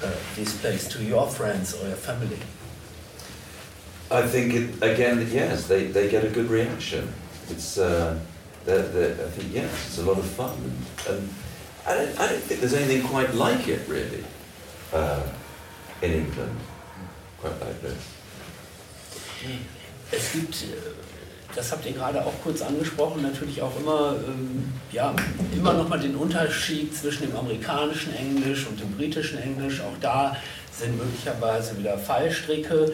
[0.03, 2.39] uh, these plays to your friends or your family?
[4.11, 7.13] I think it, again, yes, they, they get a good reaction.
[7.49, 7.79] It's
[8.65, 10.57] they're, they're, I think yes, it's a lot of fun,
[11.09, 11.31] and, and
[11.87, 14.25] I don't I don't think there's anything quite like it really
[14.93, 15.23] uh,
[16.03, 16.57] in England,
[17.41, 18.03] quite like this.
[20.13, 20.77] Es gibt, äh,
[21.55, 25.15] das habt ihr gerade auch kurz angesprochen, natürlich auch immer, ähm, ja,
[25.57, 29.81] immer noch mal den Unterschied zwischen dem amerikanischen Englisch und dem britischen Englisch.
[29.81, 30.37] Auch da
[30.73, 32.93] sind möglicherweise wieder Fallstricke.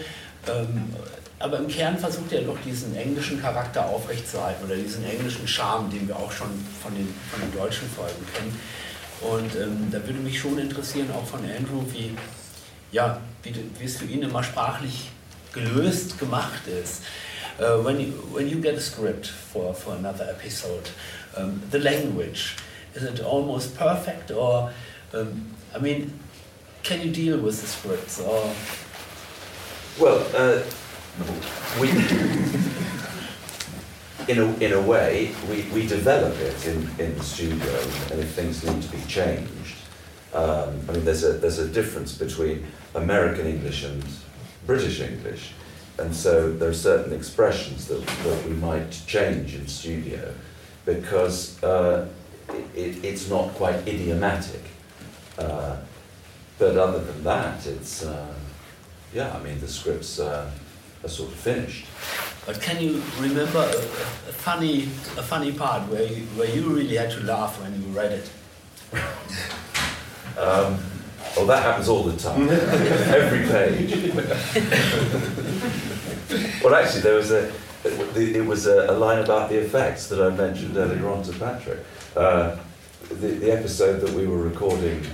[0.48, 0.94] Ähm,
[1.38, 6.08] aber im Kern versucht er doch diesen englischen Charakter aufrechtzuerhalten oder diesen englischen Charme, den
[6.08, 6.48] wir auch schon
[6.82, 8.58] von den, von den deutschen Folgen kennen.
[9.20, 12.16] Und ähm, da würde mich schon interessieren, auch von Andrew, wie,
[12.92, 15.10] ja, wie, wie es für ihn immer sprachlich
[15.52, 17.02] gelöst gemacht ist.
[17.58, 20.90] Uh, when, you, when you get a script for, for another episode,
[21.38, 22.54] um, the language,
[22.94, 24.70] is it almost perfect or,
[25.14, 26.12] um, I mean,
[26.82, 28.52] can you deal with the scripts or?
[29.98, 30.60] Well, uh,
[31.80, 31.88] we,
[34.28, 37.80] in a, in a way, we, we develop it in, in the studio,
[38.10, 39.76] and if things need to be changed,
[40.34, 44.04] um, I mean, there's a, there's a difference between American English and
[44.66, 45.52] British English,
[45.98, 50.34] and so there are certain expressions that, that we might change in studio
[50.84, 52.06] because uh,
[52.74, 54.62] it, it's not quite idiomatic.
[55.38, 55.76] Uh,
[56.58, 58.34] but other than that, it's, uh,
[59.12, 60.50] yeah, I mean, the scripts uh,
[61.06, 61.86] are sort of finished.
[62.44, 64.82] But can you remember a, a funny,
[65.16, 68.30] a funny part where you, where you really had to laugh when you read it?
[70.36, 70.78] Um,
[71.34, 74.12] well, that happens all the time, every page.
[76.62, 77.50] well, actually, there was a.
[78.14, 81.78] It was a, a line about the effects that I mentioned earlier on to Patrick.
[82.14, 82.58] Uh,
[83.08, 85.06] the, the episode that we were recording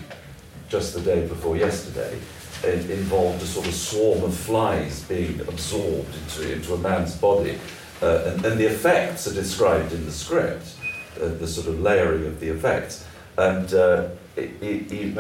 [0.69, 2.19] just the day before yesterday
[2.65, 7.59] it involved a sort of swarm of flies being absorbed into, into a man's body.
[8.01, 10.75] Uh, and, and the effects are described in the script,
[11.21, 13.05] uh, the sort of layering of the effects.
[13.37, 15.15] And uh, E- E- E-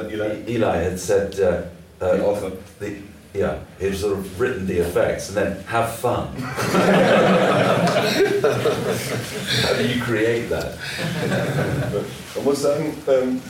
[0.48, 1.62] Eli had said, uh,
[2.04, 2.96] uh, the the,
[3.34, 6.34] yeah, he had sort of written the effects and then have fun.
[9.62, 10.76] How do you create that?
[12.44, 13.40] Muss sagen, ähm,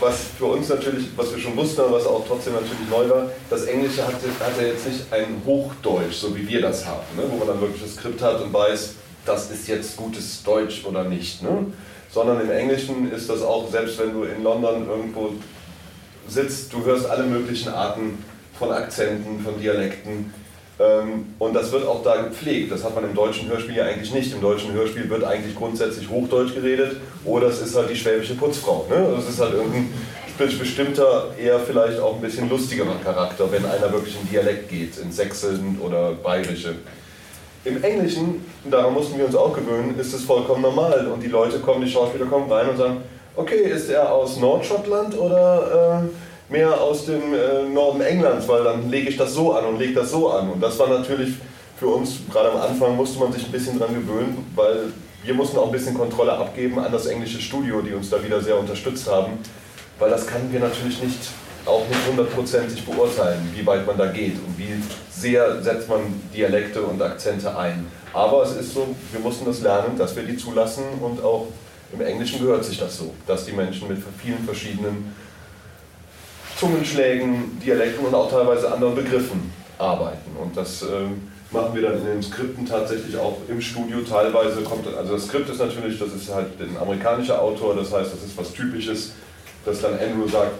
[0.00, 3.30] was für uns natürlich, was wir schon wussten, aber was auch trotzdem natürlich neu war,
[3.50, 7.24] das Englische hatte, hatte jetzt nicht ein Hochdeutsch, so wie wir das haben, ne?
[7.28, 8.94] wo man dann wirklich das Skript hat und weiß,
[9.26, 11.42] das ist jetzt gutes Deutsch oder nicht.
[11.42, 11.66] Ne?
[12.10, 15.34] Sondern im Englischen ist das auch, selbst wenn du in London irgendwo
[16.26, 18.22] sitzt, du hörst alle möglichen Arten
[18.58, 20.32] von Akzenten, von Dialekten.
[20.80, 22.70] Ähm, und das wird auch da gepflegt.
[22.70, 24.32] Das hat man im deutschen Hörspiel ja eigentlich nicht.
[24.32, 28.86] Im deutschen Hörspiel wird eigentlich grundsätzlich Hochdeutsch geredet oder es ist halt die schwäbische Putzfrau.
[28.88, 29.08] Ne?
[29.16, 29.88] Das ist halt irgendein
[30.38, 35.10] bestimmter, eher vielleicht auch ein bisschen lustigerer Charakter, wenn einer wirklich in Dialekt geht, in
[35.10, 36.76] Sächseln oder Bayerische.
[37.64, 41.58] Im Englischen, daran mussten wir uns auch gewöhnen, ist es vollkommen normal und die Leute
[41.58, 42.98] kommen, die Schauspieler kommen rein und sagen,
[43.34, 46.04] okay, ist er aus Nordschottland oder...
[46.04, 49.78] Äh, mehr aus dem äh, Norden Englands, weil dann lege ich das so an und
[49.78, 50.50] lege das so an.
[50.50, 51.34] Und das war natürlich
[51.78, 54.92] für uns, gerade am Anfang musste man sich ein bisschen dran gewöhnen, weil
[55.22, 58.40] wir mussten auch ein bisschen Kontrolle abgeben an das englische Studio, die uns da wieder
[58.40, 59.38] sehr unterstützt haben,
[59.98, 61.18] weil das können wir natürlich nicht
[61.66, 66.00] auch nicht hundertprozentig beurteilen, wie weit man da geht und wie sehr setzt man
[66.34, 67.86] Dialekte und Akzente ein.
[68.14, 71.48] Aber es ist so, wir mussten das lernen, dass wir die zulassen und auch
[71.92, 75.14] im Englischen gehört sich das so, dass die Menschen mit vielen verschiedenen
[76.58, 80.36] Zungenschlägen, Dialekten und auch teilweise anderen Begriffen arbeiten.
[80.42, 84.00] Und das ähm, machen wir dann in den Skripten tatsächlich auch im Studio.
[84.00, 88.12] Teilweise kommt, also das Skript ist natürlich, das ist halt ein amerikanischer Autor, das heißt,
[88.12, 89.12] das ist was Typisches,
[89.64, 90.52] dass dann Andrew sagt,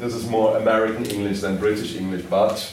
[0.00, 2.72] this is more American English than British English, but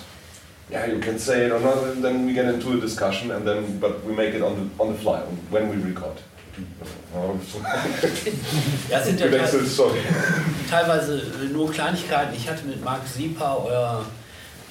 [0.72, 3.46] yeah, you can say it or not, and then we get into a discussion, and
[3.46, 5.20] then but we make it on the on the fly
[5.50, 6.22] when we record.
[8.90, 9.60] Ja, sind ja teilweise,
[10.70, 11.22] teilweise
[11.52, 12.36] nur Kleinigkeiten.
[12.36, 14.06] Ich hatte mit Marc Sieper, euer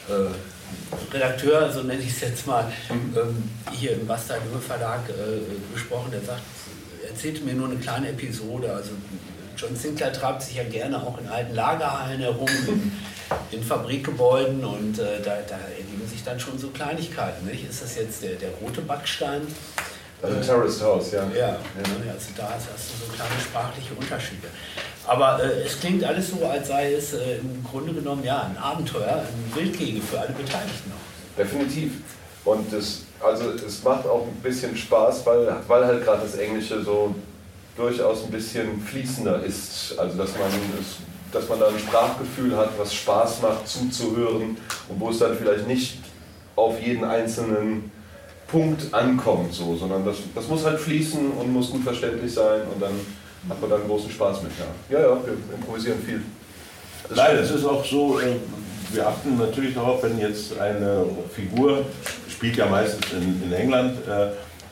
[0.09, 6.11] äh, Redakteur, so nenne ich es jetzt mal, ähm, hier im Bastard Verlag äh, gesprochen.
[6.13, 6.43] Der sagt,
[7.09, 8.73] erzählte mir nur eine kleine Episode.
[8.73, 8.91] Also
[9.57, 12.93] John Sinclair treibt sich ja gerne auch in alten Lagerhallen herum, in,
[13.51, 17.47] in Fabrikgebäuden und äh, da, da, ergeben sich dann schon so Kleinigkeiten.
[17.47, 17.69] Nicht?
[17.69, 19.43] Ist das jetzt der, der rote Backstein?
[20.21, 21.23] Also Terrorist House, ja.
[21.37, 24.49] Ja, also da hast du so kleine sprachliche Unterschiede.
[25.07, 28.59] Aber äh, es klingt alles so, als sei es äh, im Grunde genommen ja ein
[28.59, 30.93] Abenteuer, ein Wildgege für alle Beteiligten.
[31.37, 31.93] Definitiv.
[32.45, 36.83] Und es, also es macht auch ein bisschen Spaß, weil, weil halt gerade das Englische
[36.83, 37.15] so
[37.77, 39.99] durchaus ein bisschen fließender ist.
[39.99, 40.51] Also dass man,
[41.33, 44.57] dass man da ein Sprachgefühl hat, was Spaß macht zuzuhören
[44.89, 45.99] und wo es dann vielleicht nicht
[46.57, 47.93] auf jeden einzelnen
[48.49, 52.83] Punkt ankommt, so, sondern das, das muss halt fließen und muss gut verständlich sein und
[52.83, 52.95] dann
[53.49, 54.53] hat man da einen großen Spaß mit.
[54.89, 56.23] Ja, ja, ja wir improvisieren viel.
[57.09, 58.37] Das Nein, es ist auch so, äh,
[58.93, 61.05] wir achten natürlich darauf, wenn jetzt eine
[61.35, 61.85] Figur
[62.29, 64.29] spielt ja meistens in, in England, äh,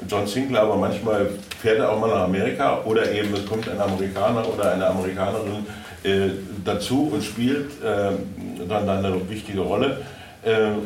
[0.09, 1.28] John Sinclair, aber manchmal
[1.61, 5.66] fährt er auch mal nach Amerika oder eben es kommt ein Amerikaner oder eine Amerikanerin
[6.03, 6.31] äh,
[6.65, 10.16] dazu und spielt dann eine wichtige Rolle äh,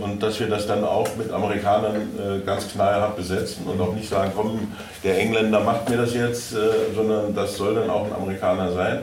[0.00, 4.08] und dass wir das dann auch mit Amerikanern äh, ganz knallhart besetzen und auch nicht
[4.08, 4.72] sagen, komm,
[5.04, 9.02] der Engländer macht mir das jetzt, äh, sondern das soll dann auch ein Amerikaner sein.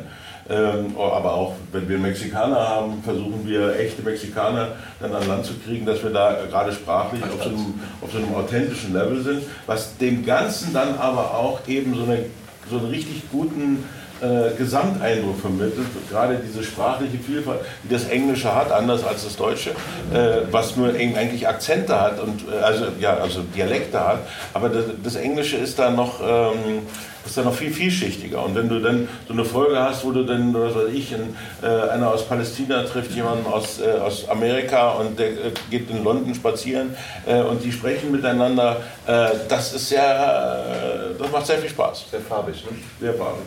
[0.49, 4.69] Ähm, aber auch wenn wir Mexikaner haben, versuchen wir echte Mexikaner
[4.99, 8.17] dann an Land zu kriegen, dass wir da gerade sprachlich auf so, einem, auf so
[8.17, 12.25] einem authentischen Level sind, was dem Ganzen dann aber auch eben so, eine,
[12.71, 13.83] so einen richtig guten
[14.21, 19.71] äh, Gesamteindruck vermittelt, gerade diese sprachliche Vielfalt, die das Englische hat, anders als das Deutsche,
[20.13, 24.19] äh, was nur eigentlich Akzente hat und äh, also ja also Dialekte hat,
[24.53, 26.81] aber das, das Englische ist da noch ähm,
[27.27, 28.43] ist dann noch viel vielschichtiger.
[28.43, 31.35] Und wenn du dann so eine Folge hast, wo du dann, was weiß ich, in,
[31.61, 36.03] äh, einer aus Palästina trifft jemanden aus, äh, aus Amerika und der äh, geht in
[36.03, 36.95] London spazieren
[37.25, 42.05] äh, und die sprechen miteinander, äh, das ist sehr, das macht sehr viel Spaß.
[42.09, 42.77] Sehr farbig, ne?
[42.99, 43.43] Sehr farbig.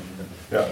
[0.51, 0.67] Ja.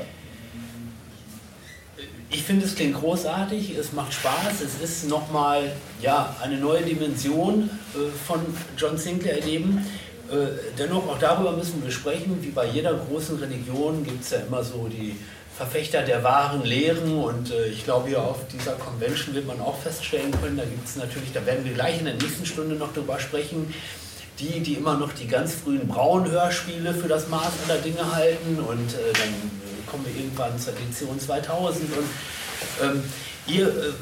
[2.31, 5.73] Ich finde, es klingt großartig, es macht Spaß, es ist nochmal
[6.03, 8.41] ja, eine neue Dimension äh, von
[8.77, 9.87] John Sinclair erleben.
[10.31, 12.39] Äh, dennoch, auch darüber müssen wir sprechen.
[12.43, 15.17] Wie bei jeder großen Religion gibt es ja immer so die
[15.57, 19.77] Verfechter der wahren Lehren und äh, ich glaube, hier auf dieser Convention wird man auch
[19.79, 22.93] feststellen können, da gibt es natürlich, da werden wir gleich in der nächsten Stunde noch
[22.93, 23.75] drüber sprechen,
[24.39, 28.95] die, die immer noch die ganz frühen Braun-Hörspiele für das Maß aller Dinge halten und
[28.95, 32.09] äh, dann kommen wir irgendwann zur Edition 2000 und
[32.82, 33.02] ähm,
[33.47, 33.93] ihr äh,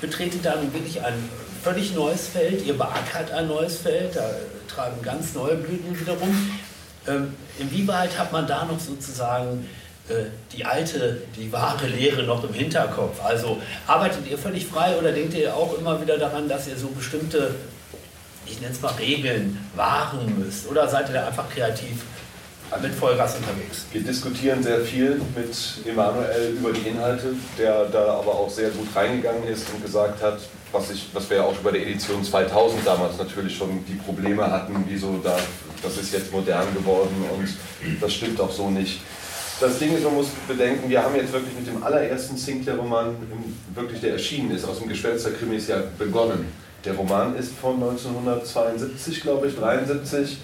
[0.00, 1.28] betretet da nun wirklich ein
[1.62, 4.28] völlig neues Feld, ihr beackert ein neues Feld, da
[4.68, 6.50] tragen ganz neue Blüten wiederum.
[7.06, 9.68] Ähm, inwieweit hat man da noch sozusagen
[10.08, 13.22] äh, die alte, die wahre Lehre noch im Hinterkopf?
[13.24, 16.88] Also arbeitet ihr völlig frei oder denkt ihr auch immer wieder daran, dass ihr so
[16.88, 17.54] bestimmte,
[18.46, 20.68] ich nenne es mal Regeln, wahren müsst?
[20.68, 22.02] Oder seid ihr da einfach kreativ
[22.80, 23.86] mit Vollgas unterwegs.
[23.92, 28.88] Wir diskutieren sehr viel mit Emanuel über die Inhalte, der da aber auch sehr gut
[28.94, 30.38] reingegangen ist und gesagt hat,
[30.72, 34.50] was, ich, was wir ja auch bei der Edition 2000 damals natürlich schon die Probleme
[34.50, 35.36] hatten, wieso da,
[35.82, 39.00] das ist jetzt modern geworden und das stimmt auch so nicht.
[39.60, 43.14] Das Ding ist, man muss bedenken, wir haben jetzt wirklich mit dem allerersten Sinclair-Roman,
[43.74, 46.46] wirklich der erschienen ist, aus dem Geschwätzer Krimis ja begonnen.
[46.84, 50.38] Der Roman ist von 1972, glaube ich, 73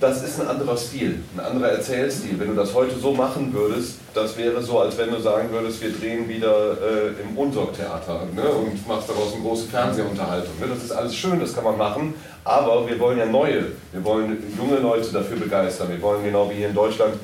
[0.00, 2.38] das ist ein anderer Stil, ein anderer Erzählstil.
[2.38, 5.82] Wenn du das heute so machen würdest, das wäre so, als wenn du sagen würdest,
[5.82, 10.58] wir drehen wieder äh, im Unsorgtheater ne, und machst daraus eine große Fernsehunterhaltung.
[10.58, 10.66] Ne.
[10.68, 14.42] Das ist alles schön, das kann man machen, aber wir wollen ja neue, wir wollen
[14.56, 15.90] junge Leute dafür begeistern.
[15.90, 17.14] Wir wollen genau wie hier in Deutschland,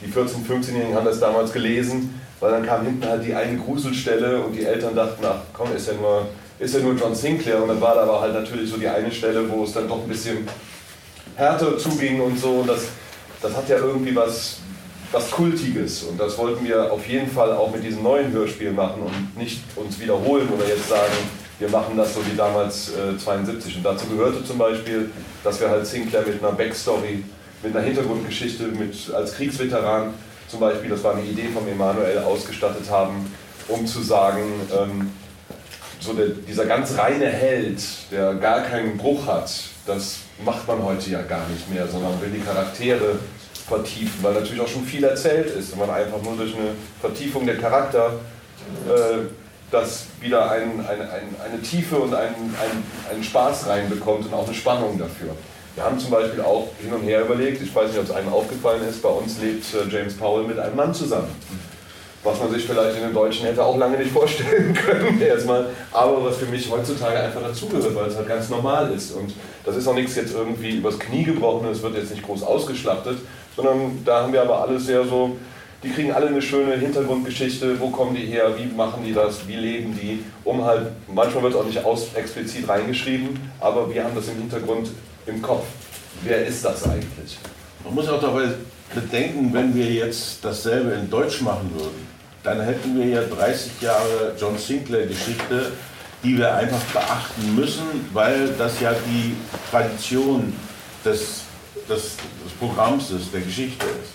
[0.00, 4.40] die 14-, 15-Jährigen haben das damals gelesen, weil dann kam hinten halt die eine Gruselstelle
[4.40, 6.26] und die Eltern dachten, ach komm, ist ja nur,
[6.58, 9.12] ist ja nur John Sinclair und dann war da aber halt natürlich so die eine
[9.12, 10.48] Stelle, wo es dann doch ein bisschen
[11.36, 12.60] härter zuging und so.
[12.60, 12.84] Und das,
[13.40, 14.58] das hat ja irgendwie was,
[15.10, 16.04] was Kultiges.
[16.04, 19.60] Und das wollten wir auf jeden Fall auch mit diesem neuen Hörspiel machen und nicht
[19.76, 21.12] uns wiederholen oder jetzt sagen,
[21.58, 23.76] wir machen das so wie damals äh, 72.
[23.76, 25.10] Und dazu gehörte zum Beispiel,
[25.44, 27.22] dass wir halt Sinclair mit einer Backstory,
[27.62, 30.14] mit einer Hintergrundgeschichte, mit, als Kriegsveteran
[30.48, 33.32] zum Beispiel, das war eine Idee von Emanuel, ausgestattet haben,
[33.68, 34.42] um zu sagen,
[34.76, 35.10] ähm,
[35.98, 37.80] so der, dieser ganz reine Held,
[38.10, 39.50] der gar keinen Bruch hat,
[39.86, 43.18] das macht man heute ja gar nicht mehr, sondern will die Charaktere
[43.68, 47.46] vertiefen, weil natürlich auch schon viel erzählt ist und man einfach nur durch eine Vertiefung
[47.46, 48.14] der Charakter
[48.88, 49.18] äh,
[49.70, 52.54] das wieder ein, ein, ein, eine Tiefe und einen,
[53.10, 55.34] einen Spaß reinbekommt und auch eine Spannung dafür.
[55.74, 58.30] Wir haben zum Beispiel auch hin und her überlegt, ich weiß nicht, ob es einem
[58.30, 61.34] aufgefallen ist, bei uns lebt äh, James Powell mit einem Mann zusammen
[62.24, 66.24] was man sich vielleicht in den Deutschen hätte auch lange nicht vorstellen können, erstmal, aber
[66.24, 69.12] was für mich heutzutage einfach dazugehört, weil es halt ganz normal ist.
[69.12, 69.32] Und
[69.64, 73.18] das ist auch nichts jetzt irgendwie übers Knie gebrochen, es wird jetzt nicht groß ausgeschlachtet,
[73.56, 75.36] sondern da haben wir aber alles sehr so,
[75.82, 79.56] die kriegen alle eine schöne Hintergrundgeschichte, wo kommen die her, wie machen die das, wie
[79.56, 84.14] leben die, um halt, manchmal wird es auch nicht aus, explizit reingeschrieben, aber wir haben
[84.14, 84.90] das im Hintergrund
[85.26, 85.64] im Kopf.
[86.22, 87.36] Wer ist das eigentlich?
[87.84, 88.50] Man muss auch dabei
[88.94, 92.11] bedenken, wenn wir jetzt dasselbe in Deutsch machen würden,
[92.42, 95.72] dann hätten wir ja 30 Jahre John Sinclair-Geschichte,
[96.22, 99.34] die wir einfach beachten müssen, weil das ja die
[99.70, 100.52] Tradition
[101.04, 101.42] des,
[101.88, 104.12] des, des Programms ist, der Geschichte ist.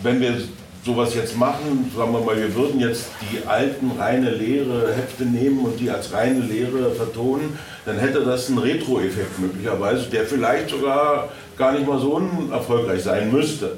[0.00, 0.40] Wenn wir
[0.84, 5.64] sowas jetzt machen, sagen wir mal, wir würden jetzt die alten reine leere Hefte nehmen
[5.64, 11.30] und die als reine Lehre vertonen, dann hätte das einen Retro-Effekt möglicherweise, der vielleicht sogar
[11.56, 13.76] gar nicht mal so erfolgreich sein müsste.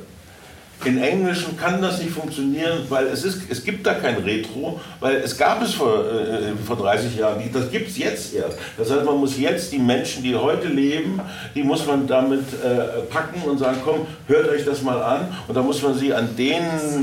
[0.85, 5.17] In Englischen kann das nicht funktionieren, weil es, ist, es gibt da kein Retro, weil
[5.17, 7.55] es gab es vor, äh, vor 30 Jahren nicht.
[7.55, 8.57] Das gibt es jetzt erst.
[8.79, 11.21] Das heißt, man muss jetzt die Menschen, die heute leben,
[11.55, 15.29] die muss man damit äh, packen und sagen, komm, hört euch das mal an.
[15.47, 16.63] Und da muss man sie an den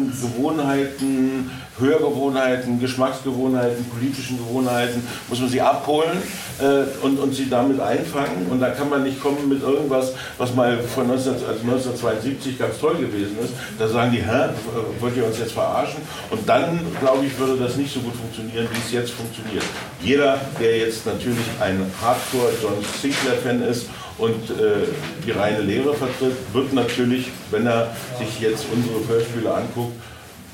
[0.10, 6.22] Gewohnheiten Hörgewohnheiten, Geschmacksgewohnheiten, politischen Gewohnheiten, muss man sie abholen
[6.60, 8.48] äh, und, und sie damit einfangen.
[8.50, 12.80] Und da kann man nicht kommen mit irgendwas, was mal von 19, also 1972 ganz
[12.80, 13.54] toll gewesen ist.
[13.78, 14.50] Da sagen die, hä,
[15.00, 16.02] wollt ihr uns jetzt verarschen?
[16.32, 19.64] Und dann, glaube ich, würde das nicht so gut funktionieren, wie es jetzt funktioniert.
[20.02, 23.88] Jeder, der jetzt natürlich ein Hardcore-John Sinclair-Fan ist
[24.18, 24.88] und äh,
[25.26, 29.94] die reine Lehre vertritt, wird natürlich, wenn er sich jetzt unsere Hörspiele anguckt,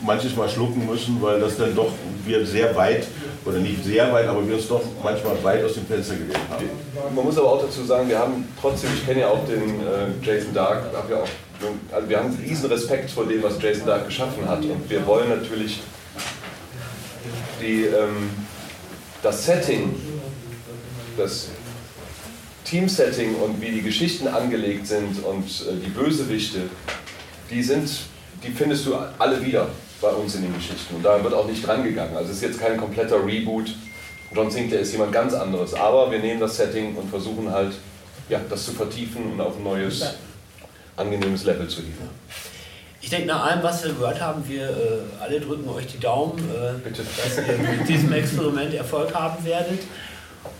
[0.03, 1.91] manches Mal schlucken müssen, weil das dann doch
[2.25, 3.07] wir sehr weit,
[3.45, 6.69] oder nicht sehr weit, aber wir uns doch manchmal weit aus dem Fenster gelegt haben.
[7.15, 10.25] Man muss aber auch dazu sagen, wir haben trotzdem, ich kenne ja auch den äh,
[10.25, 11.27] Jason Dark, hab ja auch,
[11.91, 15.29] also wir haben riesen Respekt vor dem, was Jason Dark geschaffen hat und wir wollen
[15.29, 15.81] natürlich
[17.61, 18.29] die, ähm,
[19.21, 19.95] das Setting,
[21.17, 21.49] das
[22.65, 26.61] Team-Setting und wie die Geschichten angelegt sind und äh, die Bösewichte,
[27.49, 27.89] die sind,
[28.43, 29.67] die findest du alle wieder
[30.03, 30.95] bei uns in den Geschichten.
[30.95, 32.15] Und da wird auch nicht dran gegangen.
[32.15, 33.73] Also es ist jetzt kein kompletter Reboot.
[34.35, 35.73] John Sinclair ist jemand ganz anderes.
[35.73, 37.73] Aber wir nehmen das Setting und versuchen halt,
[38.29, 40.15] ja, das zu vertiefen und auf ein neues,
[40.97, 42.09] angenehmes Level zu hieven.
[43.01, 46.37] Ich denke, nach allem, was wir gehört haben, wir äh, alle drücken euch die Daumen,
[46.39, 49.79] äh, dass ihr mit diesem Experiment Erfolg haben werdet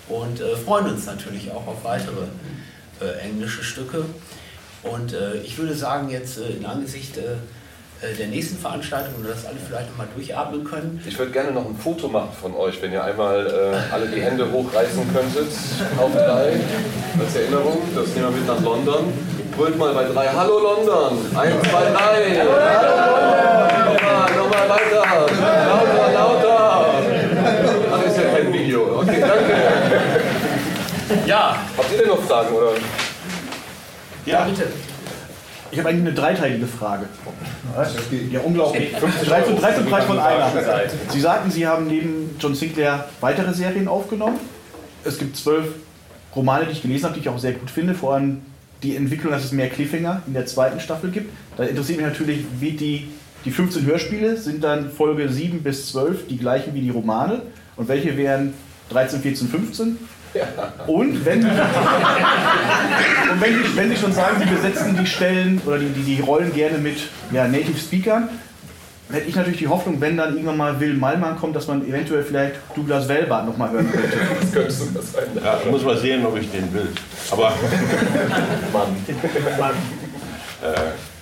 [0.09, 2.25] und äh, freuen uns natürlich auch auf weitere
[3.01, 4.05] äh, englische Stücke.
[4.83, 7.17] Und äh, ich würde sagen, jetzt äh, in Angesicht
[8.17, 11.01] der nächsten Veranstaltung oder dass alle vielleicht nochmal durchatmen können.
[11.07, 14.21] Ich würde gerne noch ein Foto machen von euch, wenn ihr einmal äh, alle die
[14.21, 15.47] Hände hochreißen könntet
[15.97, 16.59] auf drei.
[17.19, 19.13] Als Erinnerung, das nehmen wir mit nach London.
[19.55, 21.17] Brüllt mal bei drei, Hallo London!
[21.35, 22.39] Eins, zwei, drei!
[22.39, 25.03] Hallo Nochmal, nochmal weiter!
[25.67, 26.85] Lauter, lauter!
[27.93, 28.99] Ach, ist ja kein Video.
[28.99, 29.55] Okay, danke.
[31.27, 31.55] Ja.
[31.77, 32.71] Habt ihr denn noch Fragen, oder?
[34.25, 34.67] Ja, bitte.
[35.73, 37.07] Ich habe eigentlich eine dreiteilige Frage.
[38.31, 38.91] Ja, unglaublich.
[39.25, 40.51] 13, 13 Preis von einer.
[41.09, 44.39] Sie sagten, Sie haben neben John Sinclair weitere Serien aufgenommen.
[45.03, 45.65] Es gibt zwölf
[46.35, 47.95] Romane, die ich gelesen habe, die ich auch sehr gut finde.
[47.95, 48.43] Vor allem
[48.83, 51.31] die Entwicklung, dass es mehr Cliffhanger in der zweiten Staffel gibt.
[51.57, 53.07] Da interessiert mich natürlich, wie die,
[53.43, 57.41] die 15 Hörspiele sind dann Folge 7 bis 12 die gleichen wie die Romane.
[57.77, 58.53] Und welche wären
[58.91, 59.97] 13, 14, 15?
[60.87, 61.51] Und wenn, und
[63.41, 66.53] wenn, die, wenn Sie schon sagen, Sie besetzen die Stellen oder die, die, die Rollen
[66.53, 66.97] gerne mit
[67.31, 68.29] ja, Native Speakern,
[69.11, 72.23] hätte ich natürlich die Hoffnung, wenn dann irgendwann mal Will Malmann kommt, dass man eventuell
[72.23, 74.17] vielleicht Douglas Welbart nochmal hören könnte.
[74.41, 75.23] Das könnte sogar sein.
[75.43, 76.89] Ja, ich muss mal sehen, ob ich den will.
[77.29, 77.53] Aber.
[78.73, 78.95] Mann.
[79.59, 79.75] Mann.
[80.63, 81.12] Äh,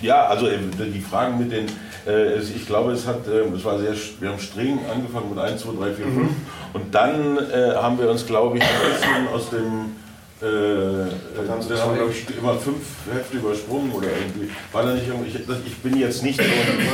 [0.00, 0.58] ja, also äh,
[0.92, 1.66] die Fragen mit den,
[2.06, 5.62] äh, ich glaube, es hat, äh, es war sehr, wir haben streng angefangen mit 1,
[5.62, 6.30] 2, 3, 4, 5
[6.72, 10.02] und dann äh, haben wir uns, glaube ich, ein bisschen aus dem
[10.42, 11.06] äh,
[11.36, 12.82] dann haben sie haben, glaube ich, immer fünf
[13.14, 14.50] Hefte übersprungen oder irgendwie.
[14.72, 15.36] War da nicht irgendwie, ich,
[15.66, 16.44] ich bin jetzt nicht so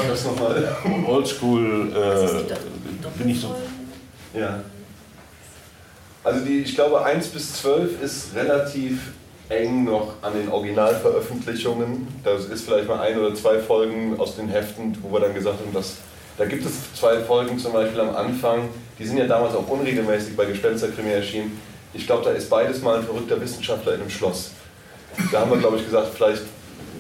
[0.07, 0.69] das nochmal
[1.07, 3.57] oldschool, äh, bin ich so.
[4.35, 4.61] Ja.
[6.23, 9.13] Also die, ich glaube 1 bis 12 ist relativ
[9.49, 12.07] eng noch an den Originalveröffentlichungen.
[12.25, 15.61] Das ist vielleicht mal ein oder zwei Folgen aus den Heften, wo wir dann gesagt
[15.61, 15.97] haben, dass
[16.37, 18.69] da gibt es zwei Folgen zum Beispiel am Anfang,
[18.99, 21.61] die sind ja damals auch unregelmäßig bei Gespensterkrimi erschienen.
[21.93, 24.53] Ich glaube, da ist beides mal ein verrückter Wissenschaftler in einem Schloss.
[25.33, 26.43] Da haben wir, glaube ich, gesagt, vielleicht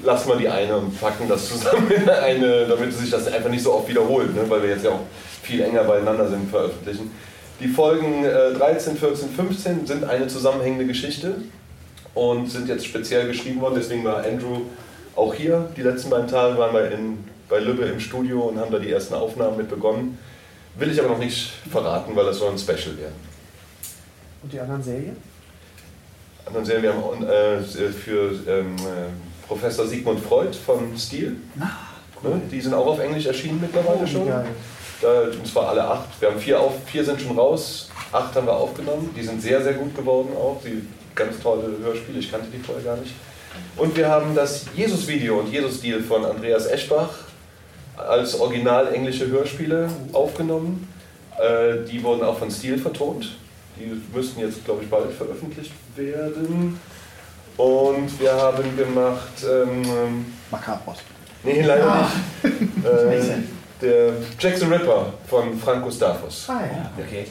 [0.02, 3.62] lassen wir die eine und packen das zusammen in eine, damit sich das einfach nicht
[3.62, 4.42] so oft wiederholt, ne?
[4.48, 5.06] weil wir jetzt ja auch
[5.42, 7.10] viel enger beieinander sind, veröffentlichen.
[7.60, 11.36] Die Folgen äh, 13, 14, 15 sind eine zusammenhängende Geschichte
[12.14, 13.74] und sind jetzt speziell geschrieben worden.
[13.76, 14.62] Deswegen war Andrew
[15.16, 15.68] auch hier.
[15.76, 17.18] Die letzten beiden Tage waren wir in,
[17.48, 20.18] bei Lübbe im Studio und haben da die ersten Aufnahmen mit begonnen.
[20.76, 23.16] Will ich aber noch nicht verraten, weil das soll ein Special werden.
[24.42, 25.16] Und die anderen Serien?
[26.46, 27.60] Anderen Serien, wir haben äh,
[27.90, 31.36] für ähm, äh, Professor Sigmund Freud von Steel.
[31.56, 32.40] Ne?
[32.50, 34.28] Die sind auch auf Englisch erschienen mittlerweile Oh, schon.
[34.28, 34.46] geil.
[35.00, 36.08] Da, und zwar alle acht.
[36.20, 39.10] Wir haben vier, auf, vier sind schon raus, acht haben wir aufgenommen.
[39.16, 40.60] Die sind sehr, sehr gut geworden auch.
[40.64, 40.82] Die
[41.18, 43.14] ganz tolle Hörspiele, ich kannte die vorher gar nicht.
[43.76, 47.10] Und wir haben das Jesus-Video und Jesus-Deal von Andreas Eschbach
[47.96, 50.88] als original englische Hörspiele aufgenommen.
[51.38, 53.36] Äh, die wurden auch von Steel vertont.
[53.76, 56.78] Die müssten jetzt, glaube ich, bald veröffentlicht werden.
[57.56, 59.44] Und wir haben gemacht.
[59.44, 60.98] Ähm, Macabros.
[61.42, 62.10] Nee, leider Ah.
[62.42, 63.28] nicht.
[63.30, 63.38] Äh,
[63.80, 66.46] der Jack the Ripper von Frank Gustavus.
[66.48, 67.26] Ah ja, okay.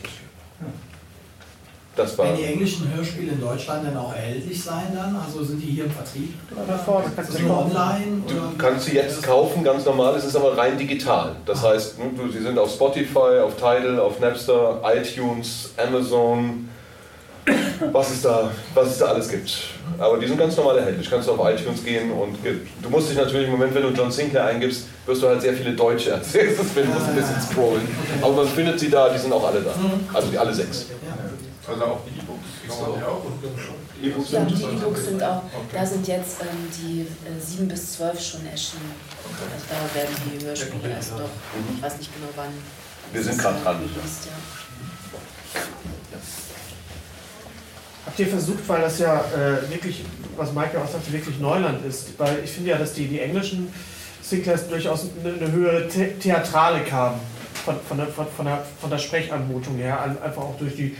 [1.97, 2.25] Das war.
[2.25, 5.15] Werden die englischen Hörspiele in Deutschland dann auch erhältlich sein dann?
[5.15, 6.33] Also sind die hier im Vertrieb?
[6.67, 7.75] Da vorne kannst du kaufen.
[7.75, 8.21] online?
[8.27, 8.51] Du Oder?
[8.57, 11.35] kannst sie jetzt kaufen, ganz normal, es ist aber rein digital.
[11.45, 16.69] Das heißt, ne, sie sind auf Spotify, auf Tidal, auf Napster, iTunes, Amazon,
[17.91, 19.57] was es, da, was es da alles gibt.
[19.97, 21.09] Aber die sind ganz normal erhältlich.
[21.09, 24.11] Kannst du auf iTunes gehen und du musst dich natürlich im Moment, wenn du John
[24.11, 27.87] Sinclair eingibst, wirst du halt sehr viele Deutsche als erstes finden, musst ein bisschen scrollen.
[28.21, 29.71] Aber man findet sie da, die sind auch alle da.
[30.13, 30.87] Also die alle sechs.
[31.67, 32.47] Also auch die E-Books.
[32.79, 33.23] Kann man die auch?
[34.01, 35.41] E-Books Ja, sind die E-Books sind auch,
[35.73, 38.91] da sind jetzt ähm, die äh, 7 bis 12 schon erschienen.
[39.25, 41.21] Also da werden die Hörspiele erst noch,
[41.75, 42.53] ich weiß nicht genau wann.
[43.11, 43.75] Wir sind gerade dran.
[43.77, 44.31] released, ja.
[48.05, 50.03] Habt ihr versucht, weil das ja äh, wirklich,
[50.37, 53.19] was Mike ja auch sagte, wirklich Neuland ist, weil ich finde ja, dass die, die
[53.19, 53.71] englischen
[54.21, 57.19] Sinclairs durchaus eine, eine höhere The Theatrale kamen,
[57.65, 60.95] von, von, der, von, von, der, von der Sprechanmutung her, Ein- einfach auch durch die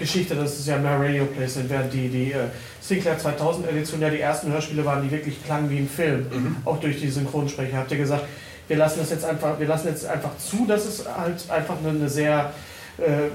[0.00, 2.46] Geschichte, dass es ja mehr Radio Plays sind, während die, die äh,
[2.80, 6.80] Sinclair 2000 Edition ja die ersten Hörspiele waren, die wirklich klangen wie ein Film, auch
[6.80, 7.76] durch die Synchronsprecher.
[7.76, 8.24] Habt ihr gesagt,
[8.66, 11.90] wir lassen das jetzt einfach, wir lassen jetzt einfach zu, dass es halt einfach eine,
[11.90, 12.52] eine sehr
[12.98, 13.30] äh,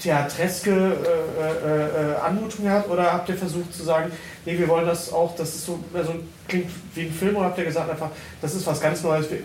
[0.00, 2.88] theatreske äh, äh, äh, Anmutung hat?
[2.88, 4.10] Oder habt ihr versucht zu sagen,
[4.44, 6.14] nee, wir wollen das auch, das ist so, also
[6.48, 8.10] klingt wie ein Film, oder habt ihr gesagt einfach,
[8.40, 9.30] das ist was ganz Neues?
[9.30, 9.38] Wir,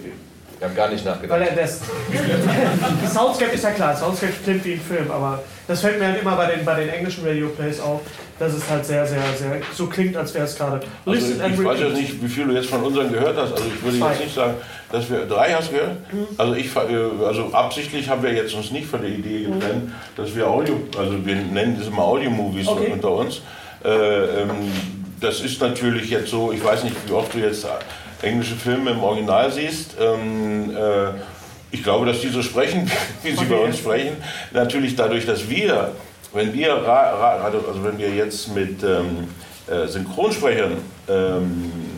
[0.60, 1.40] wir, haben gar nicht nachgedacht.
[1.40, 1.82] weil er das,
[3.04, 6.22] die Soundscape ist ja klar, Soundscape klingt wie ein Film, aber das fällt mir halt
[6.22, 8.02] immer bei den, bei den englischen Radioplays auf,
[8.40, 10.80] dass es halt sehr, sehr, sehr so klingt, als wäre es gerade.
[11.06, 13.52] Also ich weiß jetzt nicht, wie viel du jetzt von unseren gehört hast.
[13.52, 14.12] Also ich würde Zwei.
[14.12, 14.54] jetzt nicht sagen,
[14.92, 15.98] dass wir drei hast gehört.
[16.38, 20.34] Also ich äh, also absichtlich haben wir jetzt uns nicht von der Idee getrennt, dass
[20.36, 22.92] wir Audio, also wir nennen das immer Audio-Movies Okay.
[22.94, 23.42] unter uns.
[23.84, 24.50] Äh, ähm,
[25.20, 27.66] das ist natürlich jetzt so, ich weiß nicht, wie oft du jetzt
[28.22, 29.96] englische Filme im Original siehst.
[30.00, 31.12] Ähm, äh,
[31.72, 32.90] ich glaube, dass die so sprechen,
[33.24, 34.18] wie sie bei uns sprechen.
[34.52, 35.92] Natürlich dadurch, dass wir,
[36.34, 39.28] wenn wir, also wenn wir jetzt mit ähm,
[39.68, 40.78] äh, Synchronsprechern
[41.08, 41.89] ähm, äh,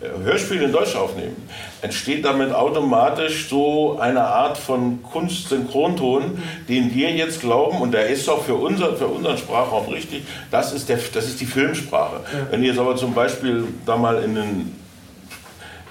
[0.00, 1.36] Hörspiele in Deutsch aufnehmen,
[1.82, 8.28] entsteht damit automatisch so eine Art von Kunst-Synchronton, den wir jetzt glauben, und der ist
[8.28, 10.22] auch für, unser, für unseren Sprachraum richtig,
[10.52, 12.20] das ist, der, das ist die Filmsprache.
[12.50, 14.78] Wenn ihr jetzt aber zum Beispiel da mal in den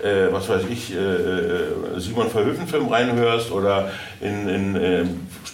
[0.03, 5.05] äh, was weiß ich, äh, äh, Simon Verhoeven-Film reinhörst oder in, in äh,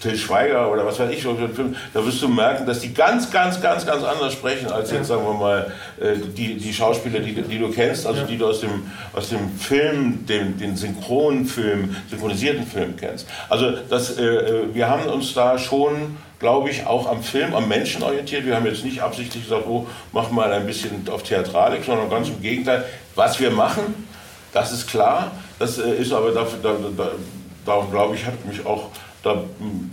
[0.03, 3.85] Till Schweiger oder was weiß ich, da wirst du merken, dass die ganz, ganz, ganz,
[3.85, 7.71] ganz anders sprechen als jetzt, sagen wir mal, äh, die, die Schauspieler, die, die du
[7.71, 13.27] kennst, also die du aus dem, aus dem Film, dem, den Synchronfilm, synchronisierten Film kennst.
[13.47, 17.69] Also das, äh, äh, wir haben uns da schon glaube ich, auch am Film, am
[17.69, 18.45] Menschen orientiert.
[18.45, 22.27] Wir haben jetzt nicht absichtlich gesagt, oh, mach mal ein bisschen auf Theatralik, sondern ganz
[22.27, 22.84] im Gegenteil.
[23.15, 24.09] Was wir machen,
[24.51, 25.31] das ist klar.
[25.57, 27.11] Das ist aber dafür, da, da,
[27.65, 28.89] darum glaube ich, hat mich auch
[29.23, 29.91] da hm,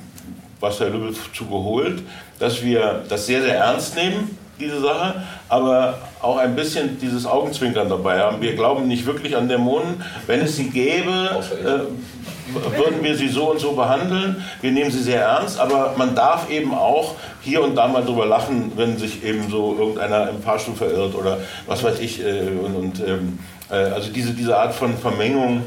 [0.61, 2.03] was Herr Lübbel zu geholt,
[2.39, 7.89] dass wir das sehr, sehr ernst nehmen, diese Sache, aber auch ein bisschen dieses Augenzwinkern
[7.89, 8.43] dabei haben.
[8.43, 10.05] Wir glauben nicht wirklich an Dämonen.
[10.27, 14.45] Wenn es sie gäbe, äh, würden wir sie so und so behandeln.
[14.61, 18.27] Wir nehmen sie sehr ernst, aber man darf eben auch hier und da mal drüber
[18.27, 22.23] lachen, wenn sich eben so irgendeiner im Fahrstuhl verirrt oder was weiß ich.
[22.23, 23.39] Äh, und, und ähm,
[23.71, 25.63] äh, also diese, diese Art von Vermengung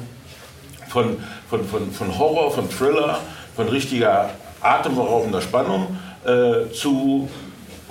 [0.90, 1.18] von,
[1.50, 3.18] von, von, von Horror, von Thriller,
[3.56, 4.30] von richtiger
[4.62, 7.30] atemberaubender Spannung äh, zu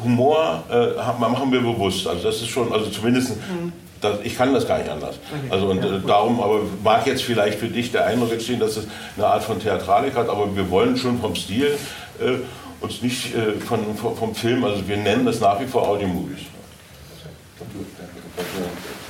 [0.02, 2.06] Humor äh, machen wir bewusst.
[2.06, 3.72] Also das ist schon, also zumindest, mhm.
[4.00, 5.16] das, ich kann das gar nicht anders.
[5.16, 5.48] Okay.
[5.50, 8.76] Also und ja, äh, darum, aber mag jetzt vielleicht für dich der Eindruck entstehen, dass
[8.76, 8.86] es
[9.16, 11.78] eine Art von Theatralik hat, aber wir wollen schon vom Stil
[12.20, 12.32] äh,
[12.80, 16.46] uns nicht äh, von, vom Film, also wir nennen das nach wie vor Audio-Movies.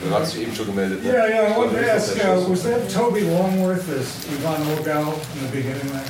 [0.05, 1.03] Du hast dich eben schon gemeldet.
[1.05, 1.11] Ne?
[1.11, 5.47] Yeah, yeah, I wanted to ask, uh, was that Toby Longworth as Ivan Morgal in
[5.47, 6.03] the beginning there?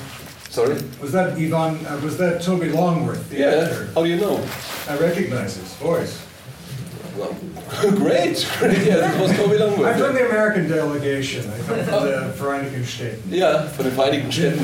[0.52, 0.74] Sorry?
[1.00, 3.46] Was that Yvonne, uh, was that Toby Longworth, the yeah.
[3.46, 3.86] actor?
[3.94, 4.36] How do you know?
[4.86, 6.26] I recognize his voice.
[7.16, 7.32] Well,
[7.96, 8.86] great, great.
[8.86, 9.94] Yeah, this was Toby Longworth.
[9.94, 11.48] I'm from the American delegation.
[11.50, 13.22] I come from the Vereinigten Staaten.
[13.30, 14.58] Yeah, von den Vereinigten Staaten.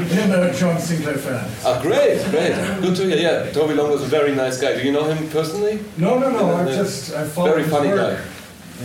[0.00, 1.44] Ich bin a John Sinclair fan.
[1.62, 2.54] Ah, great, great.
[2.80, 3.18] Good to hear.
[3.18, 4.72] Yeah, Toby Longworth is a very nice guy.
[4.74, 5.80] Do you know him personally?
[5.98, 6.56] No, no, no.
[6.56, 8.16] I just I follow Very funny work.
[8.16, 8.24] guy.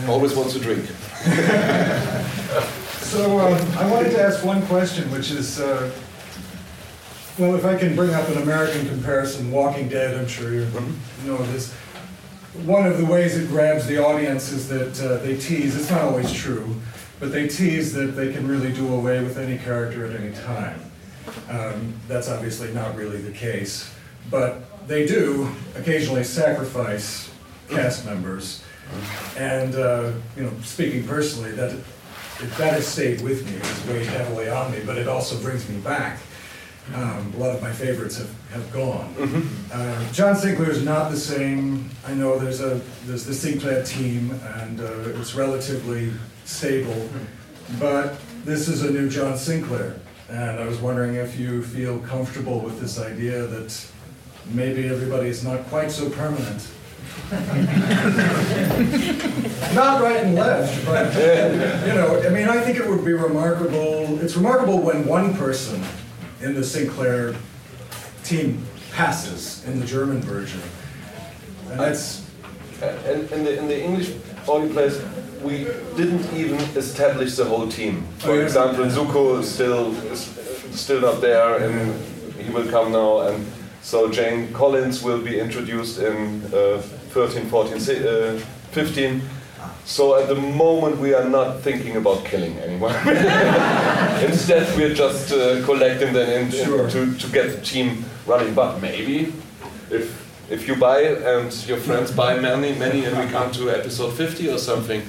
[0.01, 0.11] Yeah.
[0.11, 0.85] Always wants to drink.
[3.11, 5.91] So um, I wanted to ask one question, which is, uh,
[7.38, 10.65] well, if I can bring up an American comparison, Walking Dead, I'm sure you
[11.25, 11.73] know this.
[12.63, 16.03] One of the ways it grabs the audience is that uh, they tease, it's not
[16.03, 16.73] always true,
[17.19, 20.79] but they tease that they can really do away with any character at any time.
[21.49, 23.93] Um, that's obviously not really the case,
[24.29, 27.29] but they do occasionally sacrifice
[27.67, 28.63] cast members.
[29.35, 31.77] And, uh, you know, speaking personally, that
[32.40, 33.58] that has stayed with me.
[33.58, 36.20] It's weighed heavily on me, but it also brings me back.
[36.95, 39.14] Um, a lot of my favorites have, have gone.
[39.16, 39.72] Mm-hmm.
[39.72, 41.90] Uh, John Sinclair is not the same.
[42.06, 46.12] I know there's a there's the Sinclair team, and uh, it's relatively
[46.44, 47.08] stable.
[47.80, 49.95] But this is a new John Sinclair,
[50.30, 53.91] and I was wondering if you feel comfortable with this idea that
[54.48, 56.68] maybe everybody is not quite so permanent.
[59.73, 61.13] Not right and left, but
[61.88, 64.19] you know, I mean, I think it would be remarkable.
[64.21, 65.81] It's remarkable when one person
[66.41, 67.35] in the Sinclair
[68.23, 70.61] team passes in the German version,
[71.69, 72.21] and that's.
[72.81, 74.11] And in the, in the English
[74.47, 74.99] only place
[75.43, 75.65] we
[75.95, 78.03] didn't even establish the whole team.
[78.17, 78.41] For Oh, yeah.
[78.43, 80.21] example, Zuko is still is
[80.71, 81.93] still not there, and
[82.39, 83.21] he will come now.
[83.21, 83.45] And
[83.83, 86.81] so Jane Collins will be introduced in uh,
[87.13, 88.39] 13, 14, uh,
[88.71, 89.21] 15.
[89.85, 92.95] So at the moment we are not thinking about killing anyone.
[94.23, 96.89] Instead, we're just uh, collecting them in, Sure.
[96.89, 98.53] to, to get the team running.
[98.53, 99.33] But maybe
[99.89, 100.19] if
[100.49, 104.49] if you buy and your friends buy many, many, and we come to episode 50
[104.49, 105.01] or something,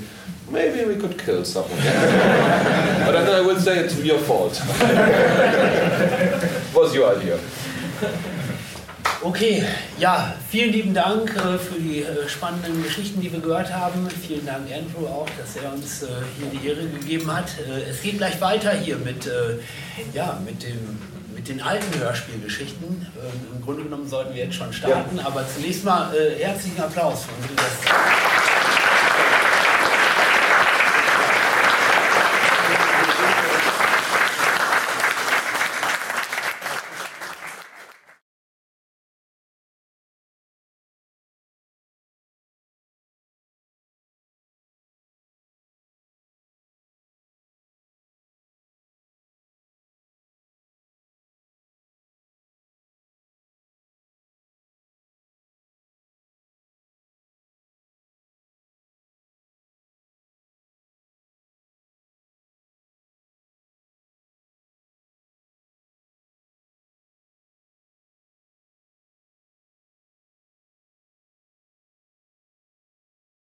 [0.50, 1.70] maybe we could kill someone.
[3.06, 4.52] but then I will say it's your fault.
[6.74, 7.38] Was your idea?
[9.24, 9.64] Okay,
[9.98, 14.08] ja, vielen lieben Dank äh, für die äh, spannenden Geschichten, die wir gehört haben.
[14.26, 16.08] Vielen Dank, Andrew, auch, dass er uns äh,
[16.38, 17.46] hier die Ehre gegeben hat.
[17.58, 19.58] Äh, es geht gleich weiter hier mit, äh,
[20.12, 20.98] ja, mit, dem,
[21.36, 22.88] mit den alten Hörspielgeschichten.
[22.88, 27.22] Ähm, Im Grunde genommen sollten wir jetzt schon starten, aber zunächst mal äh, herzlichen Applaus
[27.22, 28.51] für unsere Gäste.